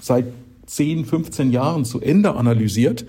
seit 0.00 0.26
10, 0.66 1.04
15 1.04 1.52
Jahren 1.52 1.84
zu 1.84 2.00
Ende 2.00 2.34
analysiert. 2.34 3.06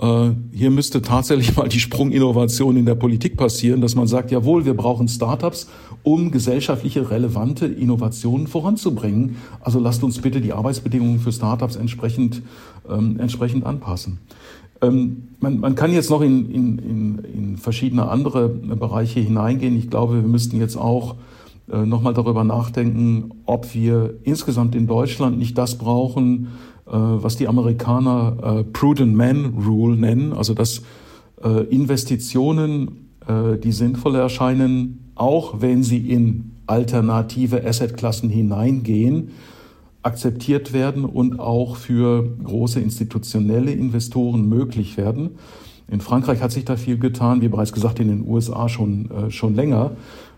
Äh, 0.00 0.30
hier 0.52 0.70
müsste 0.70 1.02
tatsächlich 1.02 1.56
mal 1.56 1.68
die 1.68 1.80
Sprunginnovation 1.80 2.76
in 2.76 2.86
der 2.86 2.94
Politik 2.94 3.36
passieren, 3.36 3.80
dass 3.80 3.94
man 3.94 4.06
sagt, 4.06 4.30
jawohl, 4.30 4.64
wir 4.64 4.74
brauchen 4.74 5.08
Startups, 5.08 5.68
um 6.02 6.30
gesellschaftliche 6.30 7.10
relevante 7.10 7.66
Innovationen 7.66 8.46
voranzubringen. 8.46 9.36
Also 9.60 9.78
lasst 9.78 10.02
uns 10.02 10.18
bitte 10.18 10.40
die 10.40 10.52
Arbeitsbedingungen 10.52 11.20
für 11.20 11.32
Startups 11.32 11.76
entsprechend, 11.76 12.42
ähm, 12.88 13.20
entsprechend 13.20 13.66
anpassen. 13.66 14.18
Ähm, 14.80 15.28
man, 15.40 15.60
man 15.60 15.74
kann 15.74 15.92
jetzt 15.92 16.10
noch 16.10 16.22
in, 16.22 16.50
in, 16.50 16.78
in, 16.78 17.18
in 17.18 17.56
verschiedene 17.56 18.08
andere 18.08 18.48
Bereiche 18.48 19.20
hineingehen. 19.20 19.76
Ich 19.76 19.90
glaube, 19.90 20.14
wir 20.14 20.28
müssten 20.28 20.58
jetzt 20.58 20.76
auch 20.76 21.16
äh, 21.70 21.86
nochmal 21.86 22.14
darüber 22.14 22.42
nachdenken, 22.42 23.30
ob 23.46 23.74
wir 23.74 24.14
insgesamt 24.24 24.74
in 24.74 24.86
Deutschland 24.86 25.38
nicht 25.38 25.56
das 25.56 25.78
brauchen, 25.78 26.48
was 26.96 27.36
die 27.36 27.48
Amerikaner 27.48 28.36
äh, 28.60 28.64
Prudent 28.64 29.14
Man 29.14 29.54
Rule 29.66 29.96
nennen, 29.96 30.32
also 30.32 30.54
dass 30.54 30.82
äh, 31.42 31.64
Investitionen, 31.66 32.98
die 33.64 33.70
sinnvoll 33.70 34.16
erscheinen, 34.16 35.12
auch 35.14 35.60
wenn 35.60 35.84
sie 35.84 36.10
in 36.10 36.56
alternative 36.66 37.64
Assetklassen 37.64 38.28
hineingehen, 38.28 39.30
akzeptiert 40.02 40.72
werden 40.72 41.04
und 41.04 41.38
auch 41.38 41.76
für 41.76 42.36
große 42.42 42.80
institutionelle 42.80 43.70
Investoren 43.70 44.48
möglich 44.48 44.96
werden. 44.96 45.30
In 45.88 46.00
Frankreich 46.00 46.40
hat 46.40 46.52
sich 46.52 46.64
da 46.64 46.76
viel 46.76 46.98
getan, 46.98 47.42
wie 47.42 47.48
bereits 47.48 47.72
gesagt, 47.72 48.00
in 48.00 48.08
den 48.08 48.26
USA 48.26 48.68
schon, 48.68 49.10
äh, 49.10 49.30
schon 49.30 49.54
länger. 49.54 49.92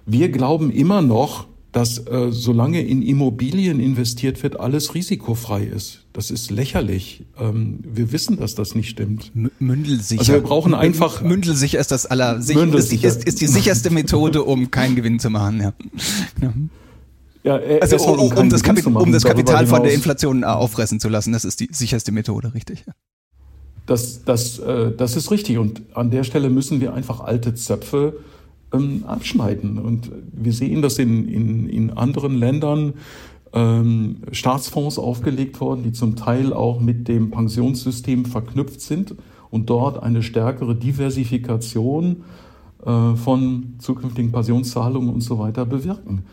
Wir 0.04 0.30
glauben 0.30 0.70
immer 0.70 1.00
noch, 1.00 1.46
dass 1.74 1.98
äh, 2.06 2.30
solange 2.30 2.80
in 2.82 3.02
Immobilien 3.02 3.80
investiert 3.80 4.44
wird, 4.44 4.60
alles 4.60 4.94
risikofrei 4.94 5.64
ist. 5.64 6.04
Das 6.12 6.30
ist 6.30 6.52
lächerlich. 6.52 7.24
Ähm, 7.36 7.80
wir 7.82 8.12
wissen, 8.12 8.38
dass 8.38 8.54
das 8.54 8.76
nicht 8.76 8.90
stimmt. 8.90 9.32
Mündelsicher. 9.58 10.20
Also 10.20 10.32
wir 10.34 10.40
brauchen 10.40 10.72
einfach 10.72 11.20
Mündelsicher 11.20 11.80
ist 11.80 11.90
das 11.90 12.06
aller 12.06 12.36
ist, 12.36 12.48
ist, 12.48 13.24
ist 13.24 13.40
die 13.40 13.48
sicherste 13.48 13.90
Methode, 13.90 14.44
um 14.44 14.70
keinen 14.70 14.94
Gewinn 14.94 15.18
zu 15.18 15.30
machen. 15.30 15.60
Ja. 15.60 16.52
ja. 17.42 17.58
äh, 17.58 17.80
also 17.80 17.96
um, 17.96 18.20
um, 18.20 18.38
um, 18.38 18.50
das, 18.50 18.62
Kapi 18.62 18.82
um 18.84 19.10
das 19.10 19.24
Kapital 19.24 19.66
von 19.66 19.82
der 19.82 19.94
Inflation 19.94 20.44
äh, 20.44 20.46
auffressen 20.46 21.00
zu 21.00 21.08
lassen, 21.08 21.32
das 21.32 21.44
ist 21.44 21.58
die 21.58 21.70
sicherste 21.72 22.12
Methode, 22.12 22.54
richtig. 22.54 22.84
Das, 23.86 24.24
das, 24.24 24.60
äh, 24.60 24.92
das 24.96 25.16
ist 25.16 25.32
richtig. 25.32 25.58
Und 25.58 25.82
an 25.94 26.12
der 26.12 26.22
Stelle 26.22 26.50
müssen 26.50 26.80
wir 26.80 26.94
einfach 26.94 27.18
alte 27.18 27.54
Zöpfe 27.54 28.14
ähm, 28.74 29.04
abschneiden. 29.06 29.78
Und 29.78 30.10
wir 30.32 30.52
sehen 30.52 30.82
dass 30.82 30.98
in, 30.98 31.28
in, 31.28 31.68
in 31.68 31.90
anderen 31.90 32.36
Ländern 32.36 32.94
ähm, 33.52 34.16
Staatsfonds 34.32 34.98
aufgelegt 34.98 35.60
worden, 35.60 35.82
die 35.84 35.92
zum 35.92 36.16
Teil 36.16 36.52
auch 36.52 36.80
mit 36.80 37.08
dem 37.08 37.30
Pensionssystem 37.30 38.24
verknüpft 38.24 38.80
sind 38.80 39.14
und 39.50 39.70
dort 39.70 40.02
eine 40.02 40.22
stärkere 40.22 40.74
Diversifikation 40.74 42.24
äh, 42.84 43.14
von 43.14 43.74
zukünftigen 43.78 44.32
Pensionszahlungen 44.32 45.12
und 45.12 45.20
so 45.20 45.38
weiter 45.38 45.64
bewirken. 45.64 46.24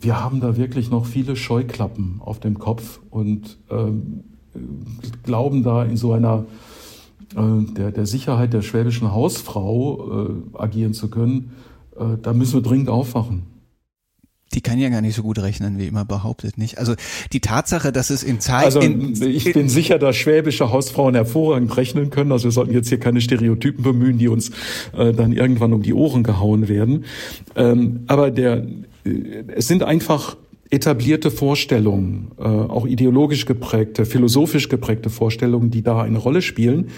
Wir 0.00 0.22
haben 0.22 0.40
da 0.40 0.56
wirklich 0.56 0.90
noch 0.90 1.06
viele 1.06 1.36
Scheuklappen 1.36 2.20
auf 2.20 2.40
dem 2.40 2.58
Kopf 2.58 3.00
und 3.10 3.58
ähm, 3.70 4.24
glauben 5.22 5.62
da 5.62 5.84
in 5.84 5.96
so 5.96 6.12
einer 6.12 6.46
äh, 7.36 7.72
der, 7.74 7.92
der 7.92 8.06
Sicherheit 8.06 8.52
der 8.52 8.62
schwäbischen 8.62 9.12
Hausfrau 9.12 10.26
äh, 10.26 10.58
agieren 10.58 10.94
zu 10.94 11.08
können. 11.08 11.52
Äh, 11.98 12.18
da 12.20 12.32
müssen 12.32 12.54
wir 12.54 12.62
dringend 12.62 12.88
aufwachen. 12.88 13.52
Die 14.54 14.60
kann 14.60 14.78
ja 14.78 14.90
gar 14.90 15.00
nicht 15.00 15.14
so 15.14 15.22
gut 15.22 15.38
rechnen, 15.38 15.78
wie 15.78 15.86
immer 15.86 16.04
behauptet, 16.04 16.58
nicht? 16.58 16.76
Also 16.76 16.94
die 17.32 17.40
Tatsache, 17.40 17.90
dass 17.90 18.10
es 18.10 18.22
in 18.22 18.38
Zeit. 18.38 18.66
Also 18.66 18.80
ich 18.82 19.50
bin 19.50 19.70
sicher, 19.70 19.98
dass 19.98 20.14
schwäbische 20.16 20.70
Hausfrauen 20.70 21.14
hervorragend 21.14 21.74
rechnen 21.76 22.10
können. 22.10 22.32
Also 22.32 22.44
wir 22.44 22.52
sollten 22.52 22.74
jetzt 22.74 22.90
hier 22.90 23.00
keine 23.00 23.22
Stereotypen 23.22 23.82
bemühen, 23.82 24.18
die 24.18 24.28
uns 24.28 24.50
äh, 24.94 25.12
dann 25.12 25.32
irgendwann 25.32 25.72
um 25.72 25.82
die 25.82 25.94
Ohren 25.94 26.22
gehauen 26.22 26.68
werden. 26.68 27.06
Ähm, 27.56 28.00
aber 28.08 28.30
der, 28.30 28.66
äh, 29.04 29.44
es 29.54 29.68
sind 29.68 29.82
einfach 29.82 30.36
etablierte 30.68 31.30
Vorstellungen, 31.30 32.30
äh, 32.38 32.44
auch 32.44 32.86
ideologisch 32.86 33.44
geprägte, 33.44 34.06
philosophisch 34.06 34.68
geprägte 34.70 35.10
Vorstellungen, 35.10 35.70
die 35.70 35.82
da 35.82 36.00
eine 36.00 36.18
Rolle 36.18 36.40
spielen. 36.40 36.88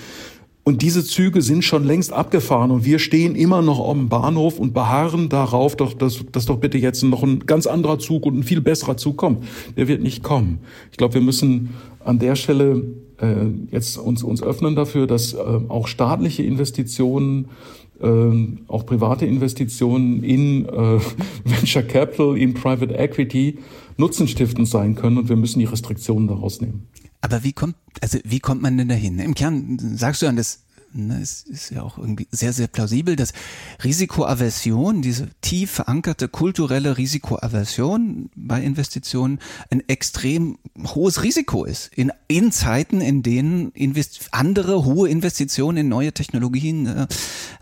Und 0.64 0.80
diese 0.80 1.04
Züge 1.04 1.42
sind 1.42 1.62
schon 1.62 1.84
längst 1.84 2.10
abgefahren 2.10 2.70
und 2.70 2.86
wir 2.86 2.98
stehen 2.98 3.36
immer 3.36 3.60
noch 3.60 3.86
am 3.86 4.08
Bahnhof 4.08 4.58
und 4.58 4.72
beharren 4.72 5.28
darauf, 5.28 5.76
doch, 5.76 5.92
dass, 5.92 6.24
dass 6.32 6.46
doch 6.46 6.56
bitte 6.56 6.78
jetzt 6.78 7.02
noch 7.02 7.22
ein 7.22 7.40
ganz 7.40 7.66
anderer 7.66 7.98
Zug 7.98 8.24
und 8.24 8.38
ein 8.38 8.42
viel 8.42 8.62
besserer 8.62 8.96
Zug 8.96 9.18
kommt. 9.18 9.44
Der 9.76 9.88
wird 9.88 10.02
nicht 10.02 10.22
kommen. 10.22 10.60
Ich 10.90 10.96
glaube, 10.96 11.14
wir 11.14 11.20
müssen 11.20 11.74
an 12.02 12.18
der 12.18 12.34
Stelle 12.34 12.82
äh, 13.20 13.46
jetzt 13.70 13.98
uns, 13.98 14.22
uns 14.22 14.42
öffnen 14.42 14.74
dafür, 14.74 15.06
dass 15.06 15.34
äh, 15.34 15.38
auch 15.68 15.86
staatliche 15.86 16.42
Investitionen, 16.42 17.48
äh, 18.00 18.08
auch 18.66 18.86
private 18.86 19.26
Investitionen 19.26 20.24
in 20.24 20.64
äh, 20.64 20.70
Venture 21.44 21.82
Capital, 21.82 22.38
in 22.38 22.54
Private 22.54 22.94
Equity 22.94 23.58
nutzenstiftend 23.98 24.66
sein 24.66 24.94
können 24.94 25.18
und 25.18 25.28
wir 25.28 25.36
müssen 25.36 25.58
die 25.58 25.66
Restriktionen 25.66 26.26
daraus 26.26 26.62
nehmen. 26.62 26.86
Aber 27.24 27.42
wie 27.42 27.54
kommt, 27.54 27.76
also 28.02 28.18
wie 28.22 28.38
kommt 28.38 28.60
man 28.60 28.76
denn 28.76 28.88
dahin? 28.88 29.18
Im 29.18 29.34
Kern 29.34 29.78
sagst 29.96 30.20
du 30.20 30.26
ja, 30.26 30.32
das 30.32 30.60
ne, 30.92 31.22
ist, 31.22 31.48
ist 31.48 31.70
ja 31.70 31.80
auch 31.80 31.96
irgendwie 31.96 32.28
sehr, 32.30 32.52
sehr 32.52 32.66
plausibel, 32.66 33.16
dass 33.16 33.32
Risikoaversion, 33.82 35.00
diese 35.00 35.30
tief 35.40 35.70
verankerte 35.70 36.28
kulturelle 36.28 36.98
Risikoaversion 36.98 38.28
bei 38.36 38.62
Investitionen 38.62 39.38
ein 39.70 39.82
extrem 39.88 40.58
hohes 40.78 41.22
Risiko 41.22 41.64
ist. 41.64 41.90
In, 41.94 42.12
in 42.28 42.52
Zeiten, 42.52 43.00
in 43.00 43.22
denen 43.22 43.70
invest 43.70 44.28
andere 44.32 44.84
hohe 44.84 45.08
Investitionen 45.08 45.78
in 45.78 45.88
neue 45.88 46.12
Technologien 46.12 46.86
äh, 46.86 47.06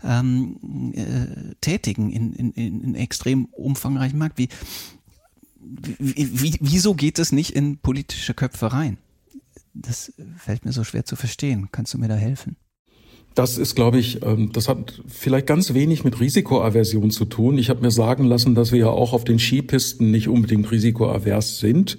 ähm, 0.03 0.91
äh, 0.93 1.55
tätigen, 1.61 2.11
in, 2.11 2.33
in, 2.33 2.51
in 2.51 2.95
extrem 2.95 3.45
umfangreichen 3.45 4.19
Markt. 4.19 4.37
Wie, 4.37 4.49
wie, 5.61 6.41
wie, 6.41 6.57
wieso 6.59 6.95
geht 6.95 7.17
es 7.17 7.31
nicht 7.31 7.51
in 7.51 7.77
politische 7.77 8.33
Köpfe 8.33 8.73
rein? 8.73 8.97
Das 9.73 10.13
fällt 10.37 10.65
mir 10.65 10.71
so 10.71 10.83
schwer 10.83 11.05
zu 11.05 11.15
verstehen. 11.15 11.69
Kannst 11.71 11.93
du 11.93 11.97
mir 11.97 12.07
da 12.07 12.15
helfen? 12.15 12.57
Das 13.35 13.57
ist, 13.57 13.75
glaube 13.75 13.97
ich, 13.97 14.23
ähm, 14.23 14.51
das 14.53 14.69
hat 14.69 15.01
vielleicht 15.07 15.47
ganz 15.47 15.73
wenig 15.73 16.03
mit 16.03 16.19
Risikoaversion 16.19 17.09
zu 17.09 17.25
tun. 17.25 17.57
Ich 17.57 17.69
habe 17.69 17.81
mir 17.81 17.91
sagen 17.91 18.25
lassen, 18.25 18.53
dass 18.53 18.71
wir 18.71 18.79
ja 18.79 18.89
auch 18.89 19.13
auf 19.13 19.23
den 19.23 19.39
Skipisten 19.39 20.11
nicht 20.11 20.27
unbedingt 20.27 20.69
risikoavers 20.71 21.59
sind. 21.59 21.97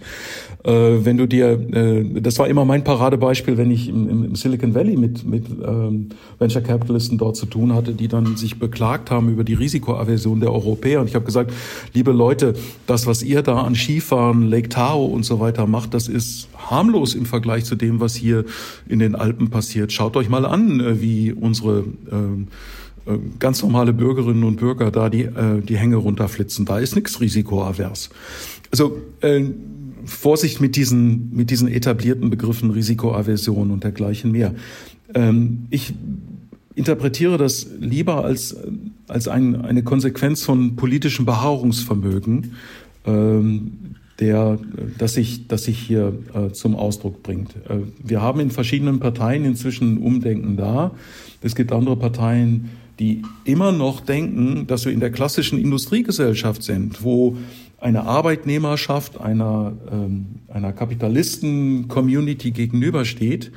Äh, 0.65 1.05
wenn 1.05 1.19
du 1.19 1.27
dir, 1.27 1.61
äh, 1.75 2.21
das 2.21 2.39
war 2.39 2.49
immer 2.49 2.65
mein 2.65 2.85
Paradebeispiel, 2.85 3.57
wenn 3.59 3.71
ich 3.71 3.89
im, 3.89 4.35
Silicon 4.35 4.75
Valley 4.75 4.97
mit, 4.97 5.25
mit 5.25 5.47
ähm, 5.49 6.09
Venture 6.39 6.63
Capitalisten 6.63 7.19
dort 7.19 7.37
zu 7.37 7.47
tun 7.47 7.75
hatte, 7.75 7.93
die 7.93 8.09
dann 8.09 8.37
sich 8.37 8.59
beklagt 8.59 9.11
haben 9.11 9.29
über 9.29 9.45
die 9.45 9.55
Risikoaversion 9.55 10.41
der 10.41 10.53
Europäer. 10.53 11.01
Und 11.01 11.09
ich 11.09 11.15
habe 11.15 11.25
gesagt, 11.25 11.53
liebe 11.93 12.13
Leute, 12.13 12.55
das, 12.87 13.07
was 13.07 13.23
ihr 13.23 13.43
da 13.43 13.63
an 13.63 13.75
Skifahren, 13.75 14.49
Lake 14.49 14.69
Tahoe 14.69 15.11
und 15.11 15.25
so 15.25 15.39
weiter 15.39 15.67
macht, 15.67 15.95
das 15.95 16.09
ist 16.09 16.49
harmlos 16.57 17.15
im 17.15 17.27
Vergleich 17.27 17.65
zu 17.65 17.75
dem, 17.75 18.01
was 18.01 18.15
hier 18.15 18.45
in 18.89 19.01
den 19.01 19.17
Alpen 19.17 19.51
passiert. 19.51 19.93
Schaut 19.93 20.17
euch 20.17 20.29
mal 20.29 20.47
an, 20.47 20.81
äh, 20.81 21.01
wie 21.25 21.33
unsere 21.33 21.85
äh, 22.11 23.11
äh, 23.11 23.19
ganz 23.39 23.63
normale 23.63 23.93
Bürgerinnen 23.93 24.45
und 24.45 24.57
Bürger 24.57 24.91
da 24.91 25.09
die, 25.09 25.23
äh, 25.23 25.61
die 25.63 25.77
Hänge 25.77 25.97
runterflitzen. 25.97 26.65
Da 26.65 26.79
ist 26.79 26.95
nichts 26.95 27.21
risikoavers. 27.21 28.11
Also 28.71 28.99
äh, 29.21 29.45
Vorsicht 30.05 30.61
mit 30.61 30.77
diesen, 30.77 31.35
mit 31.35 31.51
diesen 31.51 31.69
etablierten 31.69 32.29
Begriffen 32.29 32.71
Risikoaversion 32.71 33.71
und 33.71 33.85
dergleichen 33.85 34.33
mehr. 34.33 34.55
Ähm, 35.15 35.67
ich 35.71 35.95
interpretiere 36.75 37.39
das 37.39 37.69
lieber 37.81 38.25
als, 38.25 38.57
als 39.09 39.29
ein, 39.29 39.63
eine 39.63 39.83
Konsequenz 39.83 40.43
von 40.43 40.77
politischem 40.77 41.25
Beharrungsvermögen, 41.25 42.53
ähm, 43.07 43.73
der, 44.25 44.59
das 44.99 45.15
sich, 45.15 45.49
das 45.49 45.65
sich 45.65 45.79
hier 45.79 46.15
äh, 46.35 46.51
zum 46.53 46.77
Ausdruck 46.77 47.23
bringt. 47.23 47.51
Äh, 47.69 47.81
wir 48.03 48.23
haben 48.23 48.41
in 48.41 48.51
verschiedenen 48.51 48.99
Parteien 48.99 49.45
inzwischen 49.45 49.99
Umdenken 49.99 50.57
da. 50.57 50.93
Es 51.43 51.55
gibt 51.55 51.73
andere 51.73 51.97
Parteien, 51.97 52.71
die 52.99 53.23
immer 53.45 53.71
noch 53.71 54.01
denken, 54.01 54.67
dass 54.67 54.87
wir 54.87 54.93
in 54.93 55.01
der 55.01 55.11
klassischen 55.11 55.59
Industriegesellschaft 55.59 56.63
sind, 56.63 57.05
wo 57.05 57.37
eine 57.79 58.05
Arbeitnehmerschaft 58.05 59.21
einer, 59.21 59.75
ähm, 59.93 60.27
einer 60.49 60.73
Kapitalisten-Community 60.73 62.51
gegenübersteht. 62.51 63.53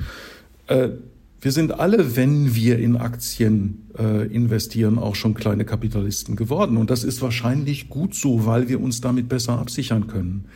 Wir 1.40 1.52
sind 1.52 1.78
alle, 1.78 2.16
wenn 2.16 2.54
wir 2.54 2.78
in 2.78 2.96
Aktien 2.96 3.88
äh, 3.96 4.26
investieren, 4.26 4.98
auch 4.98 5.14
schon 5.14 5.34
kleine 5.34 5.64
Kapitalisten 5.64 6.34
geworden. 6.34 6.76
Und 6.76 6.90
das 6.90 7.04
ist 7.04 7.22
wahrscheinlich 7.22 7.88
gut 7.88 8.14
so, 8.14 8.44
weil 8.44 8.68
wir 8.68 8.80
uns 8.80 9.00
damit 9.00 9.28
besser 9.28 9.58
absichern 9.58 10.08
können. 10.08 10.46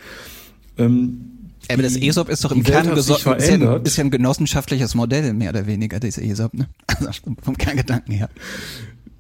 Ähm, 0.76 1.32
aber 1.70 1.82
das 1.82 1.96
ESOP 1.96 2.28
ist 2.28 2.44
doch 2.44 2.50
im 2.50 2.64
Kern 2.64 2.88
ist 2.96 3.08
ja, 3.08 3.32
ein, 3.32 3.84
ist 3.84 3.96
ja 3.96 4.04
ein 4.04 4.10
genossenschaftliches 4.10 4.96
Modell, 4.96 5.32
mehr 5.32 5.50
oder 5.50 5.66
weniger, 5.66 6.00
das 6.00 6.18
ESOP, 6.18 6.54
ne? 6.54 6.68
Also 7.06 7.20
vom 7.40 7.56
Kerngedanken 7.56 8.14
her. 8.14 8.28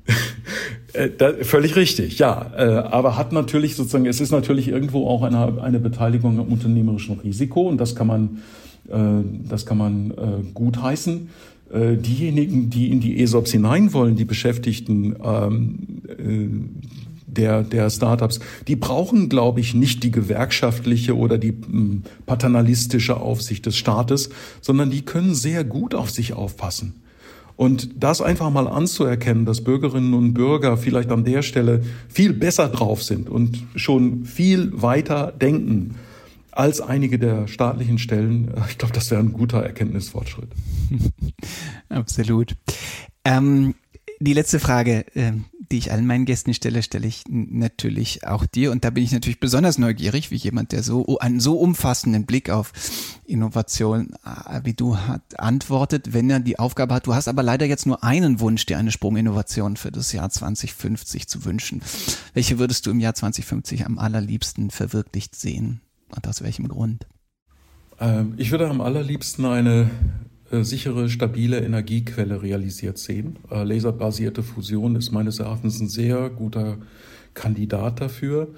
Äh, 0.94 1.08
da, 1.16 1.32
völlig 1.40 1.74
richtig, 1.74 2.18
ja. 2.18 2.52
Äh, 2.54 2.64
aber 2.64 3.16
hat 3.16 3.32
natürlich 3.32 3.76
sozusagen, 3.76 4.04
es 4.04 4.20
ist 4.20 4.30
natürlich 4.30 4.68
irgendwo 4.68 5.08
auch 5.08 5.22
eine, 5.22 5.62
eine 5.62 5.80
Beteiligung 5.80 6.38
am 6.38 6.52
unternehmerischen 6.52 7.18
Risiko 7.20 7.62
und 7.62 7.78
das 7.78 7.96
kann 7.96 8.08
man, 8.08 8.42
äh, 8.90 9.24
das 9.48 9.64
kann 9.64 9.78
man 9.78 10.52
gut 10.52 10.82
heißen. 10.82 11.30
Äh, 11.72 11.96
diejenigen, 11.96 12.68
die 12.68 12.90
in 12.90 13.00
die 13.00 13.22
ESOPs 13.22 13.52
hinein 13.52 13.94
wollen, 13.94 14.14
die 14.14 14.26
Beschäftigten 14.26 15.16
ähm, 15.24 15.78
äh, 16.06 16.48
der, 17.26 17.62
der 17.62 17.88
Startups, 17.88 18.40
die 18.68 18.76
brauchen, 18.76 19.30
glaube 19.30 19.60
ich, 19.60 19.72
nicht 19.72 20.02
die 20.02 20.10
gewerkschaftliche 20.10 21.16
oder 21.16 21.38
die 21.38 21.52
hm, 21.52 22.02
paternalistische 22.26 23.16
Aufsicht 23.16 23.64
des 23.64 23.76
Staates, 23.76 24.28
sondern 24.60 24.90
die 24.90 25.02
können 25.02 25.34
sehr 25.34 25.64
gut 25.64 25.94
auf 25.94 26.10
sich 26.10 26.34
aufpassen. 26.34 26.94
Und 27.56 27.90
das 27.96 28.20
einfach 28.20 28.50
mal 28.50 28.68
anzuerkennen, 28.68 29.46
dass 29.46 29.64
Bürgerinnen 29.64 30.12
und 30.12 30.34
Bürger 30.34 30.76
vielleicht 30.76 31.10
an 31.10 31.24
der 31.24 31.42
Stelle 31.42 31.82
viel 32.08 32.34
besser 32.34 32.68
drauf 32.68 33.02
sind 33.02 33.30
und 33.30 33.62
schon 33.76 34.26
viel 34.26 34.70
weiter 34.74 35.32
denken 35.40 35.94
als 36.50 36.82
einige 36.82 37.18
der 37.18 37.48
staatlichen 37.48 37.98
Stellen. 37.98 38.52
Ich 38.68 38.76
glaube, 38.76 38.92
das 38.92 39.10
wäre 39.10 39.22
ein 39.22 39.32
guter 39.32 39.62
Erkenntnisfortschritt. 39.62 40.48
Absolut. 41.88 42.56
Ähm, 43.24 43.74
die 44.24 44.34
letzte 44.34 44.60
Frage, 44.60 45.04
äh, 45.16 45.32
die 45.72 45.78
ich 45.78 45.90
allen 45.90 46.06
meinen 46.06 46.26
Gästen 46.26 46.54
stelle, 46.54 46.82
stelle 46.82 47.08
ich 47.08 47.24
natürlich 47.28 48.24
auch 48.26 48.46
dir. 48.46 48.70
Und 48.70 48.84
da 48.84 48.90
bin 48.90 49.02
ich 49.02 49.10
natürlich 49.10 49.40
besonders 49.40 49.78
neugierig, 49.78 50.30
wie 50.30 50.36
jemand, 50.36 50.70
der 50.70 50.82
so 50.82 51.18
einen 51.18 51.40
so 51.40 51.58
umfassenden 51.58 52.24
Blick 52.24 52.50
auf 52.50 52.72
Innovation 53.24 54.14
äh, 54.24 54.60
wie 54.64 54.74
du 54.74 54.96
hat, 54.96 55.40
antwortet, 55.40 56.12
wenn 56.12 56.30
er 56.30 56.40
die 56.40 56.58
Aufgabe 56.58 56.94
hat. 56.94 57.06
Du 57.06 57.14
hast 57.14 57.26
aber 57.26 57.42
leider 57.42 57.66
jetzt 57.66 57.86
nur 57.86 58.04
einen 58.04 58.38
Wunsch, 58.38 58.64
dir 58.66 58.78
eine 58.78 58.92
Sprunginnovation 58.92 59.76
für 59.76 59.90
das 59.90 60.12
Jahr 60.12 60.30
2050 60.30 61.26
zu 61.26 61.44
wünschen. 61.44 61.82
Welche 62.34 62.58
würdest 62.58 62.86
du 62.86 62.90
im 62.90 63.00
Jahr 63.00 63.14
2050 63.14 63.86
am 63.86 63.98
allerliebsten 63.98 64.70
verwirklicht 64.70 65.34
sehen? 65.34 65.80
Und 66.14 66.28
aus 66.28 66.42
welchem 66.42 66.68
Grund? 66.68 67.06
Ähm, 67.98 68.34
ich 68.36 68.50
würde 68.50 68.68
am 68.68 68.80
allerliebsten 68.80 69.46
eine 69.46 69.90
sichere, 70.60 71.08
stabile 71.08 71.60
Energiequelle 71.60 72.42
realisiert 72.42 72.98
sehen. 72.98 73.36
Äh, 73.50 73.64
laserbasierte 73.64 74.42
Fusion 74.42 74.96
ist 74.96 75.10
meines 75.12 75.38
Erachtens 75.38 75.80
ein 75.80 75.88
sehr 75.88 76.30
guter 76.30 76.78
Kandidat 77.34 78.00
dafür. 78.00 78.48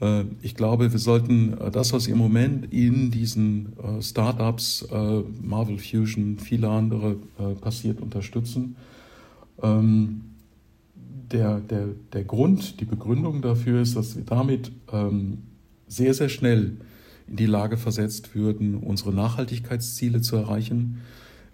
Äh, 0.00 0.24
ich 0.42 0.54
glaube, 0.54 0.92
wir 0.92 0.98
sollten 0.98 1.56
das, 1.72 1.92
was 1.92 2.06
im 2.06 2.18
Moment 2.18 2.72
in 2.72 3.10
diesen 3.10 3.72
Startups, 4.00 4.86
Marvel 5.42 5.78
Fusion, 5.78 6.38
viele 6.38 6.68
andere 6.68 7.16
passiert, 7.60 8.00
unterstützen. 8.00 8.76
Ähm, 9.62 10.22
der, 11.32 11.60
der, 11.60 11.88
der 12.12 12.24
Grund, 12.24 12.80
die 12.80 12.84
Begründung 12.84 13.42
dafür 13.42 13.80
ist, 13.80 13.96
dass 13.96 14.16
wir 14.16 14.24
damit 14.24 14.70
ähm, 14.92 15.38
sehr, 15.88 16.14
sehr 16.14 16.28
schnell 16.28 16.76
in 17.26 17.36
die 17.36 17.46
Lage 17.46 17.76
versetzt 17.76 18.34
würden, 18.34 18.76
unsere 18.76 19.12
Nachhaltigkeitsziele 19.12 20.20
zu 20.20 20.36
erreichen. 20.36 21.00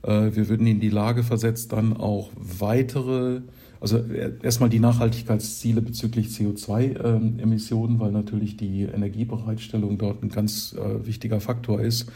Äh, 0.02 0.30
wir 0.34 0.48
würden 0.48 0.66
in 0.66 0.80
die 0.80 0.90
Lage 0.90 1.22
versetzt, 1.22 1.72
dann 1.72 1.96
auch 1.96 2.30
weitere, 2.36 3.42
also 3.80 3.98
erstmal 4.42 4.70
die 4.70 4.80
Nachhaltigkeitsziele 4.80 5.80
bezüglich 5.80 6.28
CO2-Emissionen, 6.28 7.94
ähm, 7.94 8.00
weil 8.00 8.12
natürlich 8.12 8.56
die 8.56 8.82
Energiebereitstellung 8.82 9.98
dort 9.98 10.22
ein 10.22 10.30
ganz 10.30 10.74
äh, 10.74 11.06
wichtiger 11.06 11.40
Faktor 11.40 11.80
ist 11.80 12.10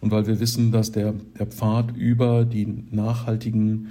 und 0.00 0.10
weil 0.10 0.26
wir 0.26 0.40
wissen, 0.40 0.72
dass 0.72 0.92
der, 0.92 1.14
der 1.38 1.46
Pfad 1.46 1.96
über 1.96 2.44
die 2.44 2.84
nachhaltigen 2.90 3.88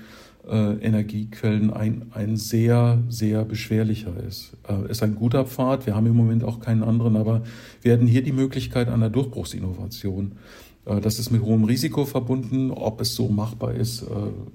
äh, 0.48 0.74
Energiequellen 0.76 1.72
ein, 1.74 2.12
ein 2.12 2.38
sehr, 2.38 3.00
sehr 3.10 3.43
beschwerlicher 3.46 4.14
ist. 4.28 4.56
Äh, 4.68 4.91
ist 4.91 5.02
ein 5.02 5.16
guter 5.16 5.46
Pfad, 5.46 5.86
wir 5.86 5.96
haben 5.96 6.06
im 6.06 6.16
Moment 6.16 6.43
auch 6.43 6.60
keinen 6.60 6.84
anderen, 6.84 7.16
aber 7.16 7.41
wir 7.82 7.93
hätten 7.93 8.08
hier 8.08 8.24
die 8.24 8.32
Möglichkeit 8.32 8.88
einer 8.88 9.10
Durchbruchsinnovation. 9.10 10.34
Äh, 10.86 11.01
das 11.01 11.19
ist 11.19 11.31
mit 11.31 11.41
hohem 11.41 11.63
Risiko 11.63 12.05
verbunden. 12.05 12.71
Ob 12.71 13.01
es 13.01 13.15
so 13.15 13.27
machbar 13.27 13.73
ist, 13.73 14.03
äh, 14.03 14.05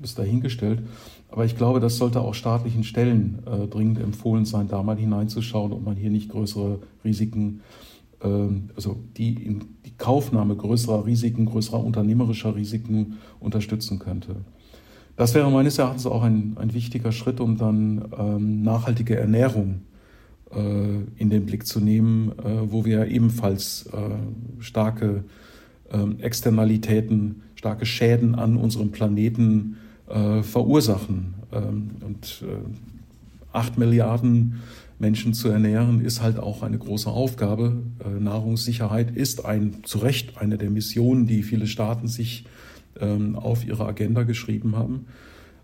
ist 0.03 0.19
dahingestellt. 0.19 0.81
Aber 1.29 1.45
ich 1.45 1.57
glaube, 1.57 1.81
das 1.81 1.97
sollte 1.97 2.21
auch 2.21 2.35
staatlichen 2.35 2.85
Stellen 2.85 3.41
äh, 3.47 3.67
dringend 3.67 4.01
empfohlen 4.01 4.45
sein, 4.45 4.69
da 4.69 4.83
mal 4.83 4.97
hineinzuschauen, 4.97 5.73
ob 5.73 5.85
man 5.85 5.97
hier 5.97 6.11
nicht 6.11 6.31
größere 6.31 6.81
Risiken, 7.05 7.61
ähm, 8.23 8.71
also 8.75 8.97
die, 9.17 9.61
die 9.85 9.93
Kaufnahme 9.97 10.57
größerer 10.57 11.07
Risiken, 11.07 11.47
größerer 11.47 11.85
unternehmerischer 11.85 12.57
Risiken 12.57 13.19
unterstützen 13.39 13.99
könnte. 13.99 14.37
Das 15.17 15.35
wäre 15.35 15.51
meines 15.51 15.79
Erachtens 15.79 16.07
auch 16.07 16.23
ein, 16.23 16.57
ein 16.59 16.73
wichtiger 16.73 17.13
Schritt, 17.13 17.41
um 17.41 17.59
dann 17.59 18.07
ähm, 18.19 18.63
nachhaltige 18.63 19.17
Ernährung 19.17 19.83
in 20.53 21.31
den 21.31 21.47
Blick 21.47 21.65
zu 21.65 21.79
nehmen, 21.79 22.33
wo 22.65 22.85
wir 22.85 23.07
ebenfalls 23.07 23.89
starke 24.59 25.23
ähm, 25.93 26.21
Externalitäten, 26.21 27.43
starke 27.55 27.87
Schäden 27.87 28.35
an 28.35 28.57
unserem 28.57 28.91
Planeten 28.91 29.77
äh, 30.09 30.43
verursachen. 30.43 31.35
Ähm, 31.53 31.91
und 32.01 32.43
äh, 32.47 32.57
acht 33.53 33.79
Milliarden 33.79 34.61
Menschen 34.99 35.33
zu 35.33 35.49
ernähren, 35.49 36.05
ist 36.05 36.21
halt 36.21 36.39
auch 36.39 36.63
eine 36.63 36.79
große 36.79 37.09
Aufgabe. 37.09 37.83
Äh, 38.05 38.21
Nahrungssicherheit 38.21 39.17
ist 39.17 39.45
ein, 39.45 39.79
zu 39.85 39.99
Recht 39.99 40.37
eine 40.39 40.59
der 40.59 40.71
Missionen, 40.71 41.27
die 41.27 41.43
viele 41.43 41.67
Staaten 41.67 42.07
sich 42.07 42.45
ähm, 43.01 43.37
auf 43.37 43.65
ihre 43.65 43.87
Agenda 43.87 44.25
geschrieben 44.25 44.77
haben. 44.77 45.07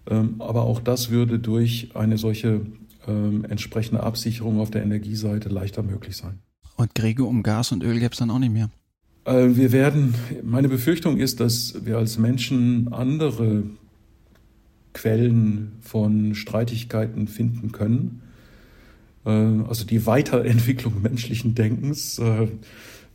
Ähm, 0.09 0.37
aber 0.39 0.63
auch 0.63 0.81
das 0.81 1.11
würde 1.11 1.39
durch 1.39 1.91
eine 1.95 2.17
solche 2.17 2.63
ähm, 3.07 3.45
entsprechende 3.45 4.03
Absicherung 4.03 4.61
auf 4.61 4.71
der 4.71 4.83
Energieseite 4.83 5.49
leichter 5.49 5.83
möglich 5.83 6.17
sein. 6.17 6.39
Und 6.77 6.95
Kriege 6.95 7.25
um 7.25 7.43
Gas 7.43 7.73
und 7.73 7.83
Öl 7.83 7.99
gäbe 7.99 8.13
es 8.13 8.19
dann 8.19 8.31
auch 8.31 8.39
nicht 8.39 8.53
mehr. 8.53 8.71
Äh, 9.27 9.57
wir 9.57 9.73
werden, 9.73 10.15
meine 10.43 10.69
Befürchtung 10.69 11.19
ist, 11.19 11.41
dass 11.41 11.85
wir 11.85 11.99
als 11.99 12.17
Menschen 12.17 12.93
andere 12.93 13.65
Quellen 14.95 15.73
von 15.83 16.35
Streitigkeiten 16.35 17.29
finden 17.29 17.73
können. 17.73 18.23
Äh, 19.27 19.31
also 19.31 19.85
die 19.85 20.07
Weiterentwicklung 20.07 21.03
menschlichen 21.03 21.55
Denkens 21.55 22.19
äh, 22.19 22.49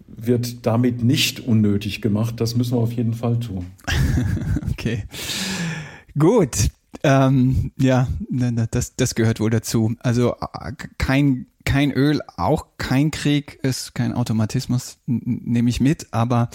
wird 0.08 0.66
damit 0.66 1.02
nicht 1.02 1.40
unnötig 1.40 2.02
gemacht. 2.02 2.40
Das 2.42 2.56
müssen 2.56 2.74
wir 2.74 2.82
auf 2.82 2.92
jeden 2.92 3.14
Fall 3.14 3.40
tun. 3.40 3.68
okay. 4.72 5.06
Gut. 6.20 6.70
Ähm, 7.04 7.72
ja, 7.78 8.08
das, 8.30 8.96
das 8.96 9.16
gehört 9.16 9.40
wohl 9.40 9.50
dazu. 9.50 9.96
Also 10.00 10.36
kein 10.98 11.48
kein 11.64 11.92
Öl, 11.92 12.22
auch 12.38 12.66
kein 12.78 13.12
Krieg 13.12 13.60
ist 13.62 13.94
kein 13.94 14.14
Automatismus, 14.14 14.98
nehme 15.06 15.70
ich 15.70 15.80
mit, 15.80 16.08
aber 16.12 16.50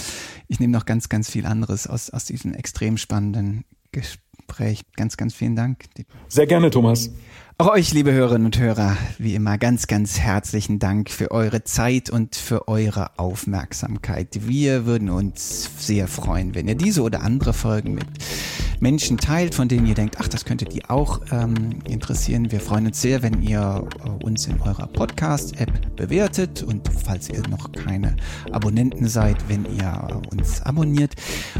ich 0.48 0.60
nehme 0.60 0.72
noch 0.72 0.84
ganz, 0.84 1.08
ganz 1.08 1.30
viel 1.30 1.46
anderes 1.46 1.86
aus, 1.86 2.10
aus 2.10 2.24
diesem 2.24 2.54
extrem 2.54 2.96
spannenden 2.96 3.64
Gespräch. 3.92 4.82
Ganz, 4.96 5.16
ganz 5.16 5.34
vielen 5.34 5.56
Dank. 5.56 5.84
Sehr 6.28 6.46
gerne, 6.46 6.70
Thomas. 6.70 7.10
Auch 7.58 7.68
euch, 7.68 7.94
liebe 7.94 8.12
Hörerinnen 8.12 8.44
und 8.44 8.58
Hörer, 8.58 8.98
wie 9.16 9.34
immer 9.34 9.56
ganz, 9.56 9.86
ganz 9.86 10.20
herzlichen 10.20 10.78
Dank 10.78 11.08
für 11.08 11.30
eure 11.30 11.64
Zeit 11.64 12.10
und 12.10 12.36
für 12.36 12.68
eure 12.68 13.18
Aufmerksamkeit. 13.18 14.46
Wir 14.46 14.84
würden 14.84 15.08
uns 15.08 15.70
sehr 15.78 16.06
freuen, 16.06 16.54
wenn 16.54 16.68
ihr 16.68 16.74
diese 16.74 17.00
oder 17.00 17.22
andere 17.22 17.54
Folgen 17.54 17.94
mit 17.94 18.04
Menschen 18.80 19.16
teilt, 19.16 19.54
von 19.54 19.68
denen 19.68 19.86
ihr 19.86 19.94
denkt, 19.94 20.16
ach, 20.20 20.28
das 20.28 20.44
könnte 20.44 20.66
die 20.66 20.84
auch 20.84 21.22
ähm, 21.32 21.78
interessieren. 21.88 22.52
Wir 22.52 22.60
freuen 22.60 22.86
uns 22.86 23.00
sehr, 23.00 23.22
wenn 23.22 23.42
ihr 23.42 23.88
äh, 24.04 24.24
uns 24.24 24.46
in 24.46 24.60
eurer 24.60 24.86
Podcast-App 24.86 25.96
bewertet 25.96 26.62
und 26.62 26.88
falls 27.04 27.30
ihr 27.30 27.42
noch 27.48 27.72
keine 27.72 28.16
Abonnenten 28.52 29.08
seid, 29.08 29.36
wenn 29.48 29.64
ihr 29.74 30.20
uns 30.30 30.60
abonniert. 30.62 31.14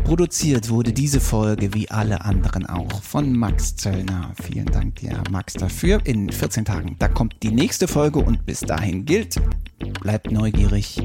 Produziert 0.05 0.69
wurde 0.69 0.93
diese 0.93 1.21
Folge 1.21 1.73
wie 1.73 1.91
alle 1.91 2.23
anderen 2.25 2.67
auch 2.67 3.03
von 3.03 3.33
Max 3.33 3.77
Zöllner. 3.77 4.33
Vielen 4.43 4.67
Dank 4.67 4.97
dir, 4.97 5.23
Max, 5.31 5.55
dafür. 5.87 6.01
In 6.05 6.31
14 6.31 6.65
Tagen, 6.65 6.97
da 6.99 7.09
kommt 7.09 7.43
die 7.43 7.51
nächste 7.51 7.89
Folge 7.89 8.19
und 8.19 8.45
bis 8.47 8.61
dahin 8.61 9.05
gilt, 9.05 9.41
bleibt 10.01 10.31
neugierig 10.31 11.01